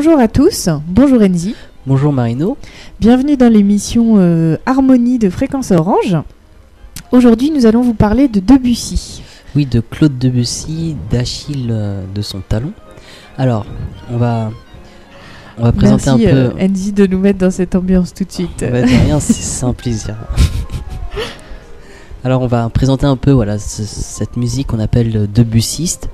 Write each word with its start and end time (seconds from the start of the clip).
Bonjour 0.00 0.20
à 0.20 0.28
tous, 0.28 0.68
bonjour 0.86 1.20
Enzi. 1.22 1.56
Bonjour 1.84 2.12
Marino. 2.12 2.56
Bienvenue 3.00 3.36
dans 3.36 3.52
l'émission 3.52 4.14
euh, 4.18 4.56
Harmonie 4.64 5.18
de 5.18 5.28
Fréquence 5.28 5.72
Orange. 5.72 6.16
Aujourd'hui, 7.10 7.50
nous 7.50 7.66
allons 7.66 7.82
vous 7.82 7.94
parler 7.94 8.28
de 8.28 8.38
Debussy. 8.38 9.24
Oui, 9.56 9.66
de 9.66 9.80
Claude 9.80 10.16
Debussy, 10.16 10.94
d'Achille 11.10 11.66
euh, 11.72 12.04
de 12.14 12.22
son 12.22 12.38
talon. 12.48 12.70
Alors, 13.36 13.66
on 14.08 14.18
va, 14.18 14.52
on 15.58 15.64
va 15.64 15.72
présenter 15.72 16.10
Merci 16.12 16.28
un 16.28 16.30
peu. 16.30 16.36
euh, 16.60 16.64
Enzi 16.64 16.92
de 16.92 17.04
nous 17.08 17.18
mettre 17.18 17.40
dans 17.40 17.50
cette 17.50 17.74
ambiance 17.74 18.14
tout 18.14 18.22
de 18.22 18.30
suite. 18.30 18.60
Bah, 18.60 18.82
rien, 18.84 19.18
c'est 19.18 19.32
c'est 19.32 19.64
un 19.66 19.72
plaisir. 19.74 20.14
Alors, 22.22 22.42
on 22.42 22.46
va 22.46 22.68
présenter 22.68 23.06
un 23.06 23.16
peu 23.16 23.32
voilà, 23.32 23.58
ce- 23.58 23.82
cette 23.82 24.36
musique 24.36 24.68
qu'on 24.68 24.78
appelle 24.78 25.28
Debussiste. 25.32 26.08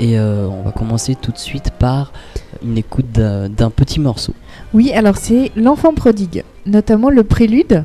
Et 0.00 0.18
euh, 0.18 0.48
on 0.48 0.62
va 0.62 0.72
commencer 0.72 1.14
tout 1.14 1.30
de 1.30 1.38
suite 1.38 1.70
par 1.78 2.12
une 2.62 2.78
écoute 2.78 3.10
d'un 3.12 3.70
petit 3.70 4.00
morceau. 4.00 4.34
Oui, 4.72 4.92
alors 4.92 5.16
c'est 5.16 5.50
L'enfant 5.56 5.94
prodigue, 5.94 6.44
notamment 6.66 7.10
le 7.10 7.24
prélude. 7.24 7.84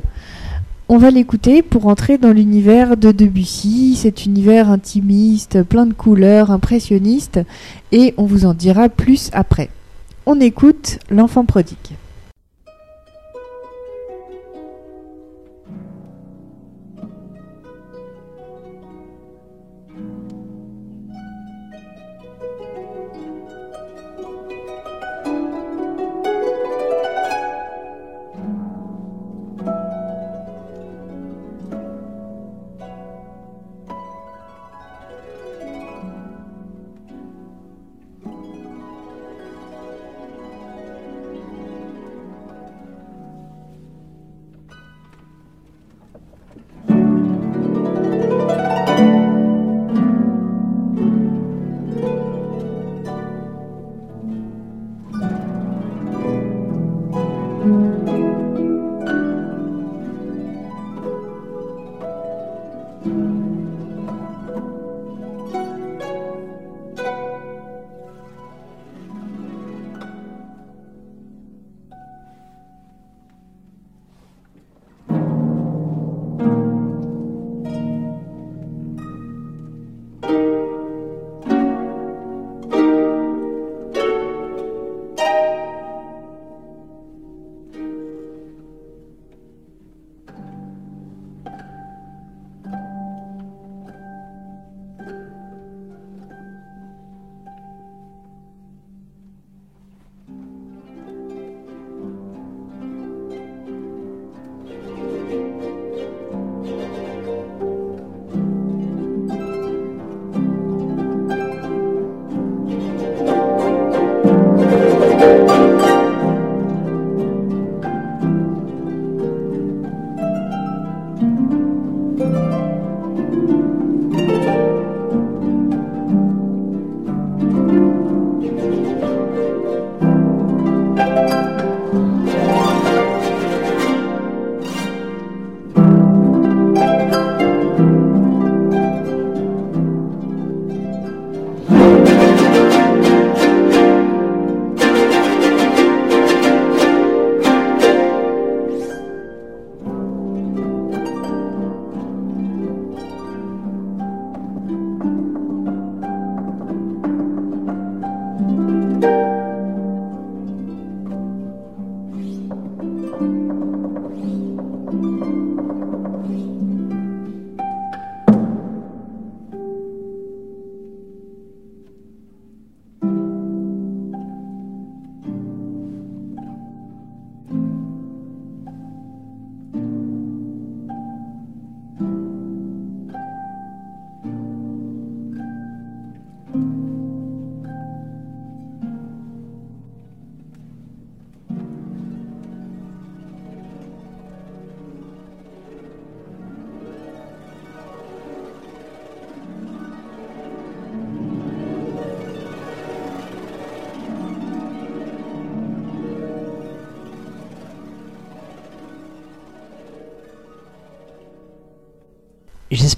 On 0.88 0.98
va 0.98 1.10
l'écouter 1.10 1.62
pour 1.62 1.86
entrer 1.86 2.18
dans 2.18 2.32
l'univers 2.32 2.96
de 2.96 3.12
Debussy, 3.12 3.94
cet 3.94 4.26
univers 4.26 4.70
intimiste, 4.70 5.62
plein 5.62 5.86
de 5.86 5.92
couleurs, 5.92 6.50
impressionniste, 6.50 7.40
et 7.92 8.12
on 8.16 8.24
vous 8.24 8.44
en 8.44 8.54
dira 8.54 8.88
plus 8.88 9.30
après. 9.32 9.70
On 10.26 10.40
écoute 10.40 10.98
L'enfant 11.08 11.44
prodigue. 11.44 11.76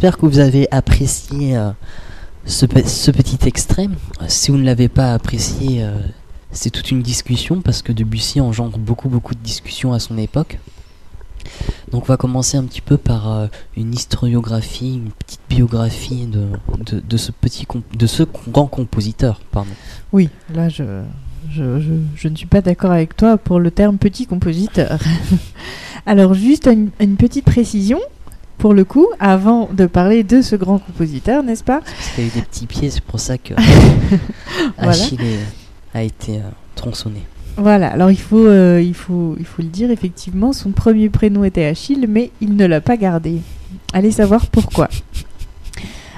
J'espère 0.03 0.19
que 0.19 0.27
vous 0.27 0.41
avez 0.41 0.67
apprécié 0.73 1.57
euh, 1.57 1.71
ce, 2.45 2.67
pe- 2.67 2.83
ce 2.89 3.13
petit 3.13 3.39
extrait. 3.47 3.87
Euh, 4.21 4.25
Si 4.27 4.51
vous 4.51 4.57
ne 4.57 4.65
l'avez 4.65 4.89
pas 4.89 5.15
apprécié, 5.15 5.85
euh, 5.85 5.93
c'est 6.51 6.71
toute 6.71 6.91
une 6.91 7.03
discussion 7.03 7.61
parce 7.61 7.83
que 7.83 7.93
Debussy 7.93 8.41
engendre 8.41 8.79
beaucoup 8.79 9.09
beaucoup 9.09 9.37
de 9.37 9.39
discussions 9.39 9.93
à 9.93 10.01
son 10.01 10.19
époque. 10.19 10.59
Donc 11.93 12.03
on 12.03 12.07
va 12.07 12.17
commencer 12.17 12.57
un 12.57 12.65
petit 12.65 12.81
peu 12.81 12.97
par 12.97 13.49
une 13.77 13.95
historiographie, 13.95 14.95
une 14.95 15.13
petite 15.13 15.41
biographie 15.49 16.27
de, 16.27 16.49
de, 17.01 17.17
ce 17.17 17.31
petit 17.31 17.65
de 17.97 18.07
ce 18.09 18.25
grand 18.49 18.67
compositeur. 18.67 19.41
Pardon. 19.53 19.71
Oui, 20.13 20.31
là 20.53 20.69
je, 20.69 21.05
je, 21.49 22.29
ne 22.29 22.35
suis 22.35 22.47
pas 22.47 22.61
d'accord 22.61 22.91
avec 22.91 23.17
toi 23.17 23.37
pour 23.37 23.61
le 23.61 23.71
terme 23.71 23.99
petit 23.99 24.27
compositeur. 24.27 24.99
Alors 26.07 26.35
juste 26.35 26.69
une 26.99 27.17
petite 27.17 27.45
précision, 27.45 28.01
pour 28.63 28.75
le 28.75 28.85
coup, 28.85 29.09
avant 29.19 29.69
de 29.73 29.87
parler 29.87 30.23
de 30.23 30.41
ce 30.41 30.55
grand 30.55 30.79
compositeur, 30.79 31.43
n'est-ce 31.43 31.65
pas 31.65 31.81
Parce 31.81 32.11
qu'il 32.15 32.23
a 32.23 32.27
eu 32.29 32.31
des 32.31 32.43
petits 32.43 32.67
pieds, 32.67 32.91
c'est 32.91 33.03
pour 33.03 33.19
ça 33.19 33.37
que. 33.37 33.55
Achille 34.79 35.19
a 35.93 36.05
été 36.05 36.37
euh, 36.37 36.43
tronçonné. 36.77 37.23
Voilà, 37.57 37.89
alors 37.89 38.13
il 38.13 38.21
faut, 38.21 38.47
euh, 38.47 38.81
il, 38.81 38.95
faut, 38.95 39.35
il 39.41 39.47
faut 39.47 39.63
le 39.63 39.69
dire, 39.69 39.91
effectivement, 39.91 40.53
son 40.53 40.71
premier 40.71 41.09
prénom 41.09 41.43
était 41.43 41.65
Achille, 41.65 42.07
mais 42.09 42.31
il 42.41 42.55
ne 42.55 42.65
l'a 42.65 42.81
pas 42.81 42.97
gardé. 42.97 43.41
Allez 43.93 44.13
savoir 44.13 44.47
pourquoi. 44.47 44.89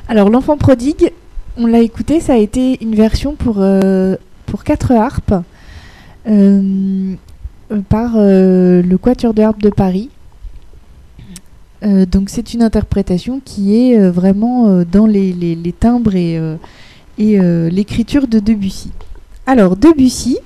Alors, 0.08 0.28
L'Enfant 0.28 0.58
prodigue, 0.58 1.12
on 1.56 1.66
l'a 1.66 1.80
écouté, 1.80 2.20
ça 2.20 2.34
a 2.34 2.36
été 2.36 2.76
une 2.84 2.94
version 2.94 3.36
pour, 3.36 3.56
euh, 3.60 4.16
pour 4.44 4.64
quatre 4.64 4.92
harpes. 4.92 5.32
euh, 6.28 7.14
euh, 7.72 7.80
par 7.88 8.16
le 8.16 8.96
Quatuor 9.00 9.32
de 9.32 9.40
harpe 9.40 9.62
de 9.62 9.70
Paris. 9.70 10.10
Euh, 11.84 12.06
donc 12.06 12.30
c'est 12.30 12.54
une 12.54 12.62
interprétation 12.62 13.40
qui 13.44 13.76
est 13.76 13.98
euh, 13.98 14.10
vraiment 14.10 14.68
euh, 14.68 14.84
dans 14.90 15.06
les, 15.06 15.74
timbres 15.78 16.14
et, 16.16 16.40
l'écriture 17.18 18.26
de 18.26 18.38
Debussy. 18.38 18.90
Alors 19.46 19.76
Debussy, 19.76 20.38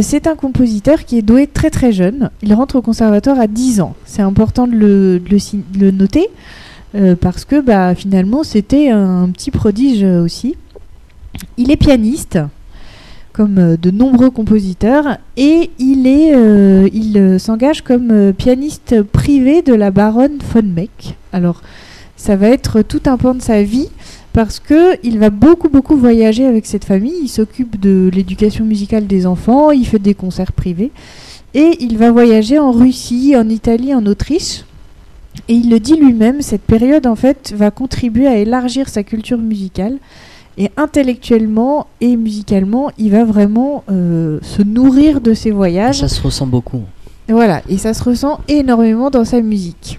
c'est 0.00 0.26
un 0.26 0.34
compositeur 0.34 1.04
qui 1.04 1.18
est 1.18 1.22
doué 1.22 1.46
très 1.46 1.70
très 1.70 1.92
jeune. 1.92 2.30
Il 2.42 2.52
rentre 2.54 2.76
au 2.76 2.82
conservatoire 2.82 3.38
à 3.38 3.46
10 3.46 3.80
ans. 3.80 3.94
C'est 4.04 4.22
important 4.22 4.66
de 4.66 4.74
le, 4.74 5.90
noter 5.90 6.28
parce 7.20 7.44
que 7.44 7.60
bah, 7.60 7.94
finalement 7.94 8.42
c'était 8.42 8.88
un 8.90 9.28
petit 9.30 9.50
prodige 9.50 10.02
aussi. 10.02 10.56
Il 11.58 11.70
est 11.70 11.76
pianiste, 11.76 12.38
comme 13.36 13.58
euh, 13.58 13.76
de 13.76 13.90
nombreux 13.90 14.30
compositeurs, 14.30 15.18
et 15.36 15.68
il, 15.78 16.06
est, 16.06 16.34
euh, 16.34 16.88
il 16.94 17.18
euh, 17.18 17.38
s'engage 17.38 17.82
comme 17.82 18.32
pianiste 18.32 19.02
privé 19.02 19.60
de 19.60 19.74
la 19.74 19.90
baronne 19.90 20.38
von 20.54 20.62
Meck. 20.62 21.16
Alors, 21.34 21.60
ça 22.16 22.34
va 22.34 22.48
être 22.48 22.80
tout 22.80 23.02
un 23.04 23.18
pan 23.18 23.34
de 23.34 23.42
sa 23.42 23.62
vie 23.62 23.90
parce 24.32 24.58
que 24.58 24.96
il 25.02 25.18
va 25.18 25.28
beaucoup 25.28 25.68
beaucoup 25.68 25.96
voyager 25.96 26.46
avec 26.46 26.64
cette 26.64 26.86
famille. 26.86 27.14
Il 27.22 27.28
s'occupe 27.28 27.78
de 27.78 28.10
l'éducation 28.12 28.64
musicale 28.64 29.06
des 29.06 29.26
enfants, 29.26 29.70
il 29.70 29.86
fait 29.86 29.98
des 29.98 30.14
concerts 30.14 30.52
privés, 30.52 30.90
et 31.52 31.76
il 31.80 31.98
va 31.98 32.10
voyager 32.10 32.58
en 32.58 32.72
Russie, 32.72 33.34
en 33.36 33.50
Italie, 33.50 33.94
en 33.94 34.06
Autriche. 34.06 34.64
Et 35.48 35.54
il 35.54 35.68
le 35.68 35.78
dit 35.78 35.96
lui-même, 35.96 36.40
cette 36.40 36.62
période 36.62 37.06
en 37.06 37.16
fait 37.16 37.52
va 37.54 37.70
contribuer 37.70 38.28
à 38.28 38.38
élargir 38.38 38.88
sa 38.88 39.02
culture 39.02 39.38
musicale. 39.38 39.98
Et 40.58 40.70
intellectuellement 40.76 41.86
et 42.00 42.16
musicalement, 42.16 42.90
il 42.98 43.10
va 43.10 43.24
vraiment 43.24 43.84
euh, 43.90 44.38
se 44.42 44.62
nourrir 44.62 45.20
de 45.20 45.34
ses 45.34 45.50
voyages. 45.50 46.00
Ça 46.00 46.08
se 46.08 46.22
ressent 46.22 46.46
beaucoup. 46.46 46.80
Voilà, 47.28 47.60
et 47.68 47.76
ça 47.76 47.92
se 47.92 48.02
ressent 48.04 48.40
énormément 48.48 49.10
dans 49.10 49.24
sa 49.24 49.40
musique. 49.42 49.98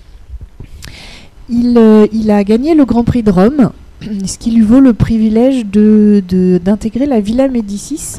Il, 1.50 1.78
euh, 1.78 2.08
il 2.12 2.32
a 2.32 2.44
gagné 2.44 2.74
le 2.76 2.86
Grand 2.86 3.04
Prix 3.04 3.24
de 3.24 3.32
Rome, 3.32 3.72
ce 4.26 4.38
qui 4.38 4.52
lui 4.52 4.62
vaut 4.62 4.80
le 4.80 4.94
privilège 4.94 5.66
de, 5.66 6.24
de- 6.28 6.60
d'intégrer 6.64 7.06
la 7.06 7.20
Villa 7.20 7.48
Médicis. 7.48 8.18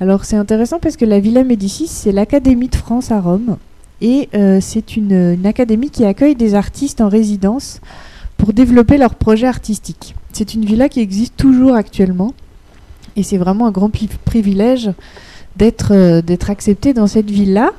Alors 0.00 0.24
c'est 0.24 0.36
intéressant 0.36 0.78
parce 0.80 0.96
que 0.96 1.04
la 1.04 1.20
Villa 1.20 1.44
Médicis, 1.44 1.86
c'est 1.88 2.12
l'Académie 2.12 2.68
de 2.68 2.76
France 2.76 3.10
à 3.10 3.20
Rome, 3.20 3.56
et 4.00 4.28
euh, 4.34 4.58
c'est 4.60 4.96
une, 4.96 5.12
une 5.12 5.46
académie 5.46 5.90
qui 5.90 6.04
accueille 6.04 6.34
des 6.34 6.54
artistes 6.54 7.00
en 7.00 7.08
résidence 7.08 7.80
pour 8.36 8.52
développer 8.52 8.98
leurs 8.98 9.14
projets 9.14 9.46
artistiques. 9.46 10.14
C'est 10.32 10.54
une 10.54 10.64
villa 10.64 10.88
qui 10.88 11.00
existe 11.00 11.36
toujours 11.36 11.74
actuellement, 11.74 12.34
et 13.16 13.22
c'est 13.22 13.36
vraiment 13.38 13.66
un 13.66 13.70
grand 13.70 13.90
privilège 14.24 14.90
d'être 15.56 15.92
euh, 15.92 16.22
accepté 16.48 16.94
dans 16.94 17.06
cette 17.06 17.30
ville-là. 17.30 17.70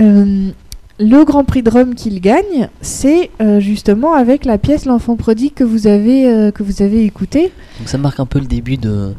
Euh, 0.00 0.50
le 0.98 1.24
Grand 1.24 1.44
Prix 1.44 1.62
de 1.62 1.70
Rome 1.70 1.94
qu'il 1.94 2.20
gagne, 2.20 2.68
c'est 2.80 3.30
euh, 3.40 3.60
justement 3.60 4.12
avec 4.14 4.44
la 4.44 4.58
pièce 4.58 4.84
L'Enfant 4.84 5.16
prodigue 5.16 5.54
que 5.54 5.64
vous 5.64 5.86
avez 5.86 6.28
euh, 6.28 6.50
que 6.50 6.62
vous 6.62 6.82
avez 6.82 7.04
écoutée. 7.04 7.50
Donc 7.78 7.88
ça 7.88 7.98
marque 7.98 8.20
un 8.20 8.26
peu 8.26 8.38
le 8.38 8.46
début 8.46 8.76
de, 8.76 9.12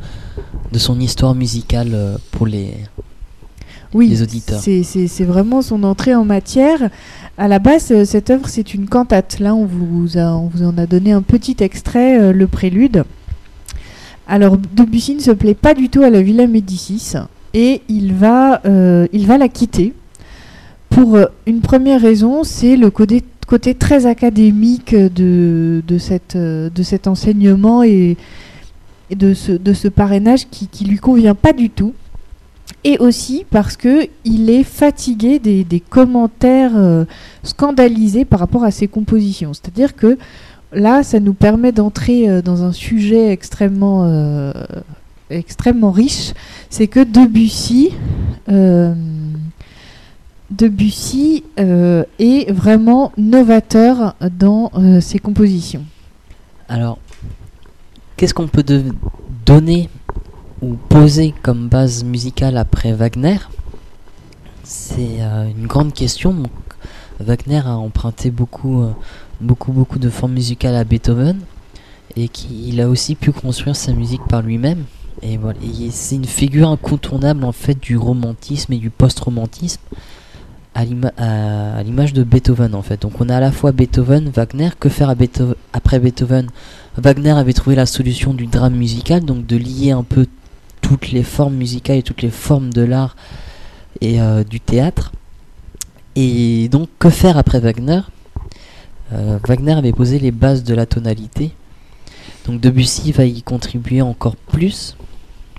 de 0.72 0.80
son 0.80 1.00
histoire 1.00 1.36
musicale 1.36 2.18
pour 2.32 2.48
les... 2.48 2.76
Oui, 3.94 4.08
Les 4.08 4.24
auditeurs. 4.24 4.60
c'est 4.60 5.24
vraiment 5.24 5.62
son 5.62 5.84
entrée 5.84 6.16
en 6.16 6.26
matière. 6.26 6.90
À 7.36 7.48
la 7.48 7.58
base, 7.58 7.92
euh, 7.92 8.06
cette 8.06 8.30
œuvre, 8.30 8.48
c'est 8.48 8.76
une 8.76 8.88
cantate. 8.88 9.40
Là, 9.40 9.56
on 9.56 9.66
vous, 9.66 10.20
a, 10.20 10.36
on 10.36 10.52
en 10.64 10.78
a 10.78 10.86
donné 10.86 11.14
un 11.14 11.24
petit 11.24 11.56
extrait, 11.62 12.20
euh, 12.20 12.32
le 12.32 12.46
prélude. 12.46 13.06
Alors, 14.28 14.58
Debussy 14.58 15.16
ne 15.16 15.20
se 15.20 15.32
plaît 15.32 15.56
pas 15.56 15.74
du 15.74 15.90
tout 15.90 16.04
à 16.04 16.12
la 16.12 16.22
Villa 16.22 16.46
Médicis 16.46 17.14
et 17.56 17.82
il 17.90 18.14
va, 18.14 18.62
euh, 18.66 19.08
la 19.12 19.48
quitter. 19.48 19.94
Pour 20.92 21.18
une 21.48 21.62
première 21.62 22.02
raison, 22.02 22.44
c'est 22.44 22.78
le 22.78 22.92
côté, 22.92 23.24
très 23.74 24.06
académique 24.06 24.96
de, 24.96 25.82
cet 25.98 27.08
enseignement 27.08 27.82
et, 27.82 28.16
et 29.10 29.16
de, 29.16 29.34
ce, 29.34 29.54
de 29.54 29.74
ce 29.74 29.88
parrainage 29.88 30.48
qui, 30.52 30.68
qui 30.68 30.86
lui 30.86 30.98
convient 30.98 31.34
pas 31.34 31.52
du 31.52 31.72
tout 31.72 31.96
et 32.84 32.98
aussi 33.00 33.46
parce 33.50 33.78
que 33.78 34.08
il 34.26 34.50
est 34.50 34.64
fatigué 34.64 35.40
des, 35.40 35.80
commentaires 35.80 36.76
euh, 36.76 37.06
scandalisés 37.44 38.26
par 38.26 38.40
rapport 38.40 38.64
à 38.64 38.72
ses 38.72 38.88
compositions. 38.88 39.54
C'est-à-dire 39.54 39.96
que 39.96 40.18
là, 40.72 41.04
ça 41.04 41.20
nous 41.20 41.34
permet 41.34 41.72
d'entrer 41.72 42.30
euh, 42.30 42.42
dans 42.42 42.64
un 42.64 42.72
sujet 42.72 43.32
extrêmement, 43.32 44.04
euh, 44.06 44.52
extrêmement 45.30 45.92
riche. 45.92 46.34
C'est 46.70 46.88
que 46.88 47.04
Debussy, 47.04 47.92
Debussy 50.52 51.44
est 51.58 52.52
vraiment 52.52 53.12
novateur 53.18 54.16
dans 54.38 54.72
ses 55.02 55.20
compositions. 55.20 55.84
Alors, 56.68 56.98
qu'est-ce 58.18 58.34
qu'on 58.34 58.48
peut 58.48 58.66
donner 59.46 59.90
ou 60.64 60.76
poser 60.90 61.34
comme 61.44 61.68
base 61.68 62.04
musicale 62.04 62.58
après 62.58 62.94
Wagner 62.94 63.38
C'est 64.64 65.18
euh, 65.20 65.50
une 65.50 65.68
grande 65.68 65.94
question. 65.94 66.44
Wagner 67.20 67.62
a 67.66 67.76
emprunté 67.78 68.32
beaucoup, 68.32 68.82
euh, 68.82 68.92
beaucoup, 69.42 69.72
beaucoup 69.74 70.00
de 70.00 70.10
formes 70.10 70.34
musicales 70.34 70.76
à 70.76 70.84
Beethoven 70.84 71.40
et 72.16 72.28
qu'il 72.28 72.80
a 72.82 72.88
aussi 72.90 73.16
pu 73.16 73.32
construire 73.32 73.76
sa 73.76 73.92
musique 73.94 74.24
par 74.30 74.42
lui-même. 74.42 74.84
Et 75.22 75.38
voilà, 75.38 75.60
c'est 75.92 76.16
une 76.16 76.26
figure 76.26 76.70
incontournable 76.70 77.44
en 77.46 77.52
fait 77.52 77.80
du 77.80 77.98
romantisme 77.98 78.74
et 78.74 78.78
du 78.78 78.90
post-romantisme 78.90 79.82
à 80.76 80.86
l'ima- 80.86 81.14
à- 81.18 81.78
à 81.78 81.84
l'image 81.84 82.14
de 82.14 82.24
Beethoven 82.24 82.74
en 82.74 82.82
fait. 82.82 83.02
Donc 83.04 83.20
on 83.22 83.30
a 83.30 83.38
à 83.38 83.40
la 83.40 83.52
fois 83.52 83.72
Beethoven, 83.72 84.30
Wagner. 84.30 84.70
Que 84.80 84.90
faire 84.90 85.14
après 85.74 86.00
Beethoven? 86.00 86.48
Wagner 86.98 87.32
avait 87.32 87.54
trouvé 87.54 87.76
la 87.76 87.86
solution 87.86 88.34
du 88.34 88.48
drame 88.48 88.76
musical, 88.76 89.24
donc 89.24 89.46
de 89.46 89.56
lier 89.58 89.92
un 89.92 90.04
peu 90.04 90.26
toutes 90.84 91.12
les 91.12 91.24
formes 91.24 91.56
musicales 91.56 91.98
et 91.98 92.04
toutes 92.04 92.22
les 92.22 92.30
formes 92.30 92.72
de 92.72 92.84
l'art 92.84 93.16
et 94.02 94.22
euh, 94.22 94.44
du 94.44 94.60
théâtre. 94.60 95.12
Et 96.16 96.70
donc 96.70 96.90
que 97.00 97.10
faire 97.10 97.38
après 97.40 97.60
Wagner? 97.60 98.02
Euh, 99.12 99.40
Wagner 99.48 99.72
avait 99.72 99.94
posé 99.94 100.20
les 100.20 100.30
bases 100.32 100.64
de 100.64 100.76
la 100.76 100.86
tonalité. 100.86 101.52
Donc 102.46 102.62
Debussy 102.62 103.12
va 103.12 103.26
y 103.26 103.42
contribuer 103.42 104.04
encore 104.04 104.36
plus. 104.36 104.96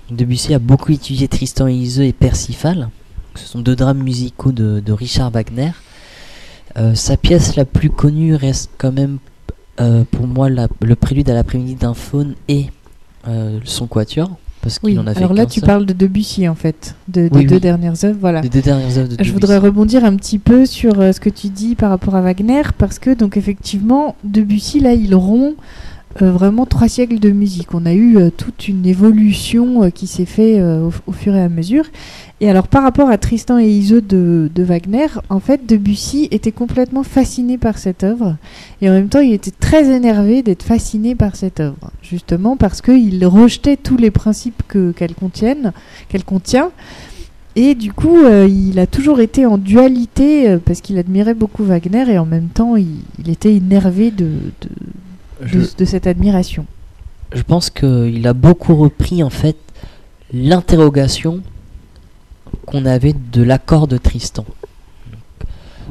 Debussy 0.09 0.53
a 0.53 0.59
beaucoup 0.59 0.93
étudié 0.93 1.27
Tristan 1.27 1.67
et 1.67 1.73
Iseult 1.73 2.05
et 2.05 2.13
Percival. 2.13 2.89
Ce 3.33 3.45
sont 3.45 3.59
deux 3.59 3.75
drames 3.75 4.01
musicaux 4.01 4.53
de, 4.53 4.91
Richard 4.91 5.31
Wagner. 5.31 5.71
Euh, 6.77 6.93
sa 6.93 7.17
pièce 7.17 7.55
la 7.55 7.65
plus 7.65 7.89
connue 7.89 8.35
reste 8.35 8.69
quand 8.77 8.93
même 8.93 9.17
pour 10.11 10.25
moi 10.25 10.47
le 10.49 10.95
prélude 10.95 11.29
à 11.29 11.33
l'après-midi 11.33 11.75
d'un 11.75 11.93
faune 11.93 12.35
et 12.47 12.67
son 13.65 13.87
quatuor. 13.87 14.37
Parce 14.65 14.79
qu'il 14.79 14.89
Oui. 14.89 14.97
en 14.99 15.05
a 15.05 15.13
fait 15.13 15.19
Alors 15.19 15.33
là, 15.33 15.45
tu 15.45 15.59
seul. 15.59 15.67
parles 15.67 15.85
de 15.85 15.93
Debussy 15.93 16.47
en 16.49 16.55
fait, 16.55 16.95
de, 17.07 17.27
des 17.27 17.37
Oui, 17.37 17.45
deux 17.45 17.55
oui. 17.55 17.61
dernières 17.61 18.03
œuvres. 18.03 18.17
Voilà. 18.19 18.41
Les 18.41 18.49
deux 18.49 18.61
dernières 18.61 18.97
œuvres 18.97 19.07
de 19.09 19.11
Je 19.11 19.17
Debussy. 19.17 19.31
voudrais 19.31 19.57
rebondir 19.59 20.03
un 20.03 20.15
petit 20.15 20.39
peu 20.39 20.65
sur 20.65 20.99
euh, 20.99 21.11
ce 21.11 21.19
que 21.19 21.29
tu 21.29 21.49
dis 21.49 21.75
par 21.75 21.91
rapport 21.91 22.15
à 22.15 22.21
Wagner, 22.21 22.63
parce 22.77 22.97
que 22.97 23.13
donc 23.13 23.37
effectivement, 23.37 24.15
Debussy 24.23 24.79
là, 24.79 24.93
il 24.93 25.13
rompt 25.13 25.55
vraiment 26.21 26.65
trois 26.65 26.87
siècles 26.87 27.19
de 27.19 27.29
musique. 27.29 27.73
On 27.73 27.85
a 27.85 27.93
eu 27.93 28.17
euh, 28.17 28.29
toute 28.29 28.67
une 28.67 28.85
évolution 28.85 29.83
euh, 29.83 29.89
qui 29.89 30.07
s'est 30.07 30.25
fait 30.25 30.59
euh, 30.59 30.89
au, 31.07 31.11
fur 31.11 31.35
et 31.35 31.41
à 31.41 31.49
mesure. 31.49 31.85
Et 32.41 32.49
alors 32.49 32.67
par 32.67 32.83
rapport 32.83 33.09
à 33.09 33.17
Tristan 33.17 33.59
et 33.59 33.67
Iseult 33.67 34.01
de, 34.01 34.49
Wagner, 34.57 35.07
en 35.29 35.39
fait, 35.39 35.65
Debussy 35.65 36.27
était 36.31 36.51
complètement 36.51 37.03
fasciné 37.03 37.57
par 37.57 37.77
cette 37.77 38.03
œuvre, 38.03 38.35
et 38.81 38.89
en 38.89 38.93
même 38.93 39.07
temps, 39.07 39.21
il 39.21 39.31
était 39.31 39.51
très 39.51 39.89
énervé 39.89 40.43
d'être 40.43 40.63
fasciné 40.63 41.15
par 41.15 41.35
cette 41.37 41.61
œuvre, 41.61 41.91
justement 42.01 42.57
parce 42.57 42.81
qu'il 42.81 43.25
rejetait 43.25 43.77
tous 43.77 43.95
les 43.95 44.11
principes 44.11 44.63
que 44.67 44.91
qu'elle 44.91 45.15
contient. 45.15 46.71
Et 47.55 47.73
du 47.73 47.93
coup, 47.93 48.17
euh, 48.17 48.47
il 48.49 48.79
a 48.79 48.87
toujours 48.87 49.21
été 49.21 49.45
en 49.45 49.57
dualité 49.57 50.49
euh, 50.49 50.59
parce 50.63 50.81
qu'il 50.81 50.97
admirait 50.97 51.33
beaucoup 51.33 51.63
Wagner 51.63 52.11
et 52.11 52.17
en 52.17 52.25
même 52.25 52.49
temps, 52.49 52.75
il, 52.75 53.29
était 53.29 53.55
énervé 53.55 54.11
de, 54.11 54.29
Je, 55.45 55.59
de- 55.59 55.69
de 55.77 55.85
cette 55.85 56.07
admiration. 56.07 56.65
je 57.33 57.41
pense 57.43 57.69
qu'il 57.69 58.27
a 58.27 58.33
beaucoup 58.33 58.75
repris 58.75 59.23
en 59.23 59.29
fait 59.29 59.55
l'interrogation 60.33 61.41
qu'on 62.65 62.85
avait 62.85 63.13
de 63.31 63.43
l'accord 63.43 63.87
de 63.87 63.97
Tristan. 63.97 64.45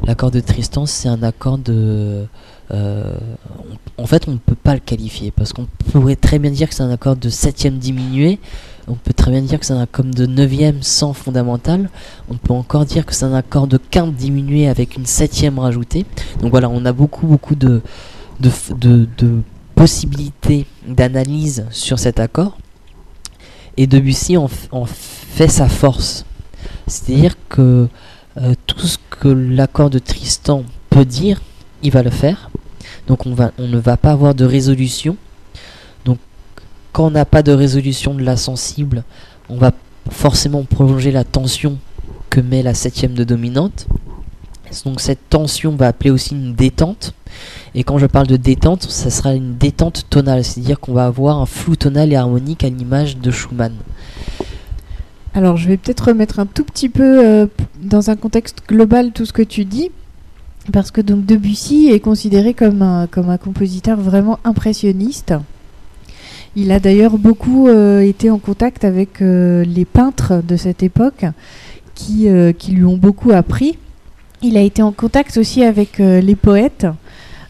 L'accord 0.05 0.29
de 0.31 0.39
Tristan, 0.41 0.85
c'est 0.85 1.07
un 1.07 1.23
accord 1.23 1.57
de. 1.57 2.25
euh, 2.71 3.17
on- 3.97 4.03
en 4.03 4.05
fait, 4.07 4.27
on 4.27 4.31
ne 4.31 4.37
peut 4.37 4.55
pas 4.55 4.73
le 4.73 4.81
qualifier 4.81 5.31
parce 5.31 5.53
qu'on 5.53 5.67
pourrait 5.91 6.17
très 6.17 6.37
bien 6.37 6.51
dire 6.51 6.67
que 6.67 6.75
c'est 6.75 6.83
un 6.83 6.91
accord 6.91 7.15
de 7.15 7.29
septième 7.29 7.77
diminué. 7.77 8.39
On 8.87 8.93
peut 8.95 9.13
très 9.13 9.31
bien 9.31 9.41
dire 9.41 9.59
que 9.59 9.65
c'est 9.65 9.73
un 9.73 9.81
accord 9.81 10.05
de 10.05 10.25
neuvième 10.25 10.83
sans 10.83 11.13
fondamental. 11.13 11.89
On 12.29 12.35
peut 12.35 12.53
encore 12.53 12.85
dire 12.85 13.05
que 13.05 13.13
c'est 13.15 13.25
un 13.25 13.33
accord 13.33 13.67
de 13.67 13.77
quinte 13.77 14.13
diminué 14.15 14.67
avec 14.67 14.95
une 14.97 15.05
septième 15.05 15.57
rajoutée. 15.59 16.05
Donc 16.41 16.51
voilà, 16.51 16.69
on 16.69 16.85
a 16.85 16.91
beaucoup, 16.91 17.25
beaucoup 17.25 17.55
de, 17.55 17.81
de, 18.39 18.51
de, 18.75 19.07
de 19.17 19.41
possibilités 19.75 20.65
d'analyse 20.87 21.65
sur 21.71 21.99
cet 21.99 22.19
accord. 22.19 22.57
Et 23.77 23.87
Debussy 23.87 24.37
en 24.37 24.47
fait 24.47 25.49
sa 25.49 25.67
force. 25.67 26.25
C'est-à-dire 26.87 27.35
que 27.49 27.87
euh, 28.37 28.53
tout 28.67 28.79
ce 28.79 28.97
que 29.09 29.27
l'accord 29.27 29.89
de 29.89 29.99
Tristan 29.99 30.63
peut 30.89 31.05
dire, 31.05 31.41
il 31.83 31.91
va 31.91 32.03
le 32.03 32.09
faire. 32.09 32.49
Donc 33.07 33.25
on, 33.25 33.33
va, 33.33 33.51
on 33.57 33.67
ne 33.67 33.77
va 33.77 33.97
pas 33.97 34.11
avoir 34.11 34.35
de 34.35 34.45
résolution. 34.45 35.17
Donc 36.05 36.19
quand 36.91 37.07
on 37.07 37.11
n'a 37.11 37.25
pas 37.25 37.43
de 37.43 37.51
résolution 37.51 38.13
de 38.13 38.23
la 38.23 38.37
sensible, 38.37 39.03
on 39.49 39.57
va 39.57 39.71
forcément 40.09 40.63
prolonger 40.63 41.11
la 41.11 41.23
tension 41.23 41.77
que 42.29 42.39
met 42.39 42.63
la 42.63 42.73
septième 42.73 43.13
de 43.13 43.23
dominante. 43.23 43.87
Donc 44.85 45.01
cette 45.01 45.29
tension 45.29 45.75
va 45.75 45.87
appeler 45.87 46.11
aussi 46.11 46.33
une 46.33 46.53
détente. 46.53 47.13
Et 47.73 47.83
quand 47.83 47.97
je 47.97 48.05
parle 48.05 48.27
de 48.27 48.37
détente, 48.37 48.83
ça 48.83 49.09
sera 49.09 49.33
une 49.33 49.57
détente 49.57 50.05
tonale, 50.09 50.43
c'est-à-dire 50.43 50.79
qu'on 50.79 50.93
va 50.93 51.05
avoir 51.05 51.39
un 51.39 51.45
flou 51.45 51.75
tonal 51.75 52.13
et 52.13 52.15
harmonique 52.15 52.63
à 52.63 52.69
l'image 52.69 53.17
de 53.17 53.31
Schumann. 53.31 53.73
Alors 55.33 55.57
je 55.57 55.67
vais 55.67 55.75
peut-être 55.75 56.07
remettre 56.07 56.39
un 56.39 56.45
tout 56.45 56.63
petit 56.63 56.87
peu 56.87 57.25
euh, 57.25 57.47
dans 57.81 58.09
un 58.09 58.15
contexte 58.15 58.59
global 58.69 59.11
tout 59.11 59.25
ce 59.25 59.33
que 59.33 59.41
tu 59.41 59.65
dis, 59.65 59.91
parce 60.71 60.91
que 60.91 61.01
Debussy 61.01 61.89
est 61.91 61.99
considéré 61.99 62.53
comme 62.53 62.81
un, 62.81 63.07
compositeur 63.37 63.99
vraiment 63.99 64.39
impressionniste. 64.45 65.33
Il 66.55 66.71
a 66.71 66.79
d'ailleurs 66.79 67.17
beaucoup 67.17 67.67
euh, 67.67 67.99
été 67.99 68.31
en 68.31 68.37
contact 68.37 68.85
avec 68.85 69.21
euh, 69.21 69.65
les 69.65 69.83
peintres 69.83 70.41
de 70.41 70.55
cette 70.55 70.83
époque 70.83 71.25
qui 71.93 72.27
lui 72.71 72.83
ont 72.83 72.97
beaucoup 72.97 73.31
appris. 73.31 73.77
Il 74.41 74.57
a 74.57 74.61
été 74.61 74.81
en 74.81 74.91
contact 74.91 75.37
aussi 75.37 75.63
avec 75.63 75.97
les 75.97 76.35
poètes 76.35 76.85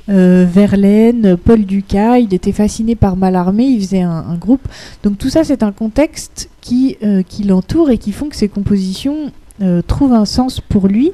euh, 0.08 0.46
Verlaine, 0.48 1.36
Paul 1.36 1.66
Ducas, 1.66 2.20
il 2.20 2.34
était 2.34 2.52
fasciné 2.52 2.96
par 2.96 3.16
Mallarmé, 3.16 3.66
il 3.66 3.82
faisait 3.82 4.02
un, 4.02 4.36
groupe. 4.36 4.68
Donc 5.04 5.18
tout 5.18 5.30
ça, 5.30 5.44
c'est 5.44 5.64
un 5.64 5.72
contexte 5.72 6.50
qui, 6.62 6.98
euh, 7.04 7.24
qui 7.24 7.44
l'entoure 7.44 7.90
et 7.90 7.98
qui 7.98 8.12
font 8.12 8.30
que 8.30 8.36
ses 8.36 8.48
compositions 8.48 9.32
euh, 9.62 9.82
trouvent 9.82 10.14
un 10.14 10.26
sens 10.26 10.62
pour 10.62 10.88
lui. 10.88 11.12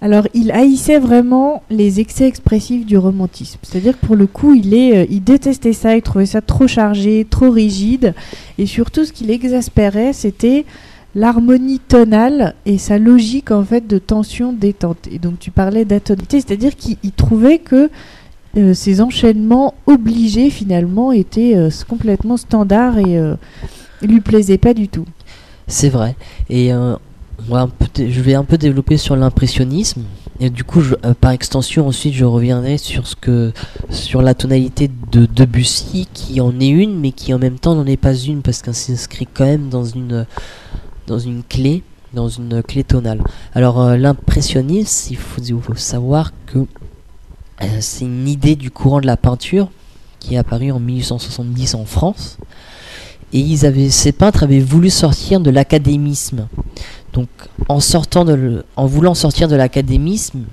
Alors 0.00 0.26
il 0.34 0.50
haïssait 0.50 0.98
vraiment 0.98 1.62
les 1.70 2.00
excès 2.00 2.26
expressifs 2.26 2.84
du 2.84 2.98
romantisme. 2.98 3.58
C'est-à-dire 3.62 3.98
que 3.98 4.04
pour 4.04 4.16
le 4.16 4.26
coup, 4.26 4.52
il, 4.52 4.74
est, 4.74 5.06
il 5.10 5.22
détestait 5.22 5.72
ça, 5.72 5.96
il 5.96 6.02
trouvait 6.02 6.26
ça 6.26 6.40
trop 6.40 6.66
chargé, 6.66 7.26
trop 7.28 7.50
rigide. 7.50 8.14
Et 8.58 8.66
surtout, 8.66 9.04
ce 9.04 9.12
qui 9.12 9.24
l'exaspérait, 9.24 10.12
c'était 10.12 10.66
l'harmonie 11.14 11.78
tonale 11.78 12.54
et 12.66 12.78
sa 12.78 12.98
logique 12.98 13.50
en 13.50 13.64
fait 13.64 13.86
de 13.86 13.98
tension 13.98 14.52
détente. 14.52 15.08
Et 15.10 15.18
donc 15.18 15.38
tu 15.38 15.50
parlais 15.50 15.84
d'atonalité, 15.84 16.40
c'est-à-dire 16.40 16.76
qu'il 16.76 17.12
trouvait 17.12 17.58
que 17.58 17.90
euh, 18.56 18.74
ces 18.74 19.00
enchaînements 19.00 19.74
obligés 19.86 20.50
finalement 20.50 21.10
étaient 21.12 21.56
euh, 21.56 21.70
complètement 21.88 22.36
standards 22.36 22.98
et 22.98 23.18
euh, 23.18 23.34
lui 24.02 24.20
plaisaient 24.20 24.58
pas 24.58 24.74
du 24.74 24.88
tout. 24.88 25.06
C'est 25.66 25.88
vrai. 25.88 26.14
Et 26.50 26.70
je 27.48 28.20
vais 28.20 28.34
un 28.34 28.44
peu 28.44 28.58
développer 28.58 28.96
sur 28.98 29.16
l'impressionnisme. 29.16 30.02
Et 30.40 30.50
du 30.50 30.62
coup, 30.62 30.82
par 31.20 31.30
extension, 31.30 31.86
ensuite, 31.86 32.12
je 32.12 32.24
reviendrai 32.24 32.76
sur 32.76 33.06
ce 33.06 33.16
que, 33.16 33.52
sur 33.88 34.20
la 34.20 34.34
tonalité 34.34 34.90
de 35.10 35.24
Debussy, 35.24 36.06
qui 36.12 36.40
en 36.42 36.60
est 36.60 36.68
une, 36.68 37.00
mais 37.00 37.12
qui 37.12 37.32
en 37.32 37.38
même 37.38 37.58
temps 37.58 37.74
n'en 37.74 37.86
est 37.86 37.96
pas 37.96 38.14
une, 38.14 38.42
parce 38.42 38.60
qu'elle 38.60 38.74
s'inscrit 38.74 39.26
quand 39.32 39.46
même 39.46 39.70
dans 39.70 39.84
une, 39.84 40.26
dans 41.06 41.18
une 41.18 41.42
clé, 41.42 41.82
dans 42.12 42.28
une 42.28 42.62
clé 42.62 42.84
tonale. 42.84 43.22
Alors, 43.54 43.96
l'impressionnisme, 43.96 45.12
il 45.12 45.16
faut, 45.16 45.74
savoir 45.74 46.32
que 46.46 46.66
euh, 47.62 47.66
c'est 47.80 48.04
une 48.04 48.28
idée 48.28 48.56
du 48.56 48.70
courant 48.70 49.00
de 49.00 49.06
la 49.06 49.16
peinture 49.16 49.70
qui 50.18 50.34
est 50.34 50.38
apparu 50.38 50.70
en 50.72 50.80
1870 50.80 51.74
en 51.74 51.84
France. 51.84 52.38
Et 53.32 53.40
ils 53.40 53.66
avaient, 53.66 53.90
ces 53.90 54.12
peintres 54.12 54.44
avaient 54.44 54.60
voulu 54.60 54.90
sortir 54.90 55.40
de 55.40 55.50
l'académisme. 55.50 56.46
Donc, 57.12 57.28
en, 57.68 57.80
sortant 57.80 58.24
de 58.24 58.64
en 58.76 58.86
voulant 58.86 59.14
sortir 59.14 59.48
de 59.48 59.56
l'académisme, 59.56 60.44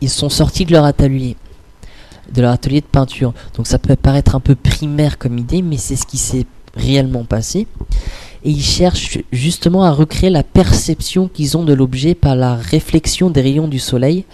ils 0.00 0.10
sont 0.10 0.28
sortis 0.28 0.64
de 0.64 0.72
leur 0.72 0.84
atelier, 0.84 1.36
de 2.32 2.42
leur 2.42 2.52
atelier 2.52 2.80
de 2.80 2.86
peinture. 2.86 3.34
Donc, 3.56 3.66
ça 3.66 3.78
peut 3.78 3.96
paraître 3.96 4.34
un 4.34 4.40
peu 4.40 4.54
primaire 4.54 5.18
comme 5.18 5.38
idée, 5.38 5.62
mais 5.62 5.76
c'est 5.76 5.96
ce 5.96 6.06
qui 6.06 6.18
s'est 6.18 6.46
réellement 6.74 7.24
passé. 7.24 7.66
Et 8.44 8.50
ils 8.50 8.62
cherchent 8.62 9.18
justement 9.32 9.84
à 9.84 9.90
recréer 9.90 10.30
la 10.30 10.42
perception 10.42 11.28
qu'ils 11.28 11.56
ont 11.56 11.64
de 11.64 11.72
l'objet 11.72 12.14
par 12.14 12.36
la 12.36 12.54
réflexion 12.56 13.30
des 13.30 13.42
rayons 13.42 13.68
du 13.68 13.78
soleil, 13.78 14.24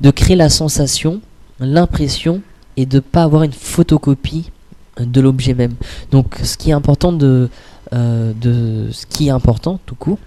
de 0.00 0.10
créer 0.10 0.36
la 0.36 0.48
sensation 0.48 1.20
l'impression 1.60 2.40
et 2.76 2.86
de 2.86 2.96
ne 2.96 3.00
pas 3.00 3.22
avoir 3.22 3.42
une 3.42 3.52
photocopie 3.52 4.50
de 4.98 5.20
l'objet 5.20 5.54
même. 5.54 5.74
Donc 6.10 6.38
ce 6.42 6.56
qui 6.56 6.70
est 6.70 6.74
important 6.74 7.12
de, 7.12 7.48
euh, 7.92 8.32
de 8.40 8.88
ce 8.92 9.06
qui 9.06 9.28
est 9.28 9.30
important 9.30 9.78
tout 9.86 9.94
court, 9.94 10.18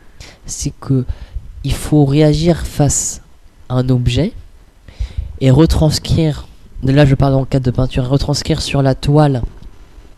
c'est 0.46 0.74
que 0.80 1.06
il 1.64 1.74
faut 1.74 2.06
réagir 2.06 2.66
face 2.66 3.22
à 3.70 3.76
un 3.76 3.90
objet 3.90 4.34
et 5.42 5.50
retranscrire 5.50 6.48
là 6.84 7.06
je 7.06 7.16
parle 7.16 7.36
en 7.36 7.46
cas 7.46 7.60
de 7.60 7.72
peinture 7.72 8.08
retranscrire 8.08 8.62
sur 8.62 8.82
la 8.82 8.96
toile 8.96 9.42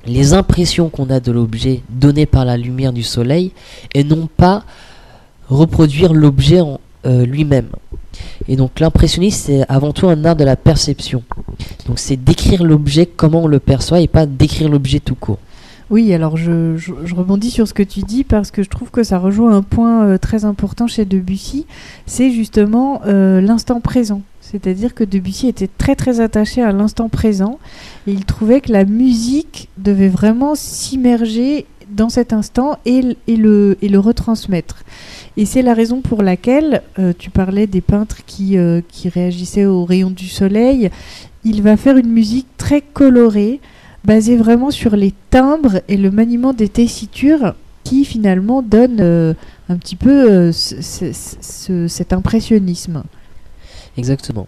les 0.06 0.34
impressions 0.34 0.90
qu'on 0.90 1.10
a 1.10 1.20
de 1.20 1.32
l'objet 1.32 1.82
données 1.90 2.26
par 2.26 2.46
la 2.46 2.58
lumière 2.58 2.94
du 2.94 3.04
soleil 3.04 3.52
et 3.94 4.04
non 4.04 4.28
pas 4.28 4.64
reproduire 5.50 6.14
l'objet 6.14 6.62
en 6.62 6.80
euh, 7.06 7.26
lui-même. 7.26 7.70
Et 8.48 8.56
donc 8.56 8.80
l'impressionnisme, 8.80 9.44
c'est 9.46 9.66
avant 9.70 9.92
tout 9.92 10.08
un 10.08 10.26
art 10.26 10.36
de 10.36 10.44
la 10.44 10.56
perception. 10.56 11.24
Donc 11.88 12.00
c'est 12.00 12.18
décrire 12.18 12.64
l'objet 12.64 13.06
comment 13.06 13.44
on 13.44 13.48
le 13.48 13.60
perçoit 13.60 14.00
et 14.00 14.08
pas 14.08 14.26
décrire 14.26 14.70
l'objet 14.70 15.00
tout 15.00 15.16
court. 15.16 15.40
Oui, 15.92 16.12
alors 16.14 16.36
je, 16.36 16.78
rebondis 17.14 17.52
sur 17.52 17.68
ce 17.68 17.74
que 17.74 17.84
tu 17.84 18.02
dis 18.02 18.24
parce 18.24 18.50
que 18.50 18.64
je 18.64 18.70
trouve 18.70 18.90
que 18.90 19.04
ça 19.04 19.20
rejoint 19.20 19.56
un 19.56 19.62
point 19.62 20.06
euh, 20.06 20.18
très 20.18 20.44
important 20.44 20.88
chez 20.88 21.06
Debussy, 21.06 21.68
c'est 22.08 22.32
justement 22.32 23.02
euh, 23.06 23.40
l'instant 23.40 23.80
présent. 23.82 24.22
C'est-à-dire 24.52 24.94
que 24.94 25.04
Debussy 25.04 25.48
était 25.48 25.68
très 25.68 25.96
très 25.96 26.20
attaché 26.20 26.62
à 26.62 26.72
l'instant 26.72 27.10
présent 27.10 27.60
et 28.06 28.12
il 28.12 28.26
trouvait 28.26 28.62
que 28.62 28.72
la 28.72 28.86
musique 28.86 29.70
devait 29.78 30.08
vraiment 30.08 30.54
s'immerger 30.54 31.66
dans 31.90 32.10
cet 32.10 32.32
instant 32.32 32.78
et, 32.86 33.16
le, 33.28 33.78
et 33.82 33.90
le 33.90 34.00
retransmettre. 34.00 34.84
Et 35.38 35.46
c'est 35.46 35.62
la 35.62 35.74
raison 35.74 36.02
pour 36.02 36.22
laquelle 36.22 36.84
euh, 37.00 37.14
tu 37.18 37.30
parlais 37.30 37.68
des 37.68 37.82
peintres 37.82 38.24
qui, 38.26 38.58
euh, 38.58 38.82
réagissaient 39.06 39.66
aux 39.66 39.84
rayons 39.84 40.12
du 40.12 40.28
soleil. 40.28 40.90
Il 41.44 41.62
va 41.62 41.76
faire 41.76 41.98
une 41.98 42.12
musique 42.12 42.48
très 42.58 42.82
colorée, 42.82 43.60
basée 44.04 44.38
vraiment 44.38 44.72
sur 44.72 44.96
les 44.96 45.14
timbres 45.32 45.82
et 45.88 45.98
le 45.98 46.12
maniement 46.12 46.54
des 46.54 46.70
tessitures 46.70 47.56
qui 47.84 48.06
finalement 48.06 48.62
donne 48.62 48.98
euh, 49.00 49.34
un 49.70 49.78
petit 49.78 49.96
peu 49.96 50.52
cet 50.52 52.14
impressionnisme. 52.14 53.04
Exactement. 53.98 54.48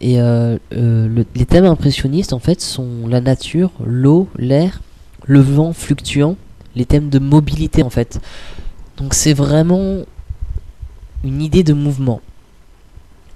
Et 0.00 0.18
les 0.18 1.46
thèmes 1.46 1.66
impressionnistes, 1.66 2.32
en 2.32 2.38
fait, 2.38 2.60
sont 2.60 3.06
la 3.08 3.20
nature, 3.20 3.70
l'eau, 3.84 4.28
l'air, 4.38 4.80
le 5.24 5.40
vent 5.40 5.72
fluctuant, 5.72 6.36
les 6.74 6.84
thèmes 6.84 7.08
de 7.08 7.18
mobilité, 7.18 7.82
en 7.82 7.90
fait. 7.90 8.20
Donc 8.96 9.12
c'est 9.14 9.34
vraiment 9.34 10.04
une 11.24 11.42
idée 11.42 11.62
de 11.62 11.74
mouvement. 11.74 12.20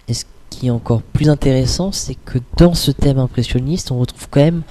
Et 0.09 0.15
ce 0.15 0.25
qui 0.49 0.69
est 0.69 0.71
encore 0.71 1.03
plus 1.03 1.29
intéressant, 1.29 1.93
c'est 1.93 2.15
que 2.15 2.39
dans 2.57 2.75
ce 2.75 2.91
thème 2.91 3.19
impressionniste, 3.19 3.91
on 3.91 3.99
retrouve 3.99 4.29
quand 4.31 4.41
même 4.41 4.63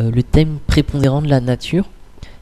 euh, 0.00 0.10
le 0.10 0.22
thème 0.22 0.58
prépondérant 0.66 1.22
de 1.22 1.28
la 1.28 1.40
nature. 1.40 1.88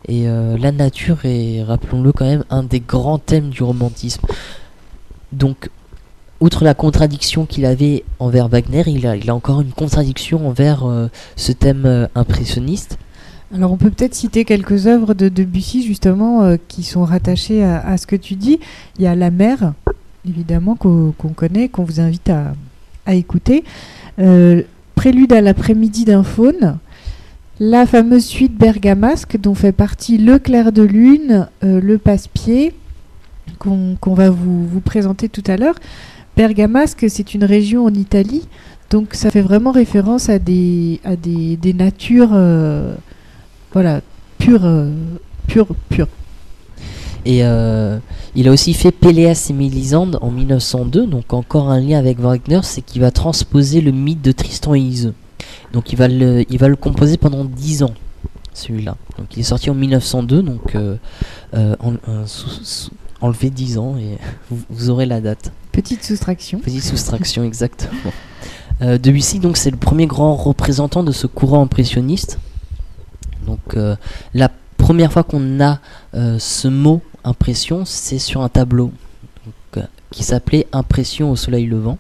Et 0.08 0.28
euh, 0.28 0.56
la 0.56 0.70
nature 0.70 1.18
est, 1.25 1.64
rappelons-le 1.64 2.12
quand 2.12 2.26
même, 2.26 2.44
un 2.50 2.62
des 2.62 2.80
grands 2.80 3.18
thèmes 3.18 3.50
du 3.50 3.62
romantisme. 3.62 4.22
Donc, 5.32 5.70
outre 6.40 6.64
la 6.64 6.75
contradiction 6.75 7.47
qu'il 7.47 7.64
avait 7.64 8.05
envers 8.19 8.49
Wagner, 8.49 8.85
il 8.87 9.07
a, 9.07 9.35
encore 9.35 9.61
une 9.61 9.73
contradiction 9.73 10.49
envers 10.49 10.85
euh, 10.85 11.09
ce 11.37 11.52
thème 11.52 12.09
impressionniste. 12.14 12.99
Alors 13.55 13.73
on 13.73 13.76
peut 13.76 13.90
peut-être 13.90 14.14
citer 14.14 14.45
quelques 14.45 14.87
œuvres 14.87 15.14
de 15.14 15.28
Debussy 15.28 15.87
justement 15.87 16.57
qui 16.66 16.83
sont 16.83 17.05
rattachées 17.05 17.62
à, 17.62 17.97
ce 17.97 18.07
que 18.07 18.16
tu 18.16 18.35
dis. 18.35 18.59
Il 18.99 19.05
y 19.05 19.07
a 19.07 19.14
La 19.14 19.31
mer 19.31 19.73
évidemment, 20.28 20.75
qu'on 20.75 21.12
connaît, 21.12 21.69
qu'on 21.69 21.85
vous 21.85 22.00
invite 22.00 22.31
à, 22.31 23.14
écouter. 23.14 23.64
Euh, 24.19 24.62
prélude 24.95 25.33
à 25.33 25.40
l'après-midi 25.40 26.05
d'un 26.05 26.25
faune. 26.25 26.78
La 27.61 27.87
fameuse 27.87 28.25
suite 28.25 28.57
bergamasque 28.57 29.38
dont 29.38 29.55
fait 29.55 29.73
partie 29.73 30.19
le 30.19 30.38
clair 30.38 30.73
de 30.73 30.83
lune, 30.83 31.49
euh, 31.62 31.81
le 31.81 31.99
passe-pied, 31.99 32.75
qu'on 33.59 33.97
va 34.05 34.31
vous, 34.31 34.81
présenter 34.85 35.28
tout 35.28 35.45
à 35.47 35.57
l'heure. 35.57 35.76
Bergamasque, 36.37 37.07
c'est 37.09 37.35
une 37.35 37.45
région 37.45 37.85
en 37.85 37.95
Italie, 37.95 38.47
donc 38.90 39.14
ça 39.14 39.31
fait 39.31 39.40
vraiment 39.40 39.73
référence 39.73 40.28
à 40.28 40.38
des, 40.38 41.00
à 41.05 41.16
des, 41.16 41.73
natures 41.73 42.31
euh, 42.33 42.95
voilà, 43.73 44.00
pures, 44.38 44.69
pures, 45.47 45.69
pures. 45.88 46.09
Et 47.26 47.45
euh, 47.45 47.99
il 48.37 48.47
a 48.47 48.52
aussi 48.52 48.73
fait 48.73 48.93
Péléas 48.93 49.49
et 49.50 49.52
Mélisande 49.52 50.16
en 50.23 50.31
1902, 50.31 51.09
donc 51.09 51.33
encore 51.33 51.71
un 51.71 51.81
lien 51.81 51.99
avec 51.99 52.21
Wagner, 52.21 52.61
c'est 52.62 52.83
qu'il 52.83 53.00
va 53.00 53.11
transposer 53.11 53.81
le 53.81 53.90
mythe 53.90 54.23
de 54.23 54.31
Tristan 54.31 54.76
et 54.76 54.81
Iseult. 54.81 55.14
Donc 55.73 55.93
il 55.93 55.97
va 55.97 56.07
le, 56.07 56.45
il 56.49 56.59
va 56.59 56.69
le 56.69 56.76
composer 56.76 57.16
pendant 57.16 57.45
10 57.45 57.83
ans, 57.83 57.95
celui-là. 58.55 58.97
Donc 59.19 59.37
il 59.37 59.40
est 59.40 59.43
sorti 59.43 59.71
en 59.71 59.75
1902, 59.75 60.40
donc 60.40 60.76
euh, 60.76 60.97
euh, 61.55 61.75
enlever 63.21 63.50
10 63.50 63.78
ans 63.78 63.97
et 63.99 64.19
vous 64.71 64.90
aurez 64.90 65.07
la 65.07 65.21
date. 65.21 65.50
Petite 65.76 66.02
soustraction. 66.04 66.59
Petite 66.61 66.85
soustraction, 66.85 67.45
exactement. 67.45 68.11
Euh, 68.80 68.97
Debussy, 68.97 69.40
donc, 69.40 69.59
c'est 69.59 69.71
le 69.71 69.76
premier 69.76 70.06
grand 70.06 70.35
représentant 70.35 71.02
de 71.02 71.12
ce 71.12 71.26
courant 71.26 71.61
impressionniste. 71.61 72.38
Donc, 73.45 73.61
euh, 73.75 73.95
la 74.33 74.50
première 74.78 75.12
fois 75.12 75.23
qu'on 75.23 75.61
a 75.61 75.80
euh, 76.14 76.38
ce 76.38 76.66
mot 76.68 77.02
impression, 77.25 77.85
c'est 77.85 78.18
sur 78.18 78.40
un 78.40 78.49
tableau 78.49 78.90
qui 80.11 80.25
s'appelait 80.25 80.66
Impression 80.73 81.30
au 81.30 81.37
soleil 81.37 81.66
levant. 81.66 81.99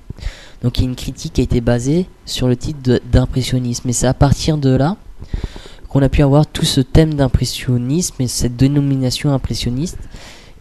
Donc, 0.62 0.78
il 0.78 0.84
y 0.84 0.86
a 0.86 0.88
une 0.88 0.96
critique 0.96 1.34
qui 1.34 1.42
a 1.42 1.44
été 1.44 1.60
basée 1.60 2.08
sur 2.24 2.48
le 2.48 2.56
titre 2.56 3.02
d'impressionnisme. 3.12 3.90
Et 3.90 3.92
c'est 3.92 4.06
à 4.06 4.14
partir 4.14 4.56
de 4.56 4.70
là 4.70 4.96
qu'on 5.90 6.00
a 6.00 6.08
pu 6.08 6.22
avoir 6.22 6.46
tout 6.46 6.64
ce 6.64 6.80
thème 6.80 7.12
d'impressionnisme 7.12 8.14
et 8.20 8.26
cette 8.26 8.56
dénomination 8.56 9.34
impressionniste. 9.34 9.98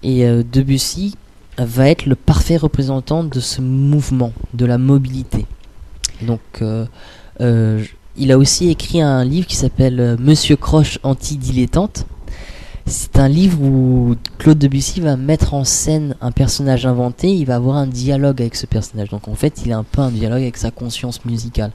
Et 0.03 0.25
Debussy 0.43 1.15
va 1.57 1.89
être 1.89 2.05
le 2.05 2.15
parfait 2.15 2.57
représentant 2.57 3.23
de 3.23 3.39
ce 3.39 3.61
mouvement, 3.61 4.33
de 4.53 4.65
la 4.65 4.77
mobilité. 4.77 5.45
Donc, 6.21 6.41
euh, 6.61 6.85
euh, 7.41 7.83
il 8.17 8.31
a 8.31 8.37
aussi 8.37 8.69
écrit 8.69 9.01
un 9.01 9.23
livre 9.23 9.47
qui 9.47 9.55
s'appelle 9.55 9.99
euh, 9.99 10.15
Monsieur 10.19 10.55
Croche 10.55 10.99
anti-dilettante. 11.03 12.05
C'est 12.87 13.17
un 13.17 13.27
livre 13.27 13.59
où 13.61 14.15
Claude 14.37 14.59
Debussy 14.59 15.01
va 15.01 15.17
mettre 15.17 15.55
en 15.55 15.63
scène 15.63 16.15
un 16.21 16.31
personnage 16.31 16.85
inventé, 16.85 17.33
il 17.33 17.45
va 17.45 17.55
avoir 17.55 17.77
un 17.77 17.87
dialogue 17.87 18.41
avec 18.41 18.55
ce 18.55 18.67
personnage. 18.67 19.09
Donc 19.09 19.27
en 19.27 19.33
fait, 19.33 19.63
il 19.65 19.71
a 19.71 19.77
un 19.77 19.83
peu 19.83 20.01
un 20.01 20.11
dialogue 20.11 20.43
avec 20.43 20.55
sa 20.55 20.69
conscience 20.69 21.25
musicale. 21.25 21.71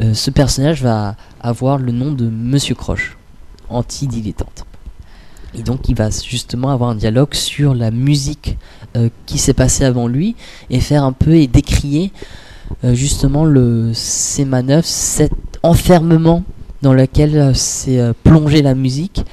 Euh, 0.00 0.14
ce 0.14 0.32
personnage 0.32 0.82
va 0.82 1.14
avoir 1.40 1.78
le 1.78 1.92
nom 1.92 2.10
de 2.10 2.28
Monsieur 2.28 2.74
Croche, 2.74 3.16
anti-dilettante. 3.68 4.67
Et 5.54 5.62
donc 5.62 5.88
il 5.88 5.94
va 5.94 6.10
justement 6.10 6.70
avoir 6.70 6.90
un 6.90 6.94
dialogue 6.94 7.34
sur 7.34 7.74
la 7.74 7.90
musique 7.90 8.58
euh, 8.96 9.08
qui 9.26 9.38
s'est 9.38 9.54
passée 9.54 9.84
avant 9.84 10.06
lui 10.06 10.36
et 10.70 10.80
faire 10.80 11.04
un 11.04 11.12
peu 11.12 11.34
et 11.34 11.46
décrier 11.46 12.12
euh, 12.84 12.94
justement 12.94 13.44
le, 13.44 13.90
ces 13.94 14.44
manœuvres, 14.44 14.84
cet 14.84 15.32
enfermement 15.62 16.44
dans 16.82 16.92
lequel 16.92 17.36
euh, 17.36 17.54
s'est 17.54 17.98
euh, 17.98 18.12
plongée 18.22 18.62
la 18.62 18.74
musique 18.74 19.24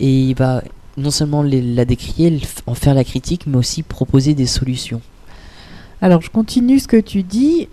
et 0.00 0.22
il 0.22 0.34
va 0.34 0.62
non 0.96 1.10
seulement 1.10 1.42
la 1.42 1.84
décrier, 1.84 2.40
en 2.66 2.74
faire 2.74 2.94
la 2.94 3.04
critique, 3.04 3.46
mais 3.46 3.56
aussi 3.56 3.82
proposer 3.82 4.34
des 4.34 4.46
solutions. 4.46 5.00
Alors, 6.02 6.20
je 6.20 6.30
continue 6.30 6.78
ce 6.78 6.88
que 6.88 7.00
tu 7.00 7.22
dis. 7.22 7.68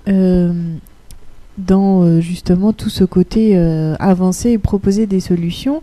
dans 1.58 2.22
justement 2.22 2.72
tout 2.72 2.90
ce 2.90 3.04
côté 3.04 3.58
avancer 4.00 4.52
et 4.52 4.58
proposer 4.58 5.08
des 5.08 5.20
solutions, 5.20 5.82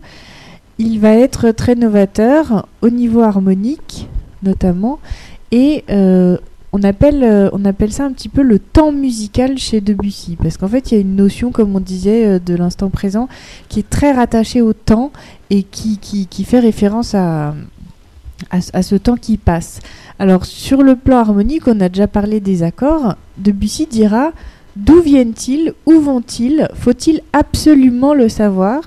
il 0.77 0.99
va 0.99 1.13
être 1.13 1.51
très 1.51 1.75
novateur 1.75 2.67
au 2.81 2.89
niveau 2.89 3.21
harmonique 3.21 4.07
notamment 4.43 4.99
et 5.51 5.83
euh, 5.89 6.37
on 6.73 6.83
appelle, 6.83 7.23
euh, 7.23 7.49
on 7.53 7.63
appelle 7.63 7.93
ça 7.93 8.03
un 8.03 8.11
petit 8.11 8.27
peu 8.27 8.41
le 8.41 8.59
temps 8.59 8.91
musical 8.91 9.57
chez 9.57 9.79
Debussy 9.79 10.35
parce 10.35 10.57
qu'en 10.57 10.67
fait 10.67 10.91
il 10.91 10.95
y 10.95 10.97
a 10.97 11.01
une 11.01 11.15
notion 11.15 11.51
comme 11.51 11.75
on 11.75 11.79
disait 11.79 12.25
euh, 12.25 12.39
de 12.39 12.55
l'instant 12.55 12.89
présent 12.89 13.29
qui 13.69 13.79
est 13.79 13.89
très 13.89 14.11
rattachée 14.11 14.61
au 14.61 14.73
temps 14.73 15.11
et 15.49 15.63
qui, 15.63 15.97
fait 16.45 16.59
référence 16.59 17.15
à, 17.15 17.55
à, 18.49 18.57
à 18.73 18.83
ce 18.83 18.95
temps 18.95 19.15
qui 19.15 19.37
passe. 19.37 19.79
Alors 20.19 20.45
sur 20.45 20.83
le 20.83 20.95
plan 20.95 21.17
harmonique, 21.17 21.67
on 21.67 21.79
a 21.79 21.89
déjà 21.89 22.07
parlé 22.07 22.39
des 22.39 22.63
accords. 22.63 23.15
Debussy 23.37 23.85
dira 23.85 24.31
D'où 24.75 25.01
viennent-ils 25.01 25.73
Où 25.85 26.01
vont-ils 26.01 26.67
Faut-il 26.73 27.21
absolument 27.31 28.13
le 28.13 28.27
savoir? 28.27 28.81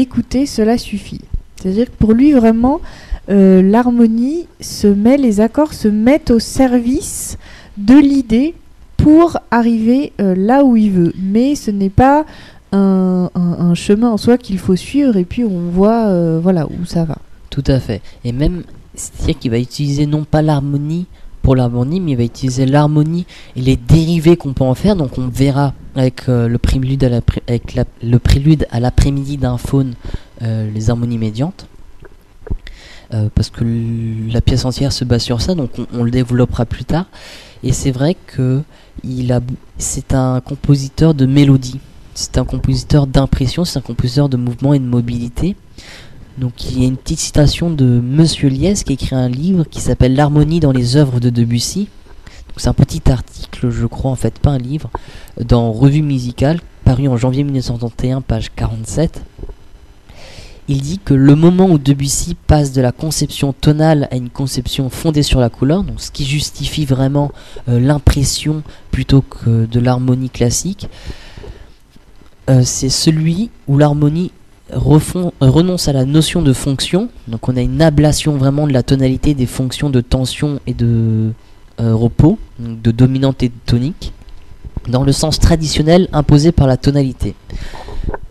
Écoutez, 0.00 0.46
cela 0.46 0.78
suffit. 0.78 1.20
C'est-à-dire 1.56 1.84
que 1.84 1.96
pour 1.98 2.14
lui, 2.14 2.32
vraiment, 2.32 2.80
euh, 3.28 3.60
l'harmonie 3.60 4.46
se 4.58 4.86
met, 4.86 5.18
les 5.18 5.42
accords 5.42 5.74
se 5.74 5.88
mettent 5.88 6.30
au 6.30 6.38
service 6.38 7.36
de 7.76 7.98
l'idée 7.98 8.54
pour 8.96 9.36
arriver 9.50 10.14
euh, 10.18 10.34
là 10.34 10.64
où 10.64 10.74
il 10.78 10.90
veut. 10.90 11.12
Mais 11.18 11.54
ce 11.54 11.70
n'est 11.70 11.90
pas 11.90 12.24
un 12.72 13.74
chemin 13.74 14.10
en 14.10 14.16
soi 14.16 14.38
qu'il 14.38 14.58
faut 14.58 14.76
suivre 14.76 15.16
et 15.16 15.24
puis 15.24 15.44
on 15.44 15.68
voit 15.70 16.06
euh, 16.06 16.40
voilà 16.42 16.66
où 16.66 16.86
ça 16.86 17.04
va. 17.04 17.18
Tout 17.50 17.64
à 17.66 17.78
fait. 17.78 18.00
Et 18.24 18.32
même, 18.32 18.62
c'est-à-dire 18.94 19.38
qu'il 19.38 19.50
va 19.50 19.58
utiliser 19.58 20.06
non 20.06 20.24
pas 20.24 20.40
l'harmonie 20.40 21.06
pour 21.42 21.56
l'harmonie, 21.56 22.00
mais 22.00 22.12
il 22.12 22.16
va 22.16 22.24
utiliser 22.24 22.66
l'harmonie 22.66 23.26
et 23.56 23.60
les 23.60 23.76
dérivés 23.76 24.36
qu'on 24.36 24.52
peut 24.52 24.64
en 24.64 24.74
faire. 24.74 24.96
Donc 24.96 25.18
on 25.18 25.28
verra 25.28 25.74
avec 25.96 26.28
euh, 26.28 26.48
le 26.48 26.58
prélude 26.58 27.04
à 27.04 27.20
avec 27.48 27.78
le 28.02 28.18
prélude 28.18 28.66
à 28.70 28.80
l'après-midi 28.80 29.36
d'un 29.36 29.58
faune 29.58 29.94
euh, 30.42 30.70
les 30.70 30.90
harmonies 30.90 31.18
médiantes. 31.18 31.66
Euh, 33.12 33.28
parce 33.34 33.50
que 33.50 33.64
la 34.32 34.40
pièce 34.40 34.64
entière 34.64 34.92
se 34.92 35.04
base 35.04 35.22
sur 35.22 35.40
ça, 35.40 35.56
donc 35.56 35.70
on, 35.92 36.04
le 36.04 36.12
développera 36.12 36.64
plus 36.64 36.84
tard. 36.84 37.06
Et 37.64 37.72
c'est 37.72 37.90
vrai 37.90 38.16
que 38.26 38.62
a, 39.30 39.40
c'est 39.78 40.14
un 40.14 40.40
compositeur 40.40 41.12
de 41.14 41.26
mélodie, 41.26 41.80
c'est 42.14 42.38
un 42.38 42.44
compositeur 42.44 43.08
d'impression, 43.08 43.64
c'est 43.64 43.78
un 43.78 43.82
compositeur 43.82 44.28
de 44.28 44.36
mouvement 44.36 44.74
et 44.74 44.78
de 44.78 44.84
mobilité. 44.84 45.56
Donc 46.40 46.64
il 46.64 46.80
y 46.80 46.84
a 46.84 46.88
une 46.88 46.96
petite 46.96 47.18
citation 47.18 47.68
de 47.68 47.84
Monsieur 47.84 48.48
Liès 48.48 48.82
qui 48.82 48.94
écrit 48.94 49.14
un 49.14 49.28
livre 49.28 49.64
qui 49.64 49.82
s'appelle 49.82 50.14
L'harmonie 50.14 50.58
dans 50.58 50.72
les 50.72 50.96
œuvres 50.96 51.20
de 51.20 51.28
Debussy. 51.28 51.88
C'est 52.56 52.68
un 52.68 52.72
petit 52.72 53.02
article, 53.10 53.68
je 53.68 53.86
crois 53.86 54.10
en 54.10 54.16
fait, 54.16 54.38
pas 54.38 54.48
un 54.48 54.58
livre, 54.58 54.90
dans 55.38 55.70
Revue 55.70 56.00
musicale, 56.00 56.60
paru 56.84 57.08
en 57.08 57.18
janvier 57.18 57.44
1931, 57.44 58.22
page 58.22 58.52
47. 58.56 59.22
Il 60.68 60.80
dit 60.80 60.98
que 60.98 61.12
le 61.12 61.34
moment 61.34 61.66
où 61.66 61.76
Debussy 61.76 62.34
passe 62.46 62.72
de 62.72 62.80
la 62.80 62.92
conception 62.92 63.52
tonale 63.52 64.08
à 64.10 64.16
une 64.16 64.30
conception 64.30 64.88
fondée 64.88 65.22
sur 65.22 65.40
la 65.40 65.50
couleur, 65.50 65.84
ce 65.98 66.10
qui 66.10 66.24
justifie 66.24 66.86
vraiment 66.86 67.32
euh, 67.68 67.78
l'impression 67.78 68.62
plutôt 68.90 69.20
que 69.20 69.66
de 69.66 69.80
l'harmonie 69.80 70.30
classique, 70.30 70.88
euh, 72.48 72.62
c'est 72.64 72.88
celui 72.88 73.50
où 73.68 73.76
l'harmonie 73.76 74.32
euh, 74.74 75.20
renonce 75.40 75.88
à 75.88 75.92
la 75.92 76.04
notion 76.04 76.42
de 76.42 76.52
fonction. 76.52 77.08
Donc 77.28 77.48
on 77.48 77.56
a 77.56 77.60
une 77.60 77.82
ablation 77.82 78.36
vraiment 78.36 78.66
de 78.66 78.72
la 78.72 78.82
tonalité 78.82 79.34
des 79.34 79.46
fonctions 79.46 79.90
de 79.90 80.00
tension 80.00 80.60
et 80.66 80.74
de 80.74 81.32
euh, 81.80 81.94
repos, 81.94 82.38
de 82.58 82.90
dominante 82.90 83.42
et 83.42 83.48
de 83.48 83.54
tonique, 83.66 84.12
dans 84.88 85.02
le 85.02 85.12
sens 85.12 85.38
traditionnel 85.38 86.08
imposé 86.12 86.52
par 86.52 86.66
la 86.66 86.76
tonalité. 86.76 87.34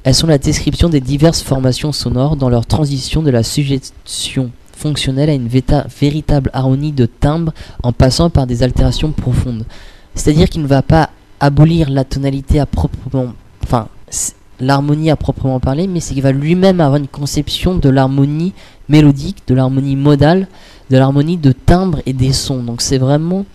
Elles 0.03 0.15
sont 0.15 0.27
la 0.27 0.37
description 0.37 0.89
des 0.89 1.01
diverses 1.01 1.41
formations 1.41 1.91
sonores 1.91 2.35
dans 2.35 2.49
leur 2.49 2.65
transition 2.65 3.21
de 3.21 3.29
la 3.29 3.43
suggestion 3.43 4.51
fonctionnelle 4.75 5.29
à 5.29 5.33
une 5.33 5.49
véritable 5.49 6.49
harmonie 6.53 6.93
de 6.93 7.05
timbre 7.05 7.53
en 7.83 7.91
passant 7.91 8.29
par 8.29 8.47
des 8.47 8.63
altérations 8.63 9.11
profondes. 9.11 9.65
C'est-à-dire 10.15 10.49
qu'il 10.49 10.61
ne 10.61 10.67
va 10.67 10.81
pas 10.81 11.09
abolir 11.39 11.89
la 11.89 12.03
tonalité 12.03 12.59
à 12.59 12.65
proprement... 12.65 13.33
Enfin, 13.63 13.87
l'harmonie 14.59 15.09
à 15.09 15.15
proprement 15.15 15.59
parler, 15.59 15.87
mais 15.87 15.99
c'est 15.99 16.13
qu'il 16.13 16.23
va 16.23 16.31
lui-même 16.31 16.81
avoir 16.81 16.97
une 16.97 17.07
conception 17.07 17.75
de 17.75 17.89
l'harmonie 17.89 18.53
mélodique, 18.87 19.43
de 19.47 19.55
l'harmonie 19.55 19.95
modale, 19.95 20.47
de 20.89 20.97
l'harmonie 20.97 21.37
de 21.37 21.51
timbre 21.51 22.01
et 22.05 22.13
des 22.13 22.33
sons. 22.33 22.63
Donc 22.63 22.81
c'est 22.81 22.97
vraiment... 22.97 23.45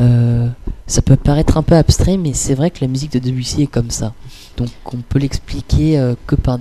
euh, 0.00 0.48
ça 0.86 1.02
peut 1.02 1.16
paraître 1.16 1.56
un 1.56 1.62
peu 1.62 1.76
abstrait, 1.76 2.16
mais 2.16 2.32
c'est 2.32 2.54
vrai 2.54 2.70
que 2.70 2.78
la 2.80 2.88
musique 2.88 3.12
de 3.12 3.18
Debussy 3.18 3.62
est 3.62 3.66
comme 3.66 3.90
ça. 3.90 4.12
Donc 4.56 4.70
on 4.92 4.98
peut 4.98 5.18
l'expliquer 5.18 5.98
euh, 5.98 6.14
que 6.26 6.34
par 6.34 6.58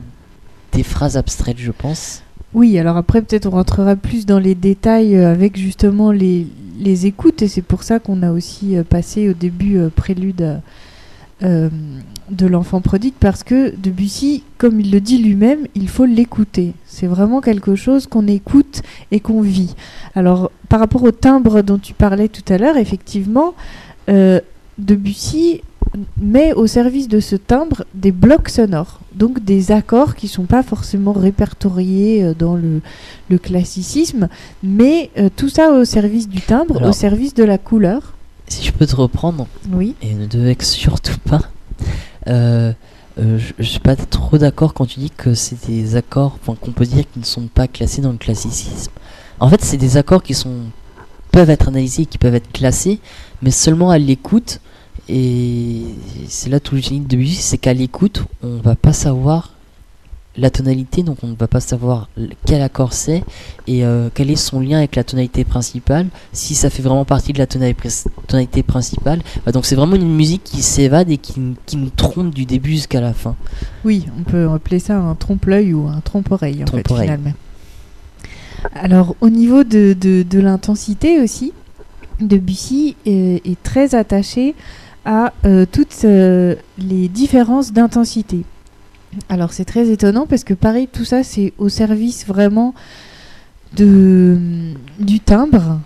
des 0.71 0.83
phrases 0.83 1.17
abstraites, 1.17 1.57
je 1.59 1.71
pense. 1.71 2.21
Oui, 2.53 2.77
alors 2.77 2.97
après 2.97 3.21
peut-être 3.21 3.47
on 3.47 3.51
rentrera 3.51 3.95
plus 3.95 4.25
dans 4.25 4.39
les 4.39 4.55
détails 4.55 5.15
euh, 5.15 5.31
avec 5.31 5.57
justement 5.57 6.11
les, 6.11 6.47
les 6.79 7.05
écoutes 7.05 7.41
et 7.41 7.47
c'est 7.47 7.61
pour 7.61 7.83
ça 7.83 7.99
qu'on 7.99 8.21
a 8.23 8.31
aussi 8.31 8.75
passé 8.89 9.29
au 9.29 9.33
début 9.33 9.79
prélude 9.95 10.59
de 12.29 12.47
l'enfant 12.47 12.81
prodigue 12.81 13.13
parce 13.19 13.43
que 13.43 13.75
Debussy, 13.75 14.43
comme 14.57 14.79
il 14.79 14.91
le 14.91 14.99
dit 15.01 15.17
lui-même, 15.17 15.67
il 15.75 15.87
faut 15.89 16.05
l'écouter. 16.05 16.73
C'est 16.85 17.07
vraiment 17.07 17.41
quelque 17.41 17.75
chose 17.75 18.07
qu'on 18.07 18.27
écoute 18.27 18.81
et 19.11 19.19
qu'on 19.19 19.41
vit. 19.41 19.75
Alors 20.15 20.51
par 20.69 20.79
rapport 20.79 21.03
au 21.03 21.11
timbre 21.11 21.61
dont 21.61 21.77
tu 21.77 21.93
parlais 21.93 22.27
tout 22.29 22.43
à 22.53 22.57
l'heure, 22.57 22.77
effectivement, 22.77 23.53
euh, 24.09 24.39
Debussy 24.77 25.61
met 26.19 26.53
au 26.53 26.65
service 26.65 27.07
de 27.07 27.19
ce 27.19 27.35
timbre 27.35 27.83
des 27.93 28.11
blocs 28.11 28.49
sonores, 28.49 28.99
donc 29.13 29.43
des 29.43 29.71
accords 29.71 30.15
qui 30.15 30.27
sont 30.27 30.45
pas 30.45 30.63
forcément 30.63 31.11
répertoriés 31.13 32.23
euh, 32.23 32.33
dans 32.33 32.55
le, 32.55 32.81
le 33.29 33.37
classicisme, 33.37 34.29
mais 34.63 35.11
euh, 35.19 35.29
tout 35.35 35.49
ça 35.49 35.71
au 35.71 35.85
service 35.85 36.27
du 36.27 36.41
timbre, 36.41 36.77
Alors- 36.77 36.89
au 36.89 36.93
service 36.93 37.33
de 37.35 37.43
la 37.43 37.57
couleur. 37.59 38.13
Si 38.47 38.65
je 38.65 38.71
peux 38.71 38.85
te 38.87 38.95
reprendre, 38.95 39.47
Oui. 39.71 39.93
et 40.01 40.13
ne 40.15 40.25
te 40.25 40.37
vexe 40.37 40.71
surtout 40.71 41.17
pas, 41.25 41.41
euh, 42.27 42.73
euh, 43.19 43.39
je, 43.59 43.63
suis 43.63 43.79
pas 43.79 43.95
trop 43.95 44.37
d'accord 44.37 44.73
quand 44.73 44.85
tu 44.85 44.99
dis 44.99 45.11
que 45.11 45.33
c'est 45.33 45.67
des 45.67 45.95
accords 45.95 46.37
enfin, 46.41 46.55
qu'on 46.59 46.71
peut 46.71 46.85
dire 46.85 47.03
qui 47.11 47.19
ne 47.19 47.25
sont 47.25 47.47
pas 47.47 47.67
classés 47.67 48.01
dans 48.01 48.11
le 48.11 48.17
classicisme. 48.17 48.91
En 49.39 49.49
fait, 49.49 49.61
c'est 49.63 49.77
des 49.77 49.97
accords 49.97 50.23
qui 50.23 50.33
sont 50.33 50.55
peuvent 51.31 51.49
être 51.49 51.67
analysés, 51.67 52.05
qui 52.05 52.17
peuvent 52.17 52.35
être 52.35 52.51
classés, 52.51 52.99
mais 53.41 53.51
seulement 53.51 53.89
à 53.89 53.97
l'écoute. 53.97 54.59
Et 55.09 55.81
c'est 56.29 56.49
là 56.49 56.59
tout 56.59 56.75
le 56.75 56.81
génie 56.81 57.01
de 57.01 57.07
Debussy, 57.07 57.41
c'est 57.41 57.57
qu'à 57.57 57.73
l'écoute, 57.73 58.23
on 58.43 58.57
va 58.57 58.75
pas 58.75 58.93
savoir 58.93 59.52
la 60.35 60.49
tonalité, 60.49 61.03
donc 61.03 61.17
on 61.23 61.27
ne 61.27 61.35
va 61.35 61.47
pas 61.47 61.59
savoir 61.59 62.09
quel 62.45 62.61
accord 62.61 62.93
c'est 62.93 63.23
et 63.67 63.85
euh, 63.85 64.09
quel 64.13 64.31
est 64.31 64.35
son 64.35 64.59
lien 64.59 64.79
avec 64.79 64.95
la 64.95 65.03
tonalité 65.03 65.43
principale, 65.43 66.07
si 66.31 66.55
ça 66.55 66.69
fait 66.69 66.81
vraiment 66.81 67.05
partie 67.05 67.33
de 67.33 67.37
la 67.37 67.47
tonalité, 67.47 68.63
principale. 68.63 69.21
Bah, 69.45 69.51
donc 69.51 69.65
c'est 69.65 69.75
vraiment 69.75 69.95
une 69.95 70.13
musique 70.13 70.43
qui 70.43 70.61
s'évade 70.61 71.09
et 71.11 71.17
qui, 71.17 71.39
nous 71.39 71.89
trompe 71.95 72.33
du 72.33 72.45
début 72.45 72.71
jusqu'à 72.71 73.01
la 73.01 73.13
fin. 73.13 73.35
Oui, 73.85 74.05
on 74.19 74.23
peut 74.23 74.49
appeler 74.49 74.79
ça 74.79 74.97
un 74.97 75.15
trompe-l'œil 75.15 75.73
ou 75.73 75.87
un 75.87 76.01
trompe-oreille 76.01 76.63
en 76.63 76.67
fait, 76.67 76.87
finalement. 76.87 77.33
Alors 78.73 79.15
au 79.21 79.29
niveau 79.29 79.63
de, 79.63 79.93
de, 79.93 80.39
l'intensité 80.39 81.21
aussi, 81.21 81.53
Debussy 82.21 82.95
est, 83.05 83.45
est 83.45 83.61
très 83.61 83.93
attaché 83.93 84.55
à 85.05 85.33
euh, 85.45 85.65
toutes 85.69 86.05
euh, 86.05 86.55
les 86.77 87.07
différences 87.07 87.73
d'intensité. 87.73 88.45
Alors 89.29 89.53
c'est 89.53 89.65
très 89.65 89.89
étonnant 89.89 90.25
parce 90.25 90.43
que 90.43 90.53
pareil, 90.53 90.87
tout 90.91 91.05
ça 91.05 91.23
c'est 91.23 91.53
au 91.57 91.69
service 91.69 92.25
vraiment 92.25 92.73
de, 93.75 94.37
du 94.99 95.19
timbre. 95.19 95.79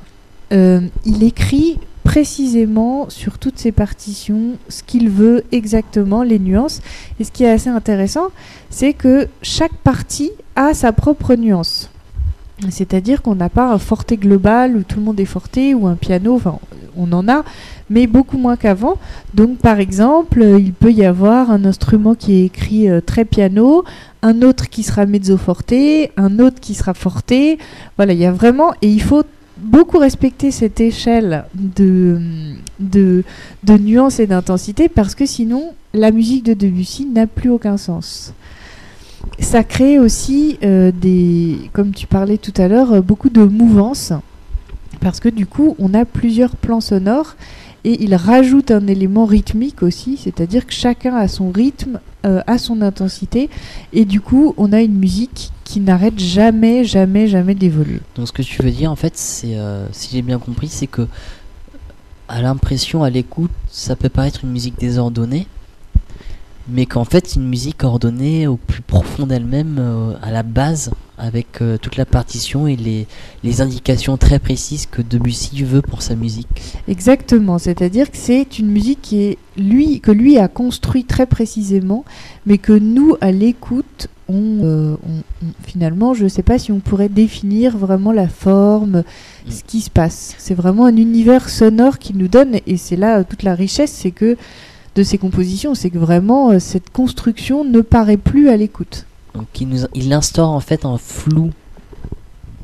Euh, 0.53 0.81
il 1.05 1.23
écrit 1.23 1.79
précisément 2.03 3.09
sur 3.09 3.37
toutes 3.37 3.59
ses 3.59 3.73
partitions 3.73 4.53
ce 4.69 4.81
qu'il 4.81 5.09
veut 5.09 5.43
exactement, 5.51 6.23
les 6.23 6.39
nuances. 6.39 6.81
Et 7.19 7.25
ce 7.25 7.31
qui 7.31 7.43
est 7.43 7.51
assez 7.51 7.69
intéressant, 7.69 8.29
c'est 8.69 8.93
que 8.93 9.27
chaque 9.41 9.75
partie 9.83 10.31
a 10.55 10.73
sa 10.73 10.93
propre 10.93 11.35
nuance. 11.35 11.89
C'est-à-dire 12.69 13.21
qu'on 13.21 13.35
n'a 13.35 13.49
pas 13.49 13.71
un 13.71 13.77
forté 13.77 14.17
global 14.17 14.75
où 14.75 14.83
tout 14.83 14.97
le 14.99 15.05
monde 15.05 15.19
est 15.19 15.25
forté 15.25 15.75
ou 15.75 15.85
un 15.87 15.95
piano, 15.95 16.35
enfin 16.35 16.57
on 16.97 17.11
en 17.13 17.27
a, 17.29 17.43
mais 17.89 18.07
beaucoup 18.07 18.37
moins 18.37 18.57
qu'avant. 18.57 18.97
Donc 19.35 19.59
par 19.59 19.79
exemple, 19.79 20.43
il 20.59 20.73
peut 20.73 20.91
y 20.91 21.05
avoir 21.05 21.51
un 21.51 21.65
instrument 21.65 22.15
qui 22.15 22.33
est 22.33 22.45
écrit 22.45 22.89
euh, 22.89 22.99
très 22.99 23.25
piano, 23.25 23.83
un 24.23 24.41
autre 24.41 24.69
qui 24.69 24.81
sera 24.81 25.05
mezzo 25.05 25.37
forte, 25.37 25.73
un 26.17 26.39
autre 26.39 26.59
qui 26.59 26.73
sera 26.73 26.95
forte. 26.95 27.33
Voilà, 27.95 28.13
il 28.13 28.19
y 28.19 28.25
a 28.25 28.31
vraiment 28.31 28.73
et 28.81 28.89
il 28.89 29.01
faut 29.01 29.23
beaucoup 29.57 29.99
respecter 29.99 30.51
cette 30.51 30.81
échelle 30.81 31.45
de 31.53 32.19
nuances 33.79 34.19
et 34.19 34.27
d'intensité 34.27 34.89
parce 34.89 35.15
que 35.15 35.25
sinon 35.25 35.73
la 35.93 36.11
musique 36.11 36.43
de 36.43 36.53
Debussy 36.53 37.05
n'a 37.05 37.27
plus 37.27 37.49
aucun 37.49 37.77
sens. 37.77 38.33
Ça 39.39 39.63
crée 39.63 39.99
aussi 39.99 40.57
euh, 40.63 40.91
des, 40.91 41.69
comme 41.73 41.91
tu 41.91 42.07
parlais 42.07 42.37
tout 42.37 42.53
à 42.57 42.67
l'heure, 42.67 43.01
beaucoup 43.03 43.29
de 43.29 43.43
mouvances. 43.43 44.13
Parce 44.99 45.19
que 45.19 45.29
du 45.29 45.45
coup 45.45 45.75
on 45.79 45.93
a 45.93 46.05
plusieurs 46.05 46.55
plans 46.55 46.81
sonores 46.81 47.35
et 47.87 48.03
il 48.03 48.15
rajoute 48.15 48.71
un 48.71 48.85
élément 48.87 49.25
rythmique 49.25 49.81
aussi, 49.81 50.17
c'est-à-dire 50.17 50.65
que 50.65 50.73
chacun 50.73 51.15
a 51.15 51.29
son 51.29 51.51
rythme, 51.51 52.01
euh, 52.25 52.41
a 52.45 52.57
son 52.57 52.81
intensité, 52.81 53.49
et 53.93 54.03
du 54.03 54.19
coup, 54.19 54.53
on 54.57 54.73
a 54.73 54.81
une 54.81 54.95
musique 54.95 55.51
qui 55.63 55.79
n'arrête 55.79 56.19
jamais, 56.19 56.83
jamais, 56.83 57.27
jamais 57.29 57.55
d'évoluer. 57.55 58.01
Donc, 58.15 58.27
ce 58.27 58.33
que 58.33 58.41
tu 58.41 58.61
veux 58.61 58.71
dire, 58.71 58.91
en 58.91 58.97
fait, 58.97 59.15
c'est, 59.15 59.55
euh, 59.55 59.87
si 59.93 60.09
j'ai 60.11 60.21
bien 60.21 60.37
compris, 60.37 60.67
c'est 60.67 60.87
que 60.87 61.07
à 62.27 62.41
l'impression, 62.41 63.03
à 63.03 63.09
l'écoute, 63.09 63.51
ça 63.69 63.95
peut 63.95 64.09
paraître 64.09 64.43
une 64.43 64.51
musique 64.51 64.77
désordonnée, 64.77 65.47
mais 66.69 66.85
qu'en 66.85 67.05
fait, 67.05 67.27
c'est 67.27 67.35
une 67.37 67.47
musique 67.47 67.83
ordonnée 67.83 68.47
au 68.47 68.57
plus 68.57 68.81
profond 68.81 69.25
d'elle-même, 69.25 69.77
euh, 69.79 70.13
à 70.21 70.31
la 70.31 70.43
base, 70.43 70.91
avec 71.17 71.61
euh, 71.61 71.77
toute 71.77 71.95
la 71.95 72.05
partition 72.05 72.67
et 72.67 72.75
les, 72.75 73.07
les, 73.43 73.61
indications 73.61 74.17
très 74.17 74.39
précises 74.39 74.85
que 74.85 75.01
Debussy 75.01 75.63
veut 75.63 75.81
pour 75.81 76.01
sa 76.01 76.15
musique. 76.15 76.47
Exactement, 76.87 77.57
c'est-à-dire 77.57 78.11
que 78.11 78.17
c'est 78.17 78.59
une 78.59 78.69
musique 78.69 79.01
qui 79.01 79.23
est 79.23 79.37
lui, 79.57 79.99
que 80.01 80.11
lui 80.11 80.37
a 80.37 80.47
construit 80.47 81.05
très 81.05 81.25
précisément, 81.25 82.05
mais 82.45 82.57
que 82.57 82.73
nous, 82.73 83.15
à 83.21 83.31
l'écoute, 83.31 84.09
on, 84.29 84.59
euh, 84.61 84.95
finalement, 85.65 86.13
je 86.13 86.25
ne 86.25 86.29
sais 86.29 86.43
pas 86.43 86.59
si 86.59 86.71
on 86.71 86.79
pourrait 86.79 87.09
définir 87.09 87.77
vraiment 87.77 88.11
la 88.11 88.27
forme, 88.27 88.99
mm. 88.99 89.51
ce 89.51 89.63
qui 89.63 89.81
se 89.81 89.89
passe. 89.89 90.35
C'est 90.37 90.53
vraiment 90.53 90.85
un 90.85 90.97
univers 90.97 91.49
sonore 91.49 91.97
qui 91.97 92.13
nous 92.13 92.27
donne, 92.27 92.57
et 92.67 92.77
c'est 92.77 92.97
là 92.97 93.23
toute 93.23 93.43
la 93.43 93.55
richesse, 93.55 93.91
c'est 93.91 94.11
que 94.11 94.37
de 94.97 95.03
ces 95.03 95.19
compositions, 95.19 95.75
c'est 95.75 95.91
que 95.91 95.99
vraiment 95.99 96.49
euh, 96.49 96.59
cette 96.59 96.89
construction 96.89 97.63
ne 97.63 97.81
paraît 97.81 98.17
plus 98.17 98.49
à 98.49 98.57
l'écoute. 98.57 99.05
Donc 99.35 99.45
il, 99.61 99.69
nous, 99.69 99.81
il 99.93 100.11
instaure 100.11 100.49
en 100.49 100.59
fait 100.59 100.85
un 100.85 100.97
flou 100.97 101.51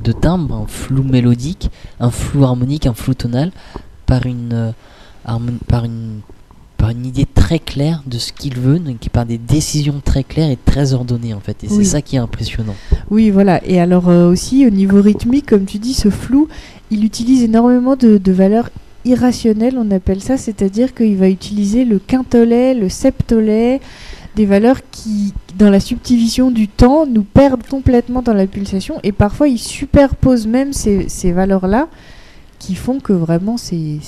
de 0.04 0.12
timbre, 0.12 0.56
un 0.56 0.68
flou 0.68 1.04
mélodique, 1.04 1.70
un 2.00 2.10
flou 2.10 2.44
harmonique, 2.44 2.88
un 2.88 2.96
flou 2.96 3.14
tonal, 3.14 3.52
par 4.08 4.26
une, 4.26 4.52
euh, 4.52 4.72
par 5.68 5.86
une, 5.86 6.22
par 6.78 6.90
une 6.90 7.06
idée 7.06 7.28
très 7.32 7.60
claire 7.60 8.02
de 8.08 8.18
ce 8.18 8.34
qu'il 8.34 8.60
veut, 8.60 8.80
donc 8.80 8.98
par 9.10 9.28
des 9.28 9.38
décisions 9.38 10.02
très 10.04 10.24
claires 10.24 10.50
et 10.50 10.58
très 10.58 10.94
ordonnées 10.94 11.36
en 11.36 11.40
fait. 11.40 11.64
Et 11.64 11.70
c'est 11.70 11.84
ça 11.84 12.02
qui 12.02 12.16
est 12.16 12.20
impressionnant. 12.20 12.76
Oui, 13.12 13.30
voilà. 13.30 13.64
Et 13.64 13.80
alors 13.80 14.10
euh, 14.10 14.30
aussi 14.30 14.66
au 14.66 14.72
niveau 14.72 15.02
rythmique, 15.02 15.46
comme 15.46 15.66
tu 15.66 15.78
dis, 15.78 15.94
ce 15.94 16.10
flou, 16.10 16.48
il 16.90 17.06
utilise 17.06 17.44
énormément 17.44 17.96
de, 17.96 18.18
de 18.18 18.32
valeurs 18.32 18.70
irrationnel, 19.06 19.76
on 19.78 19.90
appelle 19.92 20.22
ça, 20.22 20.38
c'est-à-dire 20.38 20.94
qu'il 20.94 21.18
va 21.18 21.30
utiliser 21.30 21.86
le 21.86 22.00
quintolet, 22.00 22.74
le 22.74 22.90
septolet, 22.90 23.82
des 24.36 24.46
valeurs 24.46 24.80
qui, 24.92 25.34
dans 25.58 25.70
la 25.70 25.80
subdivision 25.80 26.52
du 26.52 26.68
temps, 26.68 27.06
nous 27.06 27.24
perdent 27.24 27.66
complètement 27.68 28.22
dans 28.22 28.34
la 28.34 28.48
pulsation, 28.48 29.00
et 29.04 29.12
parfois 29.12 29.48
il 29.48 29.60
superpose 29.60 30.48
même 30.48 30.74
ces, 30.74 31.32
valeurs-là, 31.32 31.88
qui 32.60 32.76
font 32.76 33.00
que 33.00 33.14
vraiment 33.14 33.58
c'est... 33.58 34.00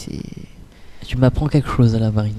Tu 1.06 1.18
m'apprends 1.18 1.48
quelque 1.48 1.70
chose 1.70 1.94
à 1.94 2.00
la 2.00 2.10
Marine. 2.10 2.34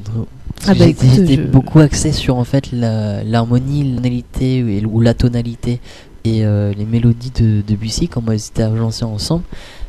Ah 0.67 0.75
bah 0.75 0.87
J'étais 0.87 1.37
beaucoup 1.37 1.79
axé 1.79 2.11
sur 2.11 2.37
en 2.37 2.45
fait 2.45 2.73
l'harmonie, 2.73 3.85
la, 3.85 3.97
tonalité 3.97 4.85
ou 4.85 5.01
la 5.01 5.15
tonalité 5.15 5.81
et 6.25 6.45
euh, 6.45 6.73
les 6.73 6.85
mélodies 6.85 7.31
de, 7.31 7.63
de 7.65 7.77
Bussy, 7.77 8.09
comment 8.09 8.33
elles 8.33 8.47
étaient 8.49 8.65
agencées 8.65 9.05
ensemble. 9.05 9.45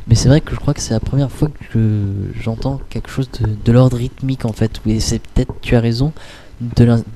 Mais 0.08 0.16
c'est 0.16 0.30
vrai 0.30 0.42
que 0.42 0.52
je 0.52 0.60
crois 0.60 0.74
que 0.74 0.80
c'est 0.80 0.94
la 0.94 1.00
première 1.00 1.32
fois 1.32 1.50
que 1.72 2.32
j'entends 2.40 2.80
quelque 2.90 3.10
chose 3.10 3.30
de, 3.66 3.72
l'ordre 3.72 3.98
rythmique 3.98 4.46
en 4.46 4.54
fait. 4.54 4.80
Et 4.86 5.00
c'est 5.00 5.20
peut-être, 5.20 5.54
tu 5.62 5.76
as 5.76 5.82
raison, 5.82 6.14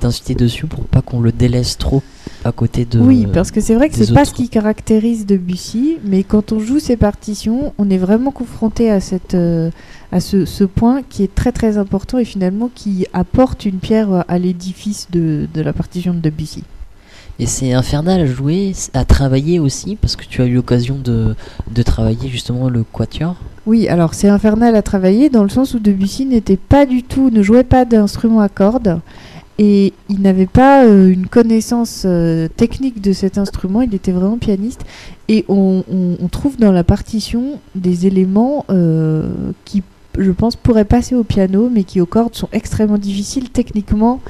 d'inciter 0.02 0.36
dessus 0.36 0.68
pour 0.68 0.84
pas 0.86 1.02
qu'on 1.02 1.20
le 1.22 1.32
délaisse 1.32 1.78
trop 1.78 2.04
à 2.44 2.52
côté 2.52 2.86
de. 2.86 3.00
Oui, 3.00 3.28
parce 3.34 3.50
que 3.50 3.62
c'est 3.62 3.76
vrai 3.76 3.90
que 3.90 3.96
c'est 3.96 4.14
pas 4.14 4.26
ce 4.26 4.34
qui 4.34 4.50
caractérise 4.50 5.26
Debussy, 5.26 5.98
mais 6.04 6.24
quand 6.24 6.52
on 6.52 6.60
joue 6.60 6.80
ces 6.80 6.98
partitions, 6.98 7.74
on 7.78 7.90
est 7.90 7.98
vraiment 7.98 8.32
confronté 8.32 8.92
à 8.92 9.00
cette, 9.00 9.36
euh, 9.36 9.72
à 10.12 10.20
ce, 10.20 10.46
ce, 10.46 10.64
point 10.66 11.02
qui 11.02 11.24
est 11.24 11.34
très 11.34 11.54
très 11.54 11.78
important 11.78 12.20
et 12.20 12.26
finalement 12.26 12.70
qui 12.74 13.08
apporte 13.14 13.66
une 13.66 13.80
pierre 13.80 14.26
à 14.28 14.38
l'édifice 14.38 15.08
de, 15.12 15.48
de 15.54 15.62
la 15.62 15.74
partition 15.74 16.14
de 16.14 16.20
Debussy. 16.20 16.64
Et 17.42 17.48
c'est 17.48 17.74
infernal 17.74 18.22
à 18.22 18.26
jouer, 18.28 18.74
à 18.94 19.04
travailler 19.04 19.60
aussi, 19.60 19.96
parce 19.96 20.16
que 20.16 20.26
tu 20.26 20.44
as 20.44 20.46
eu 20.46 20.54
l'occasion 20.54 21.00
de, 21.04 21.34
de 21.72 21.82
travailler 21.82 22.30
justement 22.30 22.70
le 22.70 22.84
quatuor. 22.84 23.36
Oui, 23.66 23.88
alors 23.88 24.14
c'est 24.14 24.30
infernal 24.30 24.76
à 24.76 24.84
travailler 24.84 25.32
dans 25.32 25.42
le 25.42 25.50
sens 25.50 25.74
où 25.74 25.80
Debussy 25.80 26.28
n'était 26.28 26.56
pas 26.56 26.86
du 26.86 27.02
tout, 27.02 27.32
ne 27.32 27.42
jouait 27.42 27.64
pas 27.64 27.84
d'instrument 27.84 28.42
à 28.42 28.48
cordes 28.48 29.02
et 29.58 29.92
il 30.08 30.22
n'avait 30.22 30.46
pas 30.46 30.86
euh, 30.86 31.08
une 31.12 31.26
connaissance 31.26 32.04
euh, 32.06 32.48
technique 32.48 33.02
de 33.02 33.12
cet 33.12 33.40
instrument, 33.40 33.82
il 33.82 33.96
était 33.96 34.12
vraiment 34.12 34.38
pianiste 34.38 34.86
et 35.28 35.44
on, 35.50 35.84
trouve 36.32 36.58
dans 36.58 36.72
la 36.72 36.84
partition 36.84 37.60
des 37.74 38.06
éléments 38.06 38.66
euh, 38.70 39.32
qui, 39.66 39.82
je 40.18 40.32
pense, 40.32 40.56
pourraient 40.56 40.86
passer 40.86 41.16
au 41.16 41.24
piano 41.24 41.72
mais 41.74 41.86
qui 41.86 42.02
aux 42.02 42.06
cordes 42.06 42.36
sont 42.36 42.50
extrêmement 42.52 43.00
difficiles 43.00 43.50
techniquement 43.50 44.22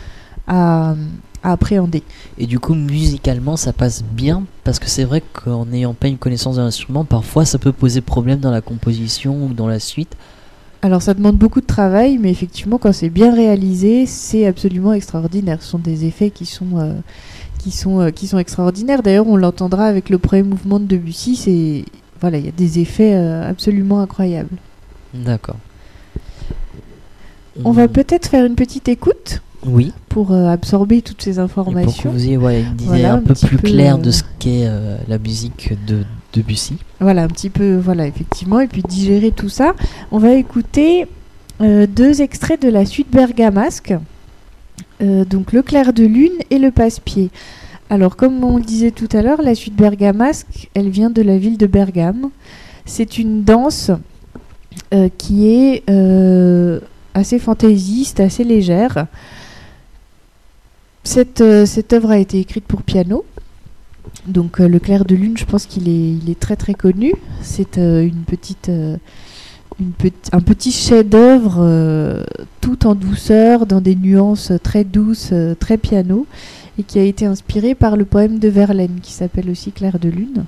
à, 0.48 0.96
appréhender. 1.44 2.04
Et 2.38 2.46
du 2.46 2.60
coup, 2.60 2.76
musicalement, 2.76 3.58
ça 3.58 3.74
passe 3.74 4.04
bien 4.04 4.44
parce 4.64 4.80
que 4.80 4.88
c'est 4.88 5.04
vrai 5.04 5.22
qu'en 5.22 5.66
n'ayant 5.66 5.94
pas 5.94 6.08
une 6.08 6.18
connaissance 6.18 6.58
de 6.58 6.62
l'instrument, 6.62 7.04
parfois 7.04 7.46
ça 7.46 7.58
peut 7.58 7.72
poser 7.72 8.02
problème 8.02 8.40
dans 8.40 8.52
la 8.52 8.62
composition 8.62 9.46
ou 9.46 9.54
dans 9.54 9.68
la 9.68 9.80
suite. 9.80 10.16
Alors 10.84 11.02
ça 11.02 11.14
demande 11.14 11.38
beaucoup 11.38 11.62
de 11.62 11.66
travail, 11.66 12.18
mais 12.18 12.32
effectivement, 12.32 12.80
quand 12.80 12.92
c'est 12.92 13.10
bien 13.10 13.34
réalisé, 13.36 14.08
c'est 14.08 14.48
absolument 14.48 14.94
extraordinaire. 14.94 15.62
Ce 15.62 15.70
sont 15.70 15.80
des 15.80 16.06
effets 16.06 16.32
qui 16.32 16.48
sont, 16.48 16.80
euh, 16.80 16.94
qui 17.60 17.70
sont, 17.70 18.02
euh, 18.02 18.10
qui 18.10 18.28
sont 18.28 18.40
extraordinaires. 18.40 19.04
D'ailleurs, 19.04 19.28
on 19.28 19.36
l'entendra 19.36 19.86
avec 19.86 20.10
le 20.10 20.18
premier 20.18 20.44
mouvement 20.44 20.80
de 20.80 20.86
Debussy. 20.86 21.36
C'est 21.36 21.86
voilà, 22.20 22.38
il 22.38 22.46
y 22.46 22.50
a 22.50 22.52
des 22.52 22.80
effets 22.80 23.16
euh, 23.16 23.48
absolument 23.48 24.00
incroyables. 24.00 24.56
D'accord. 25.14 25.58
On 27.64 27.72
va 27.72 27.88
peut-être 27.88 28.28
faire 28.28 28.46
une 28.46 28.56
petite 28.56 28.88
écoute. 28.88 29.42
Oui. 29.66 29.94
Pour 30.10 30.32
euh, 30.32 30.48
absorber 30.48 31.02
toutes 31.02 31.22
ces 31.22 31.40
informations. 31.40 31.92
pour 31.92 32.04
que 32.04 32.18
vous 32.18 32.26
ayez 32.26 32.36
une 32.36 32.82
idée 32.82 33.06
un, 33.06 33.20
peu 33.20 33.34
plus 33.34 33.58
claire 33.58 33.98
de 33.98 34.10
euh, 34.10 34.12
ce 34.12 34.24
qu'est 34.40 34.66
euh, 34.66 34.98
la 35.08 35.18
musique 35.18 35.74
de 35.86 36.04
Debussy. 36.34 36.78
Voilà, 37.00 37.24
un 37.24 37.28
petit 37.28 37.50
peu, 37.50 37.78
voilà, 37.78 38.08
effectivement, 38.08 38.60
et 38.60 38.68
puis 38.68 38.82
digérer 38.82 39.32
tout 39.32 39.50
ça. 39.50 39.74
On 40.12 40.18
va 40.18 40.34
écouter 40.34 41.08
deux 41.60 42.24
extraits 42.24 42.60
de 42.60 42.70
la 42.70 42.88
suite 42.88 43.12
bergamasque. 43.12 43.94
donc 45.00 45.54
le 45.54 45.62
clair 45.62 45.94
de 45.94 46.04
lune 46.06 46.32
et 46.50 46.58
le 46.58 46.72
passe-pied. 46.72 47.30
Alors 47.92 48.16
comme 48.16 48.44
on 48.44 48.58
le 48.58 48.64
disait 48.64 48.90
tout 48.90 49.10
à 49.14 49.22
l'heure, 49.22 49.44
la 49.44 49.54
suite 49.54 49.76
bergamasque, 49.76 50.70
elle 50.74 50.90
vient 50.90 51.12
de 51.12 51.22
la 51.22 51.38
ville 51.38 51.60
de 51.60 51.68
Bergame. 51.68 52.32
C'est 52.86 53.20
une 53.20 53.44
danse 53.44 53.92
qui 55.20 55.50
est 55.50 55.84
assez 57.14 57.38
fantaisiste, 57.38 58.22
assez 58.22 58.44
légère. 58.44 59.06
Cette, 61.04 61.42
euh, 61.42 61.66
cette 61.66 61.94
œuvre 61.94 62.12
a 62.12 62.18
été 62.18 62.40
écrite 62.40 62.66
pour 62.66 62.84
piano. 62.84 63.26
Donc 64.28 64.60
euh, 64.60 64.68
le 64.68 64.80
clair 64.80 65.06
de 65.06 65.16
lune, 65.16 65.38
je 65.38 65.46
pense 65.46 65.66
qu'il 65.66 65.90
est, 65.90 66.40
très 66.40 66.56
très 66.56 66.74
connu. 66.74 67.14
C'est 67.42 67.78
euh, 67.78 68.04
une 68.04 68.24
petite, 68.24 68.70
un 70.32 70.42
petit 70.42 70.72
chef-d'œuvre 70.72 72.24
tout 72.60 72.86
en 72.86 72.94
douceur, 72.94 73.66
dans 73.66 73.82
des 73.82 73.96
nuances 73.96 74.52
très 74.64 74.84
douces, 74.84 75.34
très 75.60 75.78
piano, 75.78 76.28
et 76.78 76.84
qui 76.84 77.00
a 77.00 77.04
été 77.04 77.26
inspiré 77.26 77.74
par 77.74 77.98
le 77.98 78.06
poème 78.06 78.38
de 78.38 78.48
Verlaine 78.48 79.00
qui 79.02 79.12
s'appelle 79.12 79.50
aussi 79.50 79.72
Clair 79.72 79.98
de 79.98 80.10
lune. 80.10 80.46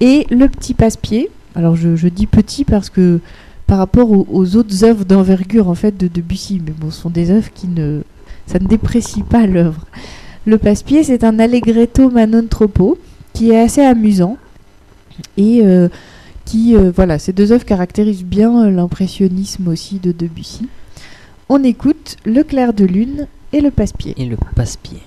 Et 0.00 0.26
le 0.30 0.48
petit 0.48 0.74
passe-pied. 0.74 1.28
Alors 1.56 1.74
je, 1.74 2.06
dis 2.06 2.28
petit 2.28 2.64
parce 2.64 2.90
que 2.90 3.18
par 3.66 3.78
rapport 3.78 4.12
aux, 4.12 4.26
aux 4.30 4.54
autres 4.54 4.84
œuvres 4.84 5.04
d'envergure 5.04 5.68
en 5.68 5.74
fait 5.74 5.96
de 5.96 6.06
Debussy, 6.06 6.62
mais 6.64 6.72
bon, 6.72 6.92
ce 6.92 7.00
sont 7.00 7.10
des 7.10 7.32
œuvres 7.32 7.52
qui 7.52 7.66
ne, 7.66 8.02
ça 8.50 8.58
ne 8.58 8.66
déprécie 8.66 9.22
pas 9.22 9.46
l'œuvre. 9.46 9.86
Le 10.44 10.58
passe-pied, 10.58 11.04
c'est 11.04 11.22
un 11.22 11.38
allegretto 11.38 12.10
ma 12.10 12.26
non 12.26 12.46
troppo 12.46 12.98
qui 13.32 13.50
est 13.50 13.60
assez 13.60 13.82
amusant 13.82 14.38
et 15.36 15.60
euh, 15.62 15.88
qui, 16.44 16.74
euh, 16.74 16.90
voilà, 16.94 17.20
ces 17.20 17.32
deux 17.32 17.52
œuvres 17.52 17.64
caractérisent 17.64 18.24
bien 18.24 18.68
l'impressionnisme 18.68 19.68
aussi 19.68 20.00
de 20.00 20.10
Debussy. 20.10 20.68
On 21.48 21.62
écoute 21.62 22.16
Le 22.24 22.42
clair 22.42 22.72
de 22.72 22.84
lune 22.84 23.28
et 23.52 23.60
le 23.60 23.70
passe-pied. 23.70 24.14
Et 24.16 24.26
le 24.26 24.36
passe-pied. 24.56 24.98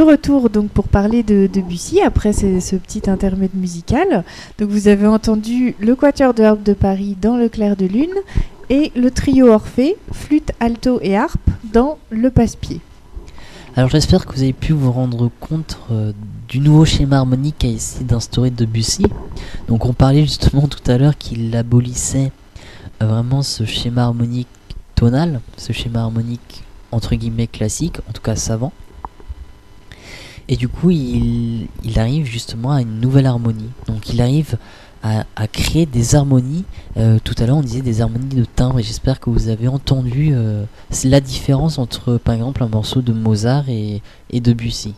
De 0.00 0.04
retour 0.04 0.48
donc 0.48 0.70
pour 0.70 0.88
parler 0.88 1.22
de 1.22 1.46
Debussy 1.46 2.00
après 2.00 2.32
ce, 2.32 2.76
petit 2.76 3.10
intermède 3.10 3.54
musical. 3.54 4.24
Donc 4.58 4.70
vous 4.70 4.88
avez 4.88 5.06
entendu 5.06 5.74
le 5.78 5.94
Quatuor 5.94 6.32
de 6.32 6.42
harpe 6.42 6.62
de 6.62 6.72
Paris 6.72 7.18
dans 7.20 7.36
Le 7.36 7.50
Clair 7.50 7.76
de 7.76 7.84
Lune 7.84 8.14
et 8.70 8.92
le 8.96 9.10
trio 9.10 9.48
Orphée, 9.48 9.96
flûte, 10.10 10.52
alto 10.58 11.00
et 11.02 11.18
harpe 11.18 11.50
dans 11.74 11.98
Le 12.08 12.30
Passe-Pied. 12.30 12.80
Alors 13.76 13.90
j'espère 13.90 14.24
que 14.24 14.32
vous 14.34 14.42
avez 14.42 14.54
pu 14.54 14.72
vous 14.72 14.90
rendre 14.90 15.30
compte 15.38 15.78
euh, 15.92 16.12
du 16.48 16.60
nouveau 16.60 16.86
schéma 16.86 17.18
harmonique 17.18 17.56
qu'a 17.58 17.68
essayé 17.68 18.06
d'instaurer 18.06 18.50
Debussy. 18.50 19.04
Donc 19.68 19.84
on 19.84 19.92
parlait 19.92 20.22
justement 20.22 20.66
tout 20.66 20.90
à 20.90 20.96
l'heure 20.96 21.18
qu'il 21.18 21.54
abolissait 21.54 22.32
euh, 23.02 23.06
vraiment 23.06 23.42
ce 23.42 23.66
schéma 23.66 24.04
harmonique 24.04 24.48
tonal, 24.94 25.42
ce 25.58 25.74
schéma 25.74 26.00
harmonique 26.00 26.62
entre 26.90 27.16
guillemets 27.16 27.48
classique, 27.48 27.98
en 28.08 28.12
tout 28.12 28.22
cas 28.22 28.34
savant. 28.34 28.72
Et 30.50 30.56
du 30.56 30.68
coup, 30.68 30.90
il, 30.90 31.68
arrive 31.96 32.26
justement 32.26 32.72
à 32.72 32.82
une 32.82 33.00
nouvelle 33.00 33.26
harmonie. 33.26 33.70
Donc 33.86 34.10
il 34.12 34.20
arrive 34.20 34.58
à, 35.04 35.24
créer 35.46 35.86
des 35.86 36.16
harmonies. 36.16 36.64
Euh, 36.96 37.18
tout 37.22 37.34
à 37.38 37.46
l'heure, 37.46 37.56
on 37.56 37.62
disait 37.62 37.82
des 37.82 38.02
harmonies 38.02 38.34
de 38.34 38.44
timbre, 38.44 38.80
et 38.80 38.82
j'espère 38.82 39.20
que 39.20 39.30
vous 39.30 39.48
avez 39.48 39.68
entendu 39.68 40.30
euh, 40.32 40.64
la 41.04 41.20
différence 41.20 41.78
entre, 41.78 42.18
par 42.18 42.34
exemple, 42.34 42.64
un 42.64 42.68
morceau 42.68 43.00
de 43.00 43.12
Mozart 43.12 43.68
et, 43.68 44.02
et 44.30 44.40
Debussy. 44.40 44.94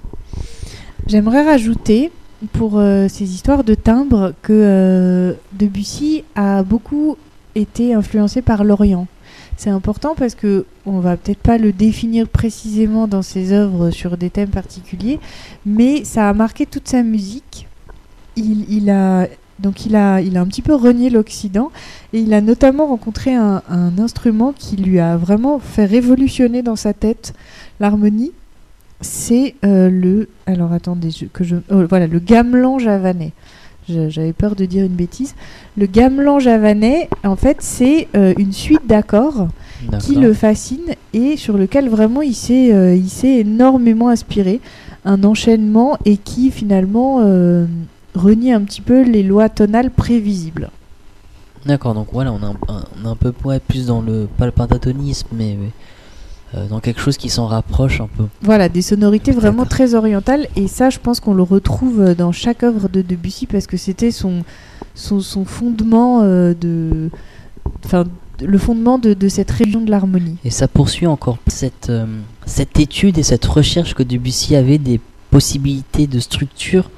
J'aimerais 1.07 1.45
rajouter 1.45 2.11
pour 2.53 2.79
euh, 2.79 3.07
ces 3.09 3.35
histoires 3.35 3.63
de 3.63 3.75
timbre 3.75 4.33
que 4.41 5.37
Debussy 5.53 6.25
a 6.35 6.63
beaucoup 6.63 7.17
été 7.55 7.93
influencé 7.93 8.41
par 8.41 8.65
l'Orient. 8.65 9.07
C'est 9.63 9.71
important 9.71 10.17
parce 10.17 10.35
que 10.35 10.67
on 10.87 10.99
va 10.99 11.17
peut-être 11.17 11.39
pas 11.39 11.57
le 11.57 11.71
définir 11.71 12.27
précisément 12.29 13.07
dans 13.07 13.23
ses 13.23 13.53
œuvres 13.53 13.93
sur 13.93 14.17
des 14.17 14.29
thèmes 14.29 14.49
particuliers, 14.49 15.21
mais 15.65 16.03
ça 16.03 16.29
a 16.29 16.33
marqué 16.33 16.67
toute 16.67 16.89
sa 16.89 17.05
musique. 17.05 17.69
Il, 18.35 18.91
a 18.91 19.29
donc 19.61 19.87
il 19.87 19.95
a, 19.95 20.17
un 20.17 20.47
petit 20.47 20.63
peu 20.63 20.75
renié 20.75 21.11
l'Occident 21.11 21.71
et 22.13 22.19
il 22.19 22.35
a 22.35 22.41
notamment 22.41 22.89
rencontré 22.89 23.37
un, 23.37 23.63
instrument 24.01 24.53
qui 24.53 24.75
lui 24.75 24.99
a 24.99 25.17
vraiment 25.17 25.61
fait 25.61 25.85
révolutionner 25.85 26.63
dans 26.63 26.75
sa 26.75 26.93
tête 26.93 27.33
l'harmonie. 27.79 28.33
C'est 29.01 29.55
euh, 29.65 29.89
le, 29.89 30.29
alors 30.47 30.73
attendez, 30.73 31.11
que 31.33 31.45
oh, 31.71 31.85
voilà, 31.89 32.09
le 32.09 32.19
gamelan 32.19 32.81
javanais. 32.81 33.33
J'avais 33.89 34.33
peur 34.33 34.55
de 34.55 34.65
dire 34.65 34.85
une 34.85 34.93
bêtise. 34.93 35.35
Le 35.77 35.87
gamelan 35.87 36.39
javanais, 36.39 37.09
en 37.25 37.37
fait, 37.37 37.57
c'est 37.61 38.09
euh, 38.17 38.33
une 38.39 38.53
suite 38.53 38.87
d'accords 38.87 39.49
qui 40.01 40.15
le 40.15 40.33
fascine 40.33 40.95
et 41.13 41.37
sur 41.37 41.57
lequel 41.59 41.89
vraiment 41.89 42.23
il 42.23 42.35
s'est 42.35 42.73
euh, 42.73 42.97
énormément 43.25 44.09
inspiré. 44.09 44.61
Un 45.05 45.25
enchaînement 45.25 45.99
et 46.05 46.17
qui 46.17 46.53
finalement 46.53 47.19
euh, 47.23 47.67
renie 48.15 48.53
un 48.53 48.61
petit 48.61 48.81
peu 48.81 49.03
les 49.03 49.25
lois 49.25 49.49
tonales 49.49 49.91
prévisibles. 49.91 50.71
D'accord, 51.67 51.95
donc 51.95 52.09
voilà, 52.13 52.33
on 52.33 52.43
a 52.43 52.55
un, 52.69 53.11
un 53.11 53.17
peu 53.17 53.33
plus 53.67 53.87
dans 53.87 54.01
le, 54.01 54.29
pas 54.37 54.47
le 54.47 54.53
pentatonisme, 54.53 55.29
mais 55.33 55.55
euh, 55.55 55.69
dans 56.69 56.81
quelque 56.81 57.01
chose 57.01 57.17
qui 57.17 57.29
s'en 57.29 57.47
rapproche 57.47 58.01
un 58.01 58.09
peu. 58.09 58.25
Voilà, 58.43 58.69
des 58.69 58.83
sonorités 58.83 59.33
vraiment 59.33 59.65
très 59.65 59.95
orientales, 59.95 60.49
et 60.57 60.69
ça, 60.69 60.91
je 60.91 60.99
pense 60.99 61.21
qu'on 61.21 61.35
le 61.35 61.43
retrouve 61.43 62.01
euh, 62.01 62.15
dans 62.15 62.33
chaque 62.33 62.63
œuvre 62.63 62.89
de 62.89 63.03
Debussy 63.03 63.47
parce 63.47 63.67
que 63.67 63.77
c'était 63.77 64.11
son, 64.11 64.45
son, 64.95 65.45
fondement 65.45 66.21
euh, 66.23 66.55
de. 66.55 67.11
Enfin, 67.85 68.05
le 68.41 68.59
fondement 68.59 68.99
de, 68.99 69.15
de, 69.15 69.29
cette 69.29 69.51
région 69.51 69.81
de 69.81 69.91
l'harmonie. 69.91 70.37
Et 70.45 70.51
ça 70.51 70.67
poursuit 70.69 71.07
encore 71.07 71.39
cette, 71.47 71.93
cette 72.45 72.81
étude 72.81 73.19
et 73.19 73.23
cette 73.23 73.45
recherche 73.45 73.95
que 73.95 74.03
Debussy 74.03 74.57
avait 74.57 74.79
des 74.79 75.01
possibilités 75.31 76.09
de 76.09 76.19
structure 76.19 76.91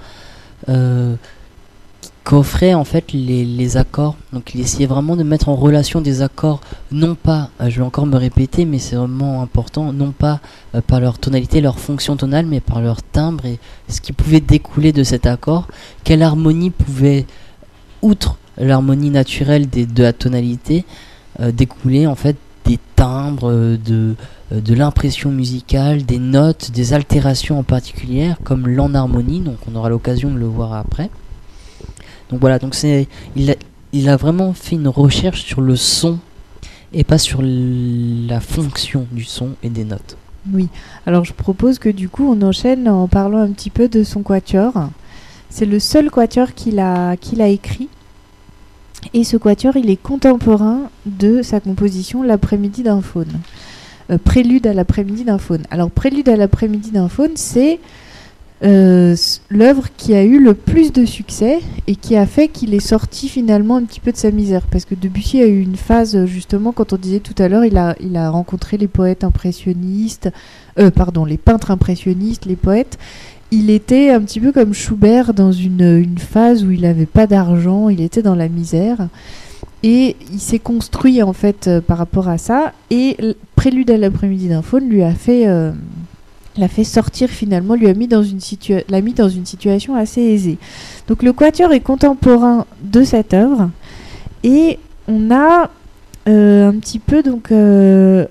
qu'offraient 2.25 2.75
en 2.75 2.85
fait 2.85 3.13
les, 3.13 3.77
accords. 3.77 4.17
Donc 4.33 4.55
il 4.55 4.61
essayait 4.61 4.87
vraiment 4.87 5.15
de 5.15 5.23
mettre 5.23 5.49
en 5.49 5.55
relation 5.55 6.01
des 6.01 6.23
accords, 6.23 6.61
non 6.91 7.15
pas, 7.15 7.51
euh, 7.61 7.69
je 7.69 7.77
vais 7.77 7.87
encore 7.87 8.07
me 8.07 8.17
répéter, 8.17 8.65
mais 8.65 8.79
c'est 8.79 8.97
vraiment 8.97 9.43
important, 9.43 9.93
non 9.93 10.11
pas 10.11 10.41
euh, 10.75 10.81
par 10.81 11.01
leur 11.01 11.19
tonalité, 11.19 11.61
leur 11.61 11.79
fonction 11.79 12.17
tonale, 12.17 12.47
mais 12.47 12.61
par 12.61 12.81
leur 12.81 13.03
timbre 13.03 13.45
et 13.47 13.59
ce 13.89 14.01
qui 14.01 14.13
pouvait 14.13 14.41
découler 14.41 14.93
de 14.93 15.05
cet 15.05 15.27
accord, 15.27 15.69
quelle 16.03 16.23
harmonie 16.23 16.71
pouvait, 16.71 17.27
outre 18.01 18.39
l'harmonie 18.57 19.11
naturelle 19.11 19.69
des, 19.69 19.85
de 19.85 20.03
la 20.03 20.13
tonalité, 20.13 20.85
euh, 21.41 21.53
découler 21.53 22.07
en 22.07 22.15
fait 22.15 22.37
des 22.65 22.79
timbres, 22.97 23.53
de, 23.53 24.15
de 24.51 24.75
l'impression 24.75 25.31
musicale, 25.31 26.05
des 26.05 26.19
notes, 26.19 26.71
des 26.71 26.95
altérations 26.95 27.59
en 27.59 27.63
particulier, 27.63 28.33
comme 28.45 28.67
l'enharmonie, 28.67 29.41
donc 29.41 29.59
on 29.71 29.75
aura 29.77 29.91
l'occasion 29.91 30.31
de 30.31 30.39
le 30.39 30.47
voir 30.47 30.73
après. 30.73 31.11
Donc 32.31 32.41
voilà, 32.41 32.59
donc 32.59 32.75
c'est 32.75 33.09
il 33.37 33.51
a, 33.51 33.55
il 33.93 34.09
a 34.09 34.17
vraiment 34.17 34.53
fait 34.53 34.77
une 34.77 34.89
recherche 34.89 35.45
sur 35.45 35.61
le 35.61 35.77
son 35.77 36.19
et 36.93 37.05
pas 37.05 37.19
sur 37.19 37.41
la 37.43 38.41
fonction 38.41 39.07
du 39.13 39.25
son 39.25 39.51
et 39.63 39.69
des 39.69 39.85
notes. 39.85 40.17
Oui, 40.53 40.69
alors 41.07 41.25
je 41.25 41.33
propose 41.33 41.79
que 41.79 41.89
du 41.89 42.09
coup 42.09 42.29
on 42.31 42.43
enchaîne 42.43 42.89
en 42.89 43.09
parlant 43.09 43.39
un 43.39 43.51
petit 43.51 43.71
peu 43.71 43.89
de 43.89 44.03
son 44.03 44.23
quatuor. 44.23 44.73
C'est 45.49 45.67
le 45.67 45.79
seul 45.79 46.11
quatuor 46.11 46.55
qu'il 46.55 46.81
a, 46.81 47.17
qu'il 47.17 47.41
a 47.41 47.49
écrit. 47.49 47.89
Et 49.13 49.23
ce 49.23 49.37
quatuor, 49.37 49.77
il 49.77 49.91
est 49.91 50.03
contemporain 50.03 50.91
de 51.07 51.43
sa 51.43 51.61
composition 51.61 52.23
L'après-midi 52.23 52.83
d'un 52.83 53.03
faune. 53.03 53.41
Euh, 54.11 54.19
prélude 54.19 54.67
à 54.67 54.73
l'après-midi 54.73 55.25
d'un 55.25 55.39
faune. 55.39 55.63
Alors 55.71 55.91
Prélude 55.91 56.29
à 56.29 56.37
l'après-midi 56.37 56.91
d'un 56.91 57.09
faune, 57.09 57.37
c'est 57.37 57.79
euh, 58.63 59.17
l'œuvre 59.51 59.89
qui 59.97 60.15
a 60.15 60.23
eu 60.23 60.39
le 60.39 60.55
plus 60.55 60.93
de 60.93 61.05
succès 61.05 61.59
et 61.87 61.97
qui 61.97 62.17
a 62.17 62.25
fait 62.25 62.49
qu'il 62.49 62.73
est 62.73 62.81
sorti 62.81 63.29
finalement 63.29 63.77
un 63.77 63.83
petit 63.83 64.01
peu 64.01 64.13
de 64.13 64.17
sa 64.17 64.31
misère. 64.31 64.63
Parce 64.71 64.85
que 64.85 64.95
Debussy 64.95 65.43
a 65.43 65.47
eu 65.47 65.61
une 65.61 65.77
phase, 65.77 66.25
justement, 66.27 66.73
quand 66.73 66.93
on 66.93 66.97
disait 66.97 67.21
tout 67.21 67.35
à 67.43 67.49
l'heure, 67.49 67.65
il 67.65 67.77
a, 67.77 67.97
il 68.01 68.17
a 68.17 68.31
rencontré 68.31 68.77
les 68.77 68.89
poètes 68.89 69.25
impressionnistes, 69.25 70.31
euh, 70.79 70.91
pardon, 70.91 71.25
les 71.25 71.37
peintres 71.37 71.71
impressionnistes, 71.71 72.47
les 72.47 72.57
poètes. 72.57 72.99
Il 73.51 73.71
était 73.71 74.11
un 74.11 74.21
petit 74.21 74.41
peu 74.41 74.53
comme 74.53 74.73
Schubert 74.73 75.35
dans 75.35 75.53
une, 75.53 76.17
phase 76.19 76.65
où 76.65 76.71
il 76.71 76.83
n'avait 76.83 77.07
pas 77.07 77.27
d'argent, 77.27 77.89
il 77.89 78.01
était 78.01 78.23
dans 78.23 78.35
la 78.35 78.49
misère. 78.49 79.09
Et 79.83 80.17
il 80.33 80.41
s'est 80.41 80.59
construit 80.59 81.23
en 81.23 81.35
fait 81.35 81.69
euh, 81.69 81.81
par 81.81 81.99
rapport 81.99 82.29
à 82.29 82.39
ça. 82.39 82.73
Et 82.91 83.17
Prélude 83.57 83.91
à 83.91 83.99
l'après-midi 83.99 84.49
d'un 84.49 84.63
faune 84.63 84.89
lui 84.89 85.03
a 85.03 85.13
fait 85.13 85.47
l'a 86.57 86.69
fait 86.69 86.85
sortir 86.85 87.29
finalement, 87.29 87.75
lui 87.75 87.89
a 87.89 87.95
mis 87.95 88.09
dans 88.09 88.23
une 88.23 88.39
l'a 88.89 89.01
mis 89.01 89.13
dans 89.13 89.29
une 89.29 89.47
situation 89.47 89.95
assez 89.95 90.21
aisée. 90.21 90.59
Donc 91.09 91.23
le 91.23 91.33
quatuor 91.33 91.73
est 91.73 91.81
contemporain 91.81 92.67
de 92.83 93.03
cette 93.03 93.35
œuvre 93.35 93.71
et 94.43 94.79
on 95.09 95.31
a 95.31 95.71
euh, 96.29 96.69
un 96.69 96.79
petit 96.79 96.99
peu 96.99 97.23
donc 97.23 97.51
euh, 97.53 98.25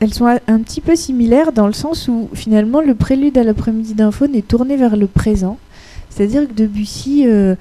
elles 0.00 0.14
sont 0.14 0.26
un 0.26 0.58
petit 0.60 0.80
peu 0.80 0.96
similaires 0.96 1.52
dans 1.52 1.66
le 1.66 1.72
sens 1.72 2.08
où 2.08 2.28
finalement 2.34 2.80
le 2.80 2.94
prélude 2.94 3.38
à 3.38 3.44
l'après-midi 3.44 3.94
d'info 3.94 4.26
est 4.26 4.46
tourné 4.46 4.76
vers 4.76 4.96
le 4.96 5.06
présent, 5.06 5.58
c'est-à-dire 6.10 6.48
que 6.48 6.52
Debussy, 6.52 7.24
euh, 7.26 7.54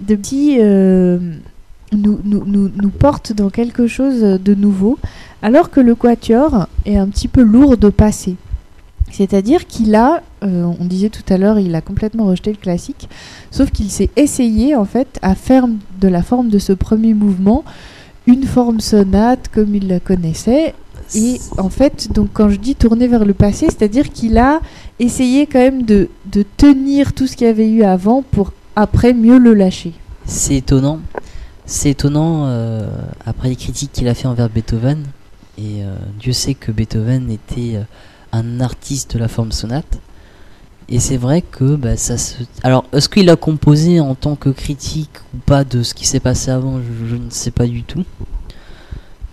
Debussy 0.00 0.58
nous, 1.90 2.20
nous, 2.24 2.44
nous, 2.44 2.70
nous, 2.74 2.90
porte 2.90 3.32
dans 3.32 3.48
quelque 3.48 3.86
chose 3.86 4.20
de 4.20 4.54
nouveau, 4.54 4.98
alors 5.40 5.70
que 5.70 5.80
le 5.80 5.94
quatuor 5.94 6.66
est 6.84 6.96
un 6.96 7.08
petit 7.08 7.28
peu 7.28 7.42
lourd 7.42 7.76
de 7.76 7.88
passé. 7.88 8.36
C'est-à-dire 9.10 9.66
qu'il 9.66 9.94
a, 9.94 10.22
euh, 10.42 10.70
on 10.78 10.84
disait 10.84 11.08
tout 11.08 11.22
à 11.32 11.38
l'heure, 11.38 11.58
il 11.58 11.74
a 11.74 11.80
complètement 11.80 12.26
rejeté 12.26 12.50
le 12.50 12.56
classique, 12.56 13.08
sauf 13.50 13.70
qu'il 13.70 13.90
s'est 13.90 14.10
essayé 14.16 14.74
en 14.74 14.84
fait 14.84 15.18
à 15.22 15.34
faire 15.34 15.66
de 16.00 16.08
la 16.08 16.22
forme 16.22 16.48
de 16.48 16.58
ce 16.58 16.72
premier 16.72 17.14
mouvement 17.14 17.64
une 18.28 18.44
forme 18.44 18.80
sonate 18.80 19.48
comme 19.52 19.74
il 19.74 19.88
la 19.88 20.00
connaissait. 20.00 20.74
Et 21.14 21.40
en 21.56 21.70
fait, 21.70 22.12
donc 22.12 22.28
quand 22.34 22.50
je 22.50 22.56
dis 22.56 22.74
tourner 22.74 23.08
vers 23.08 23.24
le 23.24 23.32
passé, 23.32 23.66
c'est-à-dire 23.66 24.10
qu'il 24.10 24.36
a 24.36 24.60
essayé 24.98 25.46
quand 25.46 25.58
même 25.58 25.82
de, 25.84 26.08
tenir 26.58 27.14
tout 27.14 27.26
ce 27.26 27.36
qu'il 27.36 27.46
y 27.46 27.50
avait 27.50 27.68
eu 27.68 27.82
avant 27.82 28.22
pour 28.22 28.52
après 28.76 29.14
mieux 29.14 29.38
le 29.38 29.54
lâcher. 29.54 29.94
C'est 30.26 30.56
étonnant. 30.56 31.00
C'est 31.64 31.90
étonnant 31.90 32.44
euh, 32.46 32.86
après 33.24 33.48
les 33.48 33.56
critiques 33.56 33.92
qu'il 33.92 34.08
a 34.08 34.14
fait 34.14 34.28
envers 34.28 34.50
Beethoven. 34.50 35.04
Et 35.56 35.82
euh, 35.82 35.96
Dieu 36.20 36.32
sait 36.32 36.54
que 36.54 36.70
Beethoven 36.70 37.30
était 37.30 37.80
un 38.32 38.60
artiste 38.60 39.14
de 39.14 39.18
la 39.18 39.28
forme 39.28 39.52
sonate. 39.52 39.98
Et 40.90 41.00
c'est 41.00 41.18
vrai 41.18 41.42
que 41.42 41.76
bah, 41.76 41.96
ça 41.96 42.16
se. 42.16 42.36
Alors, 42.62 42.84
est-ce 42.92 43.08
qu'il 43.08 43.28
a 43.28 43.36
composé 43.36 44.00
en 44.00 44.14
tant 44.14 44.36
que 44.36 44.48
critique 44.48 45.10
ou 45.34 45.38
pas 45.38 45.64
de 45.64 45.82
ce 45.82 45.92
qui 45.92 46.06
s'est 46.06 46.20
passé 46.20 46.50
avant 46.50 46.80
je, 47.06 47.16
ne 47.16 47.30
sais 47.30 47.50
pas 47.50 47.66
du 47.66 47.82
tout. 47.82 48.04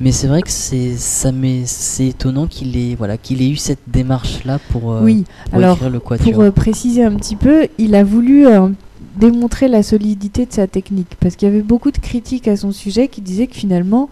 Mais 0.02 0.12
c'est 0.12 0.28
vrai 0.28 0.42
que 0.42 0.50
c'est 0.50 0.98
ça 0.98 1.32
c'est 1.66 2.08
étonnant 2.08 2.48
qu'il 2.48 2.76
ait 2.76 2.96
voilà 2.96 3.16
qu'il 3.18 3.42
ait 3.42 3.50
eu 3.50 3.56
cette 3.56 3.80
démarche 3.88 4.44
là 4.44 4.60
pour, 4.70 4.92
euh, 4.92 5.02
oui. 5.02 5.24
Alors, 5.54 5.90
le 5.90 6.02
quatuor. 6.02 6.34
Pour 6.34 6.44
euh, 6.44 6.52
préciser 6.52 7.06
un 7.06 7.16
petit 7.16 7.38
peu, 7.38 7.70
il 7.78 7.96
a 7.96 8.04
voulu 8.04 8.46
euh, 8.48 8.68
démontrer 9.16 9.70
la 9.70 9.82
solidité 9.82 10.46
de 10.46 10.52
sa 10.52 10.68
technique 10.68 11.16
parce 11.22 11.38
qu'il 11.38 11.48
y 11.48 11.52
avait 11.52 11.62
beaucoup 11.62 11.92
de 11.92 12.00
critiques 12.00 12.50
à 12.50 12.58
son 12.58 12.74
sujet 12.74 13.08
qui 13.08 13.22
disaient 13.22 13.48
que 13.48 13.56
finalement 13.56 14.10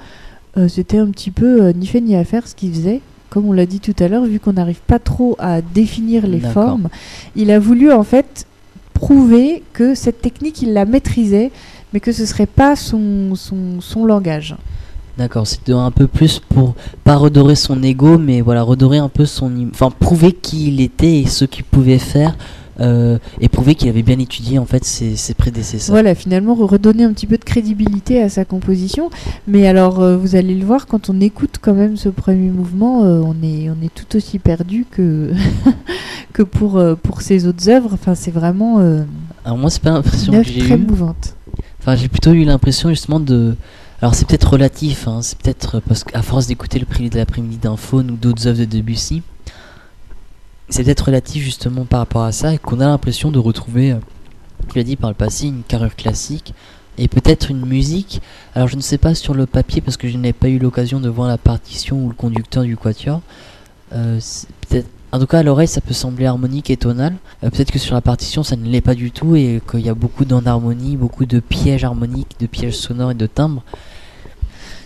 c'était 0.67 0.99
un 0.99 1.07
petit 1.07 1.31
peu 1.31 1.69
ni 1.69 1.88
fait 1.88 1.99
ni 1.99 2.15
à 2.15 2.23
faire 2.23 2.47
ce 2.47 2.53
qu'il 2.53 2.71
faisait 2.71 3.01
comme 3.34 3.47
on 3.47 3.51
l'a 3.51 3.65
dit 3.65 3.79
tout 3.79 3.95
à 3.97 4.07
l'heure, 4.07 4.25
vu 4.25 4.39
qu'on 4.39 4.53
n'arrive 4.53 4.81
pas 4.86 4.99
trop 4.99 5.36
à 5.39 5.63
définir 5.63 6.27
les 6.27 6.39
formes, 6.39 6.89
il 7.36 7.49
a 7.49 7.57
voulu 7.57 7.91
en 7.91 8.03
fait 8.03 8.45
prouver 8.93 9.63
que 9.73 9.95
cette 9.95 10.21
technique, 10.21 10.61
il 10.61 10.73
la 10.73 10.86
maîtrisait, 10.86 11.51
mais 11.91 11.99
que 11.99 12.11
ce 12.11 12.27
serait 12.27 12.45
pas 12.45 12.75
son, 12.75 13.34
son, 13.34 13.81
son 13.81 14.05
langage. 14.05 14.55
D'accord, 15.17 15.47
c'était 15.47 15.71
un 15.71 15.89
peu 15.89 16.05
plus 16.05 16.38
pour 16.38 16.75
pas 17.03 17.15
redorer 17.15 17.55
son 17.55 17.81
ego, 17.81 18.19
mais 18.19 18.41
voilà, 18.41 18.61
redorer 18.61 18.99
un 18.99 19.09
peu 19.09 19.25
son, 19.25 19.51
enfin 19.71 19.89
prouver 19.89 20.31
qui 20.31 20.67
il 20.67 20.79
était 20.79 21.21
et 21.21 21.25
ce 21.25 21.45
qu'il 21.45 21.63
pouvait 21.63 21.97
faire, 21.97 22.38
euh, 22.84 23.17
et 23.41 23.49
prouver 23.49 23.73
qu'il 23.75 23.89
avait 23.89 24.03
bien 24.03 24.19
étudié 24.19 24.59
en 24.59 24.65
fait 24.65 24.84
ses, 24.86 25.15
ses 25.15 25.34
prédécesseurs. 25.34 25.93
Voilà, 25.93 26.13
finalement, 26.13 26.53
re- 26.55 26.65
redonner 26.65 27.03
un 27.03 27.13
petit 27.13 27.25
peu 27.27 27.38
de 27.38 27.43
crédibilité 27.43 28.21
à 28.21 28.29
sa 28.29 28.45
composition. 28.45 29.09
Mais 29.47 29.65
alors, 29.67 30.01
euh, 30.01 30.17
vous 30.17 30.36
allez 30.36 30.53
le 30.53 30.65
voir, 30.65 30.86
quand 30.86 31.09
on 31.09 31.19
écoute 31.21 31.55
quand 31.61 31.73
même 31.73 31.97
ce 31.97 32.09
premier 32.09 32.49
mouvement, 32.51 33.03
euh, 33.05 33.21
on, 33.23 33.36
est, 33.43 33.69
on 33.69 33.84
est 33.84 33.93
tout 33.93 34.15
aussi 34.17 34.38
perdu 34.38 34.86
que, 34.91 35.31
que 36.34 36.43
pour, 36.43 36.77
euh, 36.77 36.95
pour 36.95 37.21
ses 37.21 37.47
autres 37.47 37.69
œuvres. 37.69 37.89
Enfin, 37.93 38.15
c'est 38.15 38.31
vraiment 38.31 38.79
Alors 39.45 39.57
moi 39.57 39.69
c'est 39.69 39.81
pas 39.81 39.91
l'impression 39.91 40.34
que 40.34 40.43
j'ai 40.43 40.59
très 40.59 40.77
mouvante. 40.77 41.36
Enfin, 41.79 41.95
j'ai 41.95 42.07
plutôt 42.07 42.31
eu 42.31 42.43
l'impression 42.43 42.89
justement 42.89 43.19
de. 43.19 43.55
Alors, 44.01 44.15
c'est 44.15 44.27
peut-être 44.27 44.49
relatif, 44.51 45.07
hein, 45.07 45.19
c'est 45.21 45.38
peut-être 45.38 45.79
parce 45.79 46.03
qu'à 46.03 46.21
force 46.21 46.47
d'écouter 46.47 46.77
le 46.77 46.86
prélude 46.86 47.13
de 47.13 47.17
l'après-midi 47.19 47.57
d'un 47.57 47.77
faune 47.77 48.11
ou 48.11 48.15
d'autres 48.17 48.47
œuvres 48.47 48.59
de 48.59 48.65
Debussy, 48.65 49.21
c'est 50.74 50.84
peut-être 50.84 51.05
relatif 51.05 51.43
justement 51.43 51.86
par 51.86 51.99
rapport 51.99 52.24
à 52.24 52.32
ça 52.32 52.51
et 52.55 52.57
qu'on 52.57 52.80
a 52.80 52.88
l'impression 52.88 53.30
de 53.30 53.38
retrouver, 53.38 53.91
euh, 53.91 53.97
tu 54.69 54.78
l'as 54.80 54.84
dit 54.84 54.95
par 54.95 55.11
le 55.11 55.13
passé, 55.13 55.45
une 55.45 55.61
carrure 55.61 55.95
classique 55.95 56.55
et 56.97 57.07
peut-être 57.07 57.51
une 57.51 57.63
musique. 57.63 58.24
Alors, 58.55 58.67
je 58.67 58.76
ne 58.76 58.82
sais 58.82 58.97
pas 58.97 59.13
sur 59.13 59.36
le 59.36 59.45
papier 59.45 59.82
parce 59.82 59.97
que 59.97 60.07
je 60.07 60.17
n'ai 60.17 60.34
pas 60.34 60.49
eu 60.49 60.57
l'occasion 60.57 60.99
de 60.99 61.09
voir 61.09 61.28
la 61.28 61.38
partition 61.38 62.03
ou 62.03 62.09
le 62.09 62.15
conducteur 62.15 62.63
du 62.63 62.76
quatuor. 62.76 63.21
Euh, 63.93 64.19
peut-être. 64.67 64.88
En 65.11 65.19
tout 65.19 65.28
cas, 65.28 65.39
à 65.39 65.43
l'oreille, 65.43 65.67
ça 65.67 65.80
peut 65.80 65.93
sembler 65.93 66.26
harmonique 66.26 66.71
et 66.71 66.78
tonal. 66.78 67.13
Euh, 67.43 67.51
Peut-être 67.51 67.71
que 67.71 67.78
sur 67.78 67.93
la 67.93 68.01
partition, 68.01 68.41
ça 68.41 68.55
ne 68.55 68.65
l'est 68.67 68.82
pas 68.82 68.95
du 68.95 69.11
tout 69.11 69.36
et 69.36 69.61
qu'il 69.69 69.82
y 69.82 69.89
a 69.89 69.93
beaucoup 69.93 70.26
d'enharmonie, 70.26 70.97
beaucoup 70.97 71.28
de 71.28 71.39
pièges 71.39 71.84
harmoniques, 71.84 72.36
de 72.39 72.47
pièges 72.47 72.78
sonores 72.78 73.11
et 73.11 73.15
de 73.15 73.28
timbres. 73.28 73.61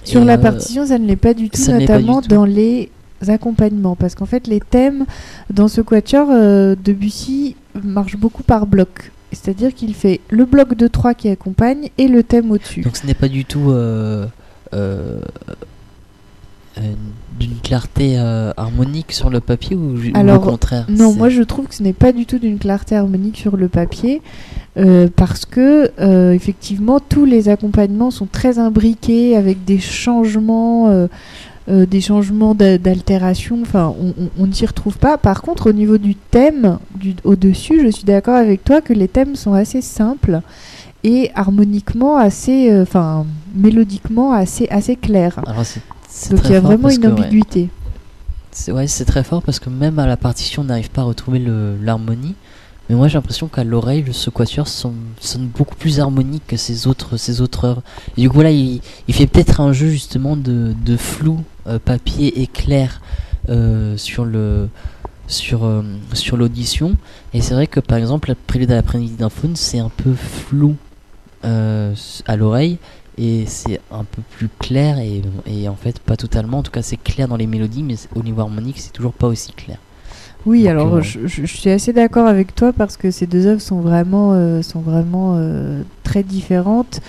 Sur 0.03 0.21
Et, 0.21 0.25
la 0.25 0.33
euh, 0.33 0.37
partition, 0.37 0.85
ça 0.85 0.99
ne 0.99 1.07
l'est 1.07 1.15
pas 1.15 1.33
du 1.33 1.49
tout, 1.49 1.61
du 1.63 1.71
notamment 1.71 2.21
tout. 2.21 2.27
dans 2.27 2.43
les 2.43 2.91
accompagnements. 3.27 3.95
Parce 3.95 4.15
qu'en 4.15 4.25
fait, 4.25 4.47
les 4.47 4.59
thèmes 4.59 5.05
dans 5.49 5.67
ce 5.67 5.81
quatuor, 5.81 6.29
euh, 6.31 6.75
Debussy 6.81 7.55
marche 7.83 8.17
beaucoup 8.17 8.43
par 8.43 8.67
bloc. 8.67 9.11
C'est-à-dire 9.31 9.73
qu'il 9.73 9.93
fait 9.93 10.21
le 10.29 10.45
bloc 10.45 10.75
de 10.75 10.87
3 10.87 11.13
qui 11.13 11.29
accompagne 11.29 11.89
et 11.97 12.07
le 12.07 12.23
thème 12.23 12.51
au-dessus. 12.51 12.81
Donc 12.81 12.97
ce 12.97 13.05
n'est 13.05 13.13
pas 13.13 13.27
du 13.27 13.43
tout 13.43 13.71
euh, 13.71 14.25
euh, 14.73 15.19
euh, 16.77 16.81
d'une 17.37 17.57
clarté 17.61 18.17
harmonique 18.17 19.11
sur 19.11 19.29
le 19.29 19.41
papier 19.41 19.75
ou, 19.75 19.97
au 19.97 20.39
contraire? 20.39 20.85
Non, 20.89 21.13
moi 21.13 21.29
je 21.29 21.41
trouve 21.43 21.67
que 21.67 21.75
ce 21.75 21.83
n'est 21.83 21.93
pas 21.93 22.13
du 22.13 22.25
tout 22.25 22.39
d'une 22.39 22.57
clarté 22.57 22.95
harmonique 22.95 23.37
sur 23.37 23.57
le 23.57 23.67
papier, 23.67 24.21
parce 25.15 25.45
que 25.45 25.91
effectivement 26.33 26.99
tous 26.99 27.25
les 27.25 27.49
accompagnements 27.49 28.11
sont 28.11 28.27
très 28.27 28.59
imbriqués 28.59 29.35
avec 29.35 29.65
des 29.65 29.79
changements, 29.79 31.07
euh, 31.69 31.85
des 31.85 32.01
changements 32.01 32.55
d'a- 32.55 32.77
d'altération. 32.77 33.59
Enfin, 33.61 33.93
on, 34.39 34.45
ne 34.45 34.53
s'y 34.53 34.65
retrouve 34.65 34.97
pas. 34.97 35.17
Par 35.17 35.41
contre, 35.41 35.69
au 35.69 35.73
niveau 35.73 35.97
du 35.97 36.15
thème, 36.15 36.79
du, 36.95 37.15
au-dessus, 37.23 37.81
je 37.83 37.89
suis 37.89 38.05
d'accord 38.05 38.35
avec 38.35 38.63
toi 38.63 38.81
que 38.81 38.93
les 38.93 39.07
thèmes 39.07 39.35
sont 39.35 39.53
assez 39.53 39.81
simples 39.81 40.41
et 41.03 41.31
harmoniquement 41.35 42.17
assez, 42.17 42.71
euh, 42.71 42.81
enfin 42.83 43.25
mélodiquement 43.55 44.33
assez 44.33 44.67
assez. 44.69 44.97
Alors 45.45 45.65
c'est 45.65 45.81
c'est 46.09 46.31
Donc 46.31 46.41
il 46.45 46.51
y 46.51 46.55
a 46.55 46.59
vraiment 46.59 46.89
une 46.89 47.05
ouais, 47.05 47.11
ambiguïté. 47.11 47.69
c'est 48.51 48.71
ouais, 48.71 48.87
c'est 48.87 49.05
très 49.05 49.23
fort 49.23 49.41
parce 49.43 49.59
que 49.59 49.69
même 49.69 49.99
à 49.99 50.07
la 50.07 50.17
partition 50.17 50.63
on 50.63 50.65
n'arrive 50.65 50.89
pas 50.89 51.01
à 51.01 51.05
retrouver 51.05 51.41
l'harmonie. 51.81 52.35
Mais 52.89 52.95
moi 52.95 53.09
j'ai 53.09 53.15
l'impression 53.15 53.47
qu'à 53.47 53.65
l'oreille 53.65 54.01
le 54.01 54.13
ce 54.13 54.29
quatuor 54.29 54.67
sonne, 54.67 54.95
sonne 55.19 55.47
beaucoup 55.47 55.75
plus 55.75 55.99
harmonique 55.99 56.43
que 56.47 56.55
ses 56.57 56.87
autres 56.87 57.17
ses 57.17 57.41
autres 57.41 57.65
œuvres. 57.65 57.81
Et 58.17 58.21
du 58.21 58.29
coup 58.29 58.41
là 58.41 58.51
il, 58.51 58.81
il 59.07 59.13
fait 59.13 59.27
peut-être 59.27 59.59
un 59.61 59.73
jeu 59.73 59.89
justement 59.89 60.37
de, 60.37 60.73
de 60.85 60.97
flou 60.97 61.39
papier 61.83 62.41
et 62.41 62.47
clair 62.47 63.01
euh, 63.49 63.97
sur 63.97 64.25
le 64.25 64.69
sur 65.27 65.65
euh, 65.65 65.83
sur 66.13 66.37
l'audition. 66.37 66.95
Et 67.33 67.41
c'est 67.41 67.53
vrai 67.53 67.67
que 67.67 67.79
par 67.79 67.97
exemple 67.97 68.29
la 68.29 68.35
prélude 68.35 68.71
à 68.71 68.75
l'après-midi 68.75 69.15
d'un 69.15 69.29
faune 69.29 69.55
c'est 69.55 69.79
un 69.79 69.89
peu 69.89 70.13
flou 70.13 70.75
euh, 71.45 71.93
à 72.25 72.35
l'oreille 72.35 72.77
et 73.17 73.45
c'est 73.47 73.79
un 73.91 74.03
peu 74.03 74.21
plus 74.37 74.49
clair 74.59 74.99
et, 74.99 75.21
et 75.47 75.67
en 75.69 75.75
fait 75.75 75.99
pas 75.99 76.15
totalement 76.17 76.59
en 76.59 76.63
tout 76.63 76.71
cas 76.71 76.81
c'est 76.83 76.97
clair 76.97 77.27
dans 77.27 77.35
les 77.37 77.47
mélodies 77.47 77.83
mais 77.83 77.95
au 78.15 78.23
niveau 78.23 78.41
harmonique 78.41 78.79
c'est 78.79 78.93
toujours 78.93 79.13
pas 79.13 79.27
aussi 79.27 79.53
clair 79.53 79.77
Oui, 80.45 80.67
Donc, 80.71 80.71
alors 80.71 80.93
euh, 80.95 81.01
je, 81.01 81.27
je- 81.27 81.45
je 81.45 81.57
suis 81.57 81.69
assez 81.69 81.93
d'accord 81.93 82.27
avec 82.27 82.55
toi 82.55 82.71
parce 82.73 82.95
que 82.97 83.11
ces 83.11 83.27
deux 83.27 83.47
œuvres 83.47 83.61
sont 83.61 83.81
vraiment, 83.81 84.33
euh, 84.33 84.61
sont 84.61 84.79
vraiment 84.81 85.35
euh, 85.37 85.81
très 86.03 86.23
différentes. 86.23 87.01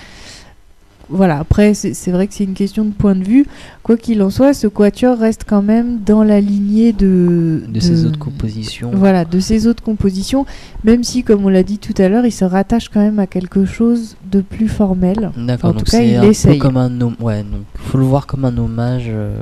Voilà, 1.11 1.39
après, 1.39 1.73
c'est 1.73 2.11
vrai 2.11 2.27
que 2.27 2.33
c'est 2.35 2.43
une 2.43 2.53
question 2.53 2.85
de 2.85 2.91
point 2.91 3.15
de 3.15 3.23
vue. 3.23 3.45
Quoi 3.81 3.97
qu'il 3.97 4.21
en 4.21 4.29
soit, 4.29 4.53
ce 4.53 4.67
quatuor 4.67 5.17
reste 5.17 5.43
quand 5.47 5.63
même 5.63 5.99
dans 6.05 6.23
la 6.23 6.39
lignée 6.39 6.93
de, 6.93 7.63
de 7.67 7.79
ses 7.79 8.05
autres 8.05 8.19
compositions 8.19 8.91
Voilà, 8.93 9.25
de 9.25 9.39
ses 9.39 9.65
autres 9.65 9.81
compositions, 9.81 10.45
même 10.83 11.03
si, 11.03 11.23
comme 11.23 11.43
on 11.45 11.49
l'a 11.49 11.63
dit 11.63 11.79
tout 11.79 11.99
à 11.99 12.09
l'heure, 12.09 12.25
il 12.27 12.31
se 12.31 12.45
rattache 12.45 12.89
quand 12.89 12.99
même 12.99 13.17
à 13.17 13.25
quelque 13.25 13.65
chose 13.65 14.17
de 14.31 14.41
plus 14.41 14.67
formel. 14.67 15.31
d'accord 15.35 15.71
en 15.71 15.73
tout 15.73 15.79
donc 15.79 15.85
cas, 15.85 15.97
c'est 15.97 16.09
il 16.09 16.15
un 16.15 16.21
peu 16.21 16.27
essaye. 16.27 16.59
comme 16.59 16.77
un 16.77 16.91
ouais 17.19 17.41
donc 17.43 17.61
faut 17.75 17.97
le 17.97 18.03
voir 18.03 18.27
comme 18.27 18.45
un 18.45 18.55
hommage 18.57 19.05
euh, 19.07 19.33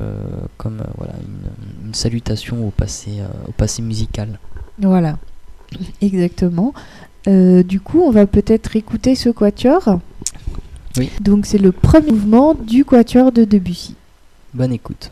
comme 0.57 0.79
euh, 0.79 0.83
voilà 0.97 1.13
une, 1.21 1.87
une 1.89 1.93
salutation 1.93 2.65
au 2.65 2.71
passé 2.71 3.11
euh, 3.19 3.27
au 3.49 3.51
passé 3.51 3.81
musical 3.81 4.39
Voilà, 4.79 5.17
exactement. 6.01 6.73
Du 7.25 7.81
coup, 7.81 8.01
on 8.05 8.11
va 8.11 8.25
peut-être 8.25 8.77
écouter 8.77 9.13
ce 9.15 9.29
quatuor. 9.29 9.99
Oui. 10.97 11.11
Donc, 11.21 11.45
c'est 11.45 11.57
le 11.57 11.71
premier 11.71 12.11
mouvement 12.11 12.53
du 12.55 12.83
quatuor 12.83 13.31
de 13.31 13.43
Debussy. 13.43 13.95
bonne 14.53 14.73
écoute 14.73 15.11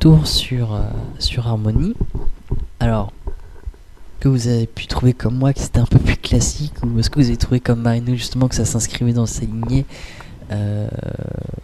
retour 0.00 0.26
sur, 0.26 0.74
euh, 0.74 0.80
sur 1.18 1.46
Harmony. 1.46 1.92
Alors, 2.80 3.12
que 4.18 4.28
vous 4.28 4.48
avez 4.48 4.66
pu 4.66 4.86
trouver 4.86 5.12
comme 5.12 5.36
moi 5.36 5.52
que 5.52 5.60
c'était 5.60 5.78
un 5.78 5.84
peu 5.84 5.98
plus 5.98 6.16
classique 6.16 6.72
ou 6.82 6.98
est-ce 6.98 7.10
que 7.10 7.20
vous 7.20 7.26
avez 7.26 7.36
trouvé 7.36 7.60
comme 7.60 7.82
Marino 7.82 8.14
justement 8.14 8.48
que 8.48 8.54
ça 8.54 8.64
s'inscrivait 8.64 9.12
dans 9.12 9.26
ces 9.26 9.44
lignées 9.44 9.84
euh, 10.52 10.88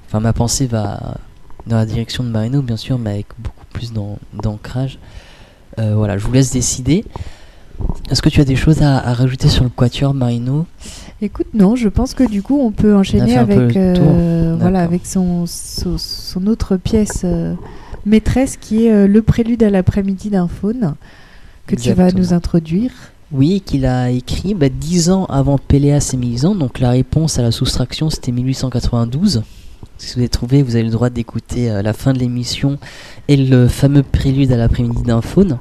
Enfin, 0.07 0.21
ma 0.21 0.35
pensée 0.35 0.67
va 0.67 1.17
dans 1.67 1.77
la 1.77 1.87
direction 1.87 2.25
de 2.25 2.29
Marino, 2.29 2.61
bien 2.61 2.77
sûr, 2.77 2.99
mais 2.99 3.09
avec 3.09 3.27
beaucoup 3.39 3.65
plus 3.73 3.95
d'ancrage. 4.35 4.99
Euh, 5.79 5.95
voilà, 5.95 6.19
je 6.19 6.27
vous 6.27 6.33
laisse 6.33 6.53
décider. 6.53 7.07
Est-ce 8.11 8.21
que 8.21 8.29
tu 8.29 8.43
as 8.43 8.45
des 8.45 8.57
choses 8.57 8.83
à, 8.83 9.01
rajouter 9.15 9.49
sur 9.49 9.65
le 9.65 9.71
quatuor 9.71 10.13
Marino? 10.13 10.67
Écoute, 11.23 11.49
non, 11.55 11.75
je 11.75 11.89
pense 11.89 12.13
que 12.13 12.29
du 12.29 12.43
coup 12.43 12.61
on 12.61 12.71
peut 12.71 12.95
enchaîner 12.95 13.39
avec, 13.39 13.79
euh, 13.79 14.57
voilà, 14.61 14.81
avec 14.81 15.07
son, 15.07 15.47
son, 15.47 16.47
autre 16.47 16.77
pièce 16.77 17.25
maîtresse 18.07 18.57
qui 18.57 18.87
est 18.87 19.07
le 19.07 19.23
prélude 19.23 19.63
à 19.63 19.71
l'après-midi 19.71 20.31
d'un 20.31 20.49
faune 20.49 20.95
que 21.67 21.77
tu 21.77 21.93
vas 21.93 22.13
nous 22.13 22.33
introduire. 22.33 22.93
Oui, 23.33 23.61
qu'il 23.61 23.87
a 23.87 24.11
écrit 24.11 24.55
bah, 24.55 24.69
dix 24.69 25.11
ans 25.11 25.25
avant 25.25 25.59
Péléas 25.59 26.11
et 26.15 26.17
Mélisande. 26.17 26.59
Donc 26.59 26.79
la 26.79 26.91
réponse 26.91 27.39
à 27.39 27.43
la 27.43 27.51
soustraction, 27.51 28.09
c'était 28.09 28.31
1892. 28.31 29.43
Si 29.99 30.15
vous 30.15 30.21
avez 30.21 30.29
trouvé, 30.29 30.63
vous 30.63 30.77
avez 30.77 30.85
le 30.85 30.91
droit 30.91 31.11
d'écouter 31.11 31.71
euh, 31.71 31.83
la 31.83 31.93
fin 31.93 32.13
de 32.13 32.19
l'émission 32.19 32.79
et 33.29 33.37
le 33.37 33.67
fameux 33.67 34.03
prélude 34.03 34.53
à 34.53 34.57
l'après-midi 34.57 35.03
d'un 35.03 35.23
faune. 35.23 35.59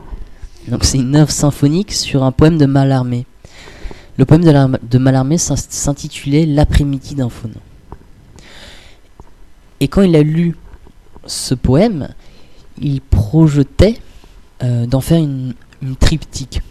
Donc 0.68 0.84
c'est 0.84 0.98
une 1.00 1.16
œuvre 1.16 1.32
symphonique 1.32 1.92
sur 1.92 2.24
un 2.24 2.32
poème 2.32 2.58
de 2.58 2.66
Mallarmé. 2.66 3.26
Le 4.18 4.26
poème 4.26 4.44
de, 4.44 4.78
de 4.88 4.98
Mallarmé 4.98 5.38
s'intitulait 5.38 6.46
L'après-midi 6.46 7.16
d'un 7.16 7.30
faune. 7.30 7.56
Et 9.80 9.88
quand 9.88 10.04
il 10.04 10.16
a 10.16 10.24
lu 10.24 10.56
ce 11.26 11.56
poème, 11.56 12.10
il 12.82 13.02
projetait 13.02 13.98
euh, 14.64 14.86
d'en 14.86 15.02
faire 15.02 15.20
une, 15.20 15.54
une 15.82 15.96
triptyque. 15.96 16.62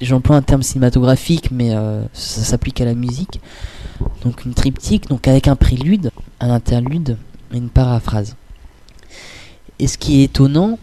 J'emploie 0.00 0.36
un 0.36 0.42
terme 0.42 0.62
cinématographique, 0.62 1.50
mais 1.50 1.74
euh, 1.74 2.04
ça 2.12 2.42
s'applique 2.42 2.80
à 2.80 2.84
la 2.84 2.94
musique. 2.94 3.40
Donc 4.22 4.44
une 4.44 4.54
triptyque, 4.54 5.08
donc 5.08 5.26
avec 5.26 5.48
un 5.48 5.56
prélude, 5.56 6.10
un 6.40 6.50
interlude 6.50 7.16
et 7.52 7.56
une 7.56 7.68
paraphrase. 7.68 8.36
Et 9.78 9.88
ce 9.88 9.98
qui 9.98 10.20
est 10.20 10.24
étonnant, 10.24 10.78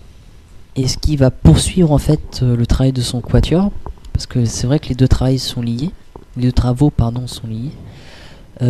et 0.76 0.88
ce 0.88 0.98
qui 0.98 1.16
va 1.16 1.32
poursuivre 1.32 1.92
en 1.92 1.98
fait 1.98 2.42
euh, 2.42 2.58
le 2.58 2.66
travail 2.66 2.92
de 2.92 3.02
son 3.02 3.22
quatuor, 3.22 3.72
parce 4.12 4.26
que 4.26 4.44
c'est 4.44 4.68
vrai 4.68 4.80
que 4.80 4.90
les 4.90 4.96
deux 4.96 5.08
travaux 5.08 5.38
sont 5.38 5.62
liés, 5.62 5.92
les 6.36 6.52
travaux 6.52 6.90
pardon 6.90 7.26
sont 7.28 7.48
liés, 7.48 7.72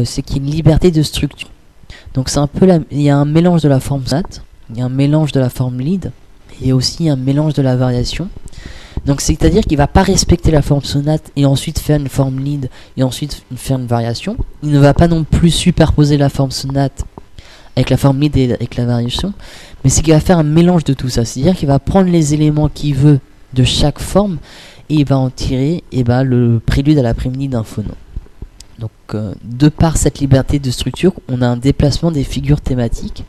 c'est 0.05 0.21
qu'il 0.21 0.38
y 0.38 0.39
a 0.39 0.43
une 0.43 0.51
liberté 0.51 0.91
de 0.91 1.01
structure. 1.01 1.49
Donc 2.13 2.30
c'est 2.30 2.38
un 2.38 2.45
peu 2.45 2.67
il 2.91 3.01
y 3.01 3.09
a 3.09 3.17
un 3.17 3.25
mélange 3.25 3.63
de 3.63 3.69
la 3.69 3.80
forme 3.80 4.05
sonate, 4.05 4.43
il 4.70 4.78
y 4.78 4.82
a 4.82 4.86
un 4.86 4.89
mélange 4.89 5.32
de 5.32 5.39
la 5.39 5.49
forme 5.49 5.80
lead, 5.80 6.11
et 6.61 6.74
aussi 6.74 7.09
un 7.09 7.15
mélange 7.15 7.53
de 7.53 7.61
la 7.61 7.76
variation. 7.76 8.30
Donc 9.05 9.22
c'est-à-dire 9.22 9.63
qu'il 9.63 9.78
va 9.78 9.88
pas 9.88 10.03
respecter 10.03 10.51
la 10.51 10.61
forme 10.61 10.84
sonate 10.84 11.32
et 11.36 11.45
ensuite 11.45 11.80
faire 11.80 11.99
une 11.99 12.09
forme 12.09 12.39
lead 12.39 12.70
et 12.97 13.03
ensuite 13.03 13.43
faire 13.55 13.80
une 13.80 13.88
variation. 13.88 14.36
Il 14.61 14.72
ne 14.72 14.80
va 14.80 14.93
pas 14.93 15.07
non 15.07 15.24
plus 15.24 15.51
superposer 15.51 16.17
la 16.17 16.30
forme 16.30 16.51
sonate 16.51 17.05
avec 17.76 17.89
la 17.89 17.97
forme 17.97 18.20
lead 18.20 18.36
et 18.36 18.53
avec 18.53 18.76
la 18.76 18.86
variation, 18.86 19.34
mais 19.84 19.89
c'est 19.89 20.01
qu'il 20.01 20.13
va 20.13 20.20
faire 20.20 20.38
un 20.38 20.43
mélange 20.43 20.84
de 20.84 20.93
tout 20.93 21.07
ça. 21.07 21.24
C'est-à-dire 21.24 21.55
qu'il 21.55 21.67
va 21.67 21.80
prendre 21.80 22.09
les 22.09 22.34
éléments 22.34 22.67
qu'il 22.67 22.95
veut 22.95 23.20
de 23.53 23.63
chaque 23.63 23.99
forme 23.99 24.38
et 24.89 24.95
il 24.95 25.05
va 25.05 25.17
en 25.17 25.30
tirer 25.30 25.76
et 25.76 25.84
eh 25.99 26.03
ben, 26.03 26.24
le 26.24 26.59
prélude 26.63 26.97
à 26.97 27.01
l'après-midi 27.01 27.47
d'un 27.47 27.63
phono. 27.63 27.91
Donc 28.80 28.91
euh, 29.13 29.34
de 29.43 29.70
par 29.70 29.97
cette 29.97 30.20
liberté 30.20 30.59
de 30.59 30.72
structure, 30.72 31.13
on 31.30 31.41
a 31.41 31.47
un 31.47 31.57
déplacement 31.57 32.11
des 32.11 32.24
figures 32.24 32.61
thématiques 32.61 33.24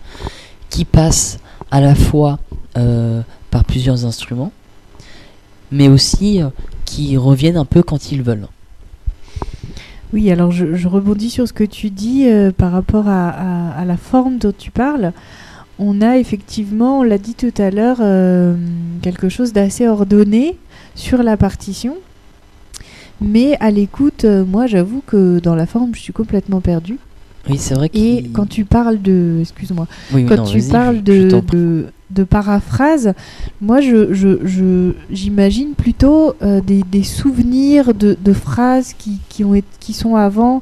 qui 0.71 0.85
passent 0.85 1.39
à 1.71 1.81
la 1.81 1.95
fois 1.95 2.39
euh, 2.79 3.21
par 3.51 3.65
plusieurs 3.65 4.05
instruments, 4.07 4.53
mais 5.71 5.89
aussi 5.89 6.41
euh, 6.41 6.49
qui 6.85 7.17
reviennent 7.17 7.57
un 7.57 7.65
peu 7.65 7.83
quand 7.83 8.13
ils 8.13 8.23
veulent. 8.23 8.47
Oui, 10.13 10.31
alors 10.31 10.51
je, 10.51 10.89
rebondis 10.89 11.31
sur 11.31 11.47
ce 11.47 11.53
que 11.53 11.63
tu 11.65 11.91
dis 11.91 12.29
euh, 12.29 12.51
par 12.51 12.73
rapport 12.73 13.09
à, 13.09 13.85
la 13.85 13.97
forme 13.97 14.39
dont 14.39 14.53
tu 14.57 14.71
parles. 14.71 15.13
On 15.79 16.01
a 16.01 16.19
effectivement, 16.19 17.01
on 17.01 17.03
l'a 17.03 17.19
dit 17.19 17.35
tout 17.35 17.55
à 17.59 17.71
l'heure, 17.71 17.99
quelque 19.01 19.29
chose 19.31 19.53
d'assez 19.53 19.89
ordonné 19.89 20.59
sur 20.95 21.23
la 21.23 21.37
partition. 21.39 21.97
Mais 23.23 23.57
à 23.61 23.71
l'écoute, 23.71 24.25
moi 24.25 24.67
j'avoue 24.67 25.03
que 25.07 25.39
dans 25.39 25.55
la 25.55 25.67
forme, 25.67 25.95
je 25.95 26.01
suis 26.01 26.13
complètement 26.13 26.61
perdue. 26.61 26.99
Oui, 27.49 27.59
c'est 27.59 27.75
vrai. 27.75 27.91
Et 27.95 28.25
quand 28.33 28.49
tu 28.49 28.65
parles 28.65 29.01
de, 29.01 29.39
excuse-moi, 29.41 29.87
quand 30.13 30.45
tu 30.45 30.63
parles 30.63 31.03
de, 31.03 31.43
de, 32.11 32.25
paraphrase, 32.25 33.15
moi, 33.61 33.81
je, 33.81 34.13
je, 34.13 34.93
j'imagine 35.11 35.73
plutôt 35.75 36.35
euh, 36.43 36.61
des, 36.61 36.83
des, 36.83 37.03
souvenirs 37.03 37.95
de, 37.95 38.17
de 38.23 38.33
phrases 38.33 38.93
qui, 38.93 39.21
qui, 39.29 39.45
ont 39.45 39.61
qui 39.81 39.93
sont 39.93 40.17
avant, 40.17 40.61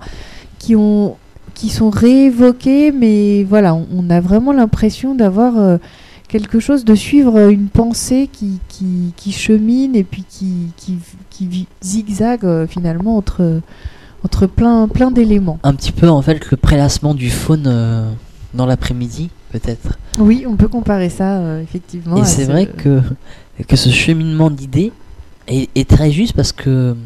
qui 0.59 0.77
ont 0.77 1.17
qui 1.59 1.71
sont 1.71 1.91
réévoquées, 1.91 2.93
mais 2.93 3.43
voilà, 3.43 3.75
on, 3.75 4.11
a 4.11 4.21
vraiment 4.21 4.53
l'impression 4.53 5.17
d'avoir 5.17 5.59
euh, 5.59 5.77
quelque 6.29 6.61
chose, 6.61 6.85
de 6.85 6.95
suivre 6.95 7.49
une 7.49 7.67
pensée 7.67 8.31
qui, 8.33 8.61
qui, 8.69 9.13
qui 9.17 9.33
chemine 9.33 9.97
et 9.97 10.05
puis 10.05 10.23
qui, 10.29 10.69
qui, 10.77 10.99
qui 11.31 11.67
zigzague 11.83 12.45
euh, 12.45 12.69
finalement 12.69 13.17
entre 13.17 13.61
entre 14.25 14.47
plein, 14.47 14.89
plein 14.89 15.11
d'éléments. 15.11 15.59
Un 15.63 15.75
petit 15.75 15.93
peu 15.93 16.09
en 16.09 16.23
fait 16.23 16.51
le 16.51 16.57
prélassement 16.57 17.15
du 17.15 17.31
faune 17.31 17.65
euh, 17.67 18.11
dans 18.55 18.67
l'après-midi, 18.67 19.31
peut-être. 19.53 19.99
Oui, 20.19 20.45
on 20.47 20.57
peut 20.57 20.69
comparer 20.69 21.11
ça 21.11 21.39
euh, 21.39 21.63
effectivement. 21.63 22.17
Et 22.17 22.25
c'est 22.25 22.45
vrai 22.45 22.67
que, 22.67 23.01
que 23.67 23.77
ce 23.77 23.91
cheminement 23.91 24.51
d'idées 24.51 24.93
est, 25.47 25.89
très 25.89 26.11
juste 26.11 26.35
parce 26.35 26.53
que 26.53 26.97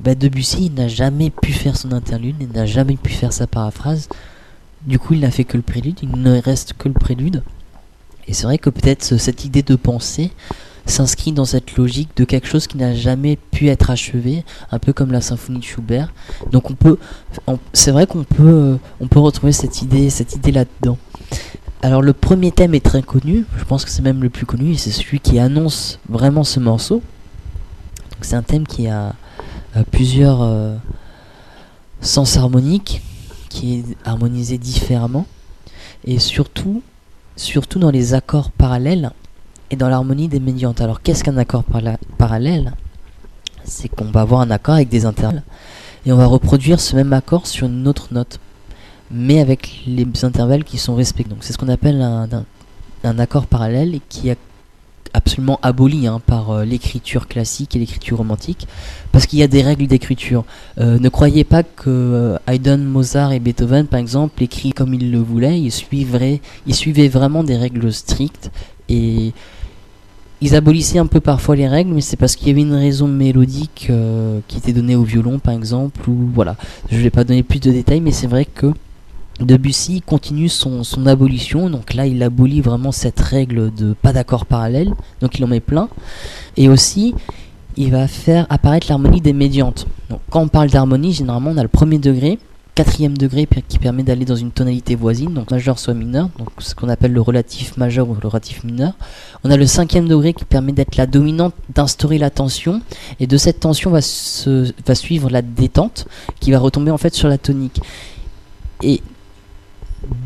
bah, 0.00 0.14
Debussy 0.14 0.70
n'a 0.70 0.88
jamais 0.88 1.30
pu 1.30 1.52
faire 1.52 1.76
son 1.76 1.92
interlude, 1.92 2.36
il 2.40 2.48
n'a 2.48 2.66
jamais 2.66 2.96
pu 2.96 3.12
faire 3.12 3.32
sa 3.32 3.46
paraphrase. 3.46 4.08
Du 4.86 4.98
coup, 4.98 5.14
il 5.14 5.20
n'a 5.20 5.30
fait 5.30 5.44
que 5.44 5.56
le 5.56 5.62
prélude, 5.62 5.98
il 6.02 6.20
ne 6.20 6.40
reste 6.40 6.74
que 6.74 6.88
le 6.88 6.94
prélude. 6.94 7.42
Et 8.28 8.34
c'est 8.34 8.44
vrai 8.44 8.58
que 8.58 8.70
peut-être 8.70 9.02
cette 9.16 9.44
idée 9.44 9.62
de 9.62 9.76
pensée 9.76 10.30
s'inscrit 10.86 11.32
dans 11.32 11.44
cette 11.44 11.76
logique 11.76 12.10
de 12.16 12.24
quelque 12.24 12.46
chose 12.46 12.66
qui 12.66 12.76
n'a 12.76 12.94
jamais 12.94 13.36
pu 13.36 13.68
être 13.68 13.90
achevé, 13.90 14.44
un 14.70 14.78
peu 14.78 14.92
comme 14.92 15.12
la 15.12 15.20
symphonie 15.20 15.58
de 15.58 15.64
Schubert. 15.64 16.12
Donc 16.52 16.70
on 16.70 16.74
peut, 16.74 16.98
c'est 17.72 17.90
vrai 17.90 18.06
qu'on 18.06 18.24
peut, 18.24 18.42
euh, 18.42 18.76
on 19.00 19.08
peut 19.08 19.18
retrouver 19.18 19.52
cette 19.52 19.82
idée, 19.82 20.10
cette 20.10 20.34
idée 20.36 20.52
là-dedans. 20.52 20.96
Alors 21.82 22.02
le 22.02 22.12
premier 22.12 22.52
thème 22.52 22.74
est 22.74 22.84
très 22.84 23.02
connu, 23.02 23.44
je 23.58 23.64
pense 23.64 23.84
que 23.84 23.90
c'est 23.90 24.02
même 24.02 24.22
le 24.22 24.30
plus 24.30 24.46
connu, 24.46 24.72
et 24.72 24.76
c'est 24.76 24.92
celui 24.92 25.20
qui 25.20 25.38
annonce 25.38 25.98
vraiment 26.08 26.44
ce 26.44 26.60
morceau. 26.60 27.02
C'est 28.22 28.36
un 28.36 28.42
thème 28.42 28.66
qui 28.66 28.88
a, 28.88 29.14
plusieurs 29.90 30.40
euh, 30.42 30.74
sens 32.00 32.38
harmoniques, 32.38 33.02
qui 33.50 33.74
est 33.74 33.84
harmonisé 34.06 34.56
différemment, 34.56 35.26
et 36.04 36.18
surtout, 36.18 36.82
surtout 37.36 37.78
dans 37.78 37.90
les 37.90 38.14
accords 38.14 38.50
parallèles, 38.50 39.12
et 39.70 39.76
dans 39.76 39.88
l'harmonie 39.88 40.28
des 40.28 40.40
médiantes. 40.40 40.80
Alors 40.80 41.02
qu'est-ce 41.02 41.24
qu'un 41.24 41.36
accord 41.36 41.64
parallèle? 42.18 42.74
C'est 43.64 43.88
qu'on 43.88 44.10
va 44.10 44.20
avoir 44.20 44.40
un 44.40 44.50
accord 44.50 44.76
avec 44.76 44.88
des 44.88 45.06
intervalles 45.06 45.42
et 46.06 46.12
on 46.12 46.16
va 46.16 46.26
reproduire 46.26 46.80
ce 46.80 46.94
même 46.94 47.12
accord 47.12 47.46
sur 47.46 47.66
une 47.66 47.86
autre 47.88 48.08
note, 48.12 48.38
mais 49.10 49.40
avec 49.40 49.82
les 49.86 50.06
intervalles 50.22 50.64
qui 50.64 50.78
sont 50.78 50.94
respectés. 50.94 51.30
Donc 51.30 51.42
c'est 51.42 51.52
ce 51.52 51.58
qu'on 51.58 51.68
appelle 51.68 52.00
un, 52.00 53.18
accord 53.18 53.46
parallèle 53.46 53.94
et 53.94 54.00
qui 54.08 54.28
est 54.28 54.38
absolument 55.14 55.58
aboli 55.62 56.06
hein, 56.06 56.20
par 56.24 56.50
euh, 56.50 56.64
l'écriture 56.64 57.26
classique 57.26 57.74
et 57.74 57.78
l'écriture 57.78 58.18
romantique, 58.18 58.68
parce 59.12 59.26
qu'il 59.26 59.38
y 59.38 59.42
a 59.42 59.48
des 59.48 59.62
règles 59.62 59.86
d'écriture. 59.86 60.44
Euh, 60.78 60.98
ne 60.98 61.08
croyez 61.08 61.42
pas 61.44 61.62
que 61.62 61.88
euh, 61.88 62.38
Haydn, 62.46 62.82
Mozart 62.82 63.32
et 63.32 63.38
Beethoven, 63.40 63.86
par 63.86 63.98
exemple, 63.98 64.42
écrit 64.42 64.72
comme 64.72 64.92
ils 64.94 65.10
le 65.10 65.18
voulaient, 65.18 65.60
ils 65.60 65.72
ils 66.66 66.74
suivaient 66.74 67.08
vraiment 67.08 67.44
des 67.44 67.56
règles 67.56 67.92
strictes 67.92 68.50
et 68.88 69.32
ils 70.40 70.54
abolissaient 70.54 70.98
un 70.98 71.06
peu 71.06 71.20
parfois 71.20 71.56
les 71.56 71.68
règles, 71.68 71.92
mais 71.92 72.00
c'est 72.00 72.16
parce 72.16 72.36
qu'il 72.36 72.48
y 72.48 72.50
avait 72.50 72.60
une 72.60 72.74
raison 72.74 73.08
mélodique 73.08 73.88
euh, 73.90 74.40
qui 74.48 74.58
était 74.58 74.72
donnée 74.72 74.96
au 74.96 75.02
violon, 75.02 75.38
par 75.38 75.54
exemple, 75.54 76.08
ou 76.10 76.28
voilà. 76.34 76.56
Je 76.90 76.96
ne 76.98 77.02
vais 77.02 77.10
pas 77.10 77.24
donner 77.24 77.42
plus 77.42 77.60
de 77.60 77.70
détails, 77.70 78.00
mais 78.00 78.12
c'est 78.12 78.26
vrai 78.26 78.44
que 78.44 78.72
Debussy 79.40 80.02
continue 80.02 80.48
son, 80.48 80.82
abolition, 81.06 81.68
donc 81.68 81.92
là 81.92 82.06
il 82.06 82.22
abolit 82.22 82.62
vraiment 82.62 82.90
cette 82.90 83.20
règle 83.20 83.72
de 83.74 83.92
pas 83.92 84.14
d'accord 84.14 84.46
parallèle, 84.46 84.94
donc 85.20 85.38
il 85.38 85.44
en 85.44 85.48
met 85.48 85.60
plein, 85.60 85.88
et 86.56 86.70
aussi 86.70 87.14
il 87.76 87.90
va 87.90 88.08
faire 88.08 88.46
apparaître 88.48 88.86
l'harmonie 88.88 89.20
des 89.20 89.34
médiantes. 89.34 89.86
Donc 90.08 90.20
quand 90.30 90.40
on 90.40 90.48
parle 90.48 90.70
d'harmonie, 90.70 91.12
généralement 91.12 91.50
on 91.50 91.58
a 91.58 91.62
le 91.62 91.68
premier 91.68 91.98
degré, 91.98 92.38
quatrième 92.76 93.16
degré 93.16 93.48
qui 93.68 93.78
permet 93.78 94.02
d'aller 94.02 94.26
dans 94.26 94.36
une 94.36 94.50
tonalité 94.50 94.94
voisine, 94.96 95.32
donc 95.32 95.50
majeur 95.50 95.78
soit 95.78 95.94
mineur, 95.94 96.28
donc 96.38 96.50
ce 96.58 96.74
qu'on 96.74 96.90
appelle 96.90 97.12
le 97.12 97.22
relatif 97.22 97.78
majeur 97.78 98.06
ou 98.06 98.14
le 98.20 98.28
relatif 98.28 98.64
mineur. 98.64 98.92
On 99.44 99.50
a 99.50 99.56
le 99.56 99.66
cinquième 99.66 100.06
degré 100.06 100.34
qui 100.34 100.44
permet 100.44 100.72
d'être 100.72 100.96
la 100.96 101.06
dominante, 101.06 101.54
d'instaurer 101.74 102.18
la 102.18 102.28
tension, 102.28 102.82
et 103.18 103.26
de 103.26 103.36
cette 103.38 103.60
tension 103.60 103.90
va, 103.90 104.02
suivre 104.02 105.30
la 105.30 105.40
détente 105.40 106.06
qui 106.38 106.52
va 106.52 106.58
retomber 106.58 106.90
en 106.90 106.98
fait 106.98 107.14
sur 107.14 107.28
la 107.28 107.38
tonique. 107.38 107.80
Et 108.82 109.00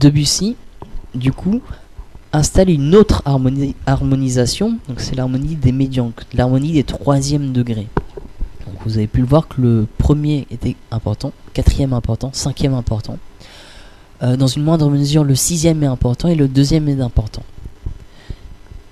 Debussy, 0.01 0.57
du 1.15 1.31
coup, 1.31 1.63
installe 2.33 2.69
une 2.69 2.97
autre 2.97 3.23
harmonisation, 3.87 4.77
donc 4.89 4.99
c'est 5.01 5.15
l'harmonie 5.15 5.55
des 5.55 5.71
médians, 5.71 6.13
l'harmonie 6.35 6.73
des 6.73 6.85
troisièmes 6.85 7.53
degrés. 7.53 7.87
Vous 8.85 8.99
avez 8.99 9.07
pu 9.07 9.21
le 9.21 9.27
voir 9.27 9.49
que 9.49 9.61
le 9.61 9.87
premier 9.99 10.47
était 10.51 10.77
important, 10.91 11.33
quatrième 11.53 11.93
important, 11.93 12.31
cinquième 12.33 12.75
important. 12.75 13.19
Euh, 14.23 14.37
dans 14.37 14.47
une 14.47 14.63
moindre 14.63 14.91
mesure, 14.91 15.25
le 15.25 15.35
sixième 15.35 15.83
est 15.83 15.87
important 15.87 16.29
et 16.29 16.35
le 16.35 16.49
deuxième 16.49 16.89
est 16.89 17.01
important. 17.01 17.43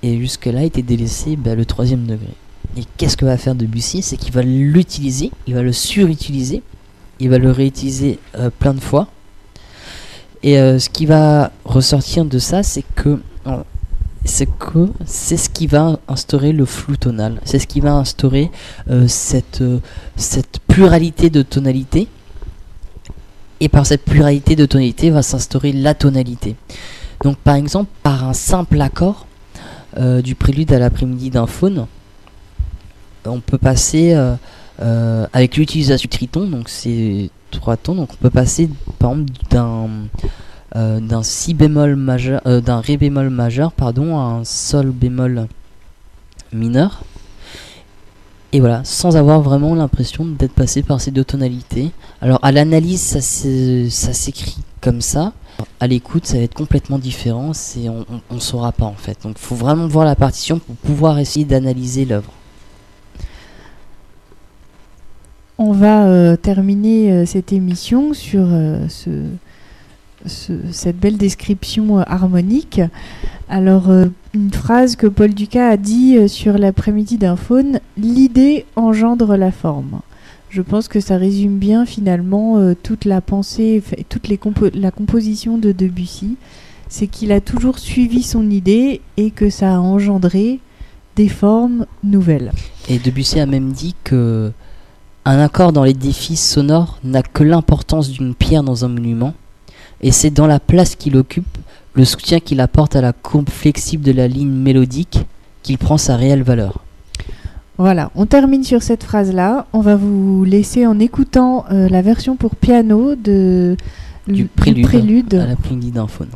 Et 0.01 0.17
jusque-là 0.17 0.63
était 0.63 0.81
délaissé 0.81 1.35
bah, 1.35 1.55
le 1.55 1.65
troisième 1.65 2.05
degré. 2.05 2.33
Et 2.77 2.83
qu'est-ce 2.97 3.17
que 3.17 3.25
va 3.25 3.37
faire 3.37 3.55
Debussy? 3.55 4.01
C'est 4.01 4.17
qu'il 4.17 4.33
va 4.33 4.41
l'utiliser, 4.41 5.31
il 5.47 5.55
va 5.55 5.61
le 5.61 5.73
surutiliser, 5.73 6.61
il 7.19 7.29
va 7.29 7.37
le 7.37 7.51
réutiliser 7.51 8.19
euh, 8.35 8.49
plein 8.49 8.73
de 8.73 8.79
fois. 8.79 9.07
Et 10.41 10.57
euh, 10.57 10.79
ce 10.79 10.89
qui 10.89 11.05
va 11.05 11.51
ressortir 11.65 12.25
de 12.25 12.39
ça, 12.39 12.63
c'est 12.63 12.85
que 12.95 13.19
c'est 14.29 14.45
que 14.45 14.87
c'est 15.05 15.37
ce 15.37 15.49
qui 15.49 15.67
va 15.67 15.99
instaurer 16.07 16.51
le 16.51 16.65
flou 16.65 16.95
tonal. 16.95 17.41
C'est 17.43 17.59
ce 17.59 17.67
qui 17.67 17.79
va 17.79 17.93
instaurer 17.93 18.51
cette, 19.07 19.63
cette 20.15 20.59
pluralité 20.67 21.29
de 21.29 21.41
tonalités 21.41 22.07
et 23.59 23.69
par 23.69 23.85
cette 23.85 24.03
pluralité 24.03 24.55
de 24.55 24.65
tonalités 24.65 25.09
va 25.09 25.21
s'instaurer 25.21 25.71
la 25.71 25.93
tonalité. 25.93 26.55
Donc 27.23 27.37
par 27.37 27.55
exemple, 27.55 27.89
par 28.03 28.23
un 28.23 28.33
simple 28.33 28.79
accord 28.81 29.27
euh, 29.97 30.21
du 30.21 30.35
prélude 30.35 30.71
à 30.71 30.79
l'après-midi 30.79 31.29
d'un 31.29 31.47
faune, 31.47 31.87
on 33.25 33.39
peut 33.41 33.57
passer 33.57 34.13
euh, 34.13 34.35
euh, 34.81 35.27
avec 35.33 35.57
l'utilisation 35.57 36.03
du 36.03 36.07
triton, 36.07 36.47
donc 36.47 36.69
c'est 36.69 37.29
trois 37.51 37.75
tons, 37.75 37.95
donc 37.95 38.09
on 38.13 38.15
peut 38.15 38.29
passer 38.29 38.69
par 38.97 39.11
exemple 39.11 39.31
d'un 39.49 39.89
d'un 40.75 41.23
si 41.23 41.53
bémol 41.53 41.95
majeur, 41.95 42.41
d'un 42.61 42.79
ré 42.79 42.97
bémol 42.97 43.29
majeur, 43.29 43.71
pardon, 43.71 44.17
à 44.17 44.21
un 44.21 44.43
sol 44.43 44.91
bémol 44.91 45.47
mineur. 46.53 47.03
Et 48.51 48.59
voilà, 48.59 48.81
sans 48.83 49.15
avoir 49.15 49.41
vraiment 49.41 49.75
l'impression 49.75 50.25
d'être 50.25 50.53
passé 50.53 50.81
par 50.81 50.99
ces 50.99 51.11
deux 51.11 51.23
tonalités. 51.23 51.91
Alors 52.19 52.39
à 52.41 52.51
l'analyse, 52.51 53.01
ça 53.01 54.13
s'écrit 54.13 54.57
comme 54.81 55.01
ça. 55.01 55.33
À 55.79 55.87
l'écoute, 55.87 56.25
ça 56.25 56.37
va 56.37 56.43
être 56.43 56.55
complètement 56.55 56.97
différent. 56.97 57.53
C'est 57.53 57.89
on, 57.89 58.05
ne 58.31 58.39
saura 58.39 58.71
pas 58.71 58.85
en 58.85 58.95
fait. 58.95 59.21
Donc 59.23 59.35
il 59.37 59.45
faut 59.45 59.55
vraiment 59.55 59.87
voir 59.87 60.05
la 60.05 60.15
partition 60.15 60.57
pour 60.57 60.75
pouvoir 60.77 61.19
essayer 61.19 61.45
d'analyser 61.45 62.05
l'œuvre. 62.05 62.31
On 65.59 65.73
va 65.73 66.07
euh, 66.07 66.37
terminer 66.37 67.11
euh, 67.11 67.25
cette 67.25 67.51
émission 67.51 68.13
sur 68.13 68.45
euh, 68.45 68.87
ce, 68.87 69.09
cette 70.25 70.99
belle 70.99 71.17
description 71.17 71.99
harmonique. 71.99 72.81
Alors, 73.47 73.89
euh, 73.89 74.05
une 74.33 74.51
phrase 74.51 74.95
que 74.95 75.07
Paul 75.07 75.33
Ducas 75.33 75.69
a 75.69 75.77
dit 75.77 76.17
euh, 76.17 76.27
sur 76.27 76.57
l'après-midi 76.57 77.17
d'un 77.17 77.35
faune 77.35 77.79
l'idée 77.97 78.65
engendre 78.75 79.35
la 79.35 79.51
forme. 79.51 80.01
Je 80.49 80.61
pense 80.61 80.87
que 80.87 80.99
ça 80.99 81.17
résume 81.17 81.57
bien 81.57 81.85
finalement 81.85 82.57
euh, 82.57 82.75
toute 82.81 83.05
la 83.05 83.21
pensée, 83.21 83.81
toute 84.09 84.27
les 84.27 84.39
la 84.73 84.91
composition 84.91 85.57
de 85.57 85.71
Debussy. 85.71 86.37
C'est 86.89 87.07
qu'il 87.07 87.31
a 87.31 87.39
toujours 87.39 87.79
suivi 87.79 88.23
son 88.23 88.49
idée 88.49 89.01
et 89.17 89.29
que 89.31 89.49
ça 89.49 89.75
a 89.75 89.79
engendré 89.79 90.59
des 91.15 91.29
formes 91.29 91.85
nouvelles. 92.03 92.51
Et 92.87 92.97
Debussy 92.97 93.39
a 93.39 93.45
même 93.45 93.71
dit 93.71 93.95
que 94.03 94.51
un 95.25 95.37
accord 95.39 95.73
dans 95.73 95.83
l'édifice 95.83 96.43
sonore 96.43 96.97
n'a 97.03 97.21
que 97.21 97.43
l'importance 97.43 98.09
d'une 98.09 98.33
pierre 98.33 98.63
dans 98.63 98.85
un 98.85 98.87
monument, 98.87 99.33
et 100.01 100.11
c'est 100.11 100.29
dans 100.29 100.47
la 100.47 100.59
place 100.59 100.95
qu'il 100.95 101.17
occupe 101.17 101.57
le 101.93 102.05
soutien 102.05 102.39
qu'il 102.39 102.61
apporte 102.61 102.95
à 102.95 103.01
la 103.01 103.13
courbe 103.13 103.49
flexible 103.49 104.03
de 104.03 104.11
la 104.11 104.27
ligne 104.27 104.51
mélodique 104.51 105.25
qu'il 105.63 105.77
prend 105.77 105.97
sa 105.97 106.15
réelle 106.15 106.43
valeur. 106.43 106.83
Voilà, 107.77 108.11
on 108.15 108.25
termine 108.25 108.63
sur 108.63 108.83
cette 108.83 109.03
phrase-là. 109.03 109.65
On 109.71 109.79
va 109.79 109.95
vous 109.95 110.43
laisser 110.43 110.85
en 110.85 110.99
écoutant 110.99 111.65
euh, 111.71 111.87
la 111.87 112.01
version 112.01 112.35
pour 112.35 112.55
piano 112.55 113.15
de 113.15 113.77
du 114.33 114.45
prélude, 114.45 115.33
à 115.35 115.45
la. 115.45 115.55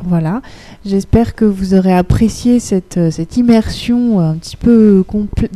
Voilà, 0.04 0.42
j'espère 0.84 1.34
que 1.34 1.44
vous 1.44 1.74
aurez 1.74 1.92
apprécié 1.92 2.60
cette, 2.60 2.98
euh, 2.98 3.10
cette 3.10 3.36
immersion 3.36 4.20
un 4.20 4.34
petit 4.34 4.56
peu 4.56 5.04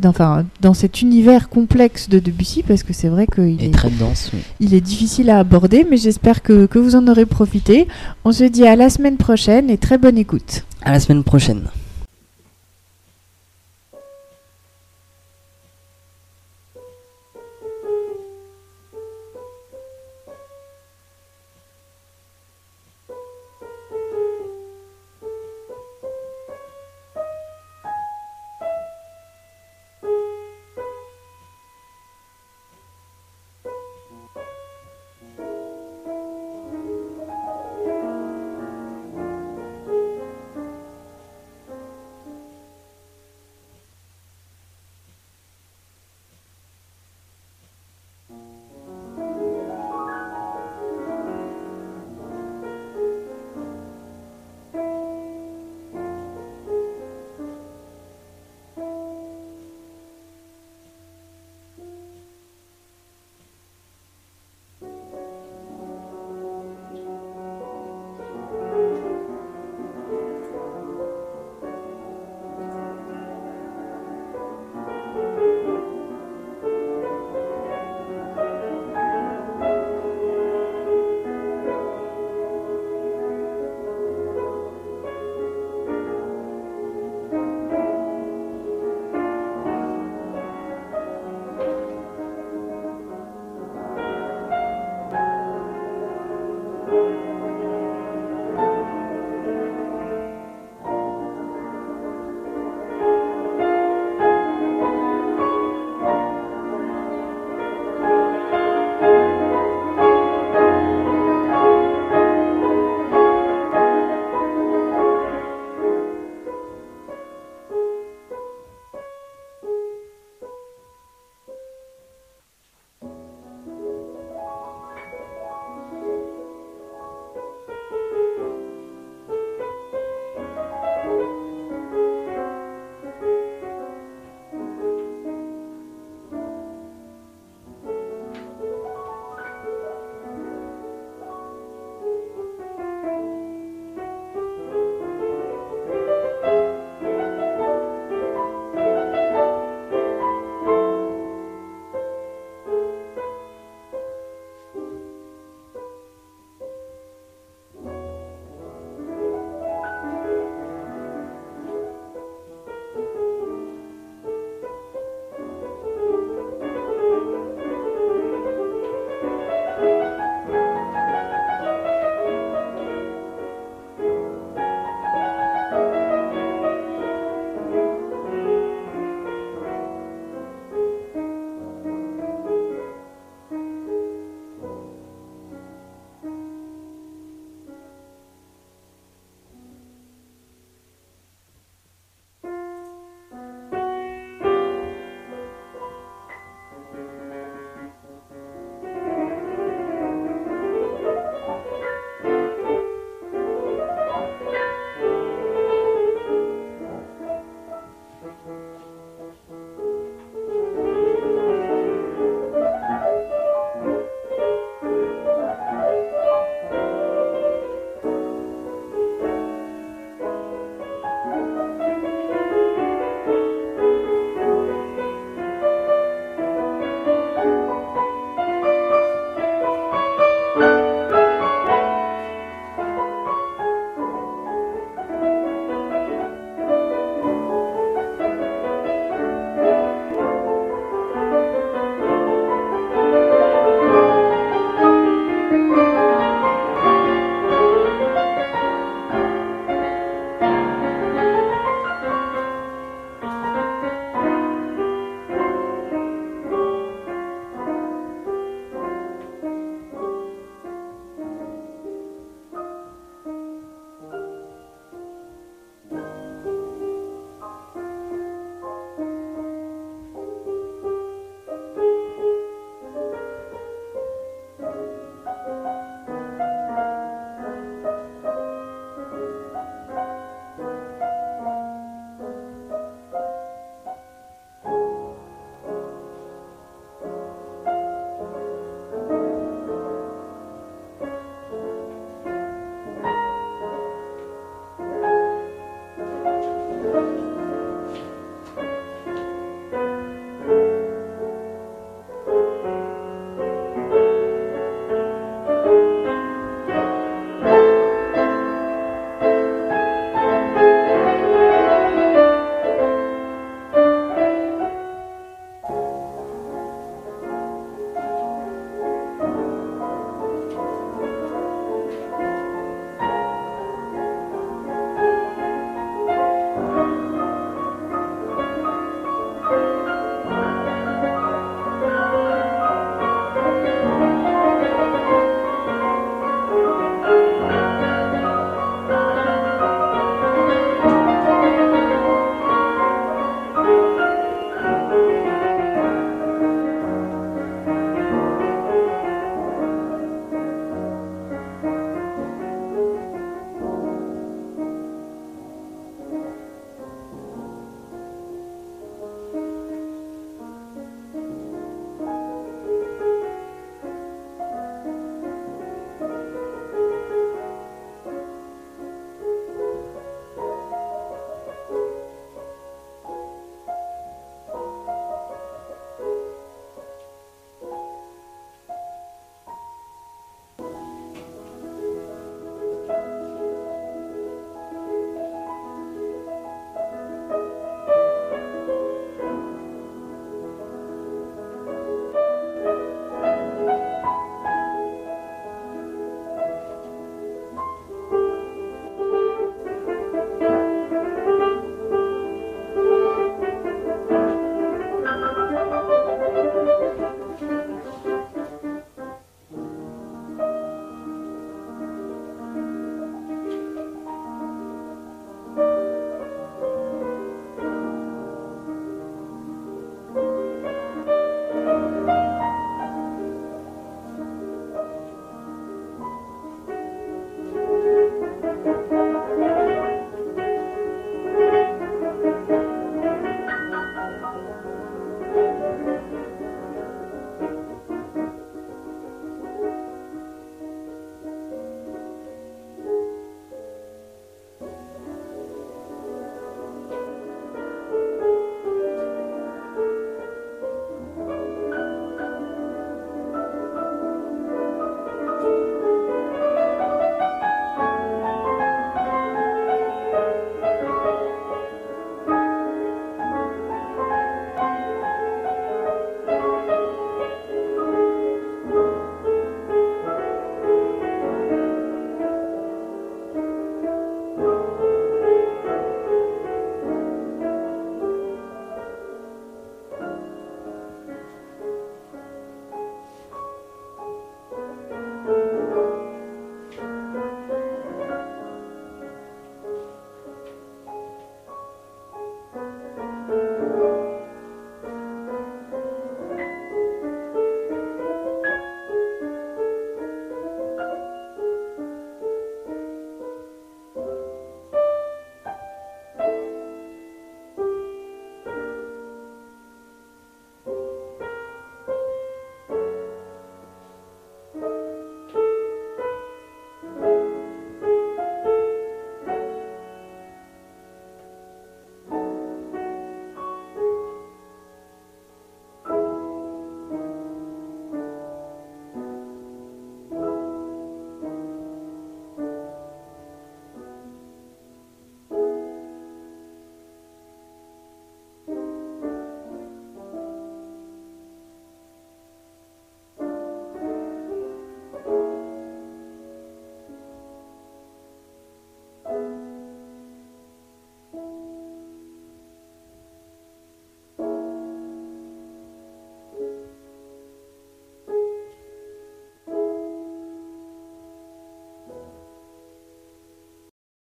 enfin, 0.05 0.45
dans 0.61 0.73
cet 0.73 1.01
univers 1.01 1.49
complexe 1.49 2.09
de 2.09 2.19
Debussy, 2.19 2.63
parce 2.63 2.83
que 2.83 2.93
c'est 2.93 3.09
vrai 3.09 3.27
qu'il 3.27 3.63
est, 3.63 3.73
très 3.73 3.89
dense. 3.89 4.31
Il 4.59 4.73
est 4.73 4.81
difficile 4.81 5.29
à 5.29 5.39
aborder, 5.39 5.85
mais 5.89 5.97
j'espère 5.97 6.41
que, 6.41 6.65
que 6.65 6.79
vous 6.79 6.95
en 6.95 7.07
aurez 7.07 7.25
profité. 7.25 7.87
On 8.25 8.31
se 8.31 8.43
dit 8.43 8.65
à 8.65 8.75
la 8.75 8.89
semaine 8.89 9.17
prochaine 9.17 9.69
et 9.69 9.77
très 9.77 9.97
bonne 9.97 10.17
écoute. 10.17 10.65
À 10.83 10.91
la 10.91 10.99
semaine 10.99 11.23
prochaine. 11.23 11.63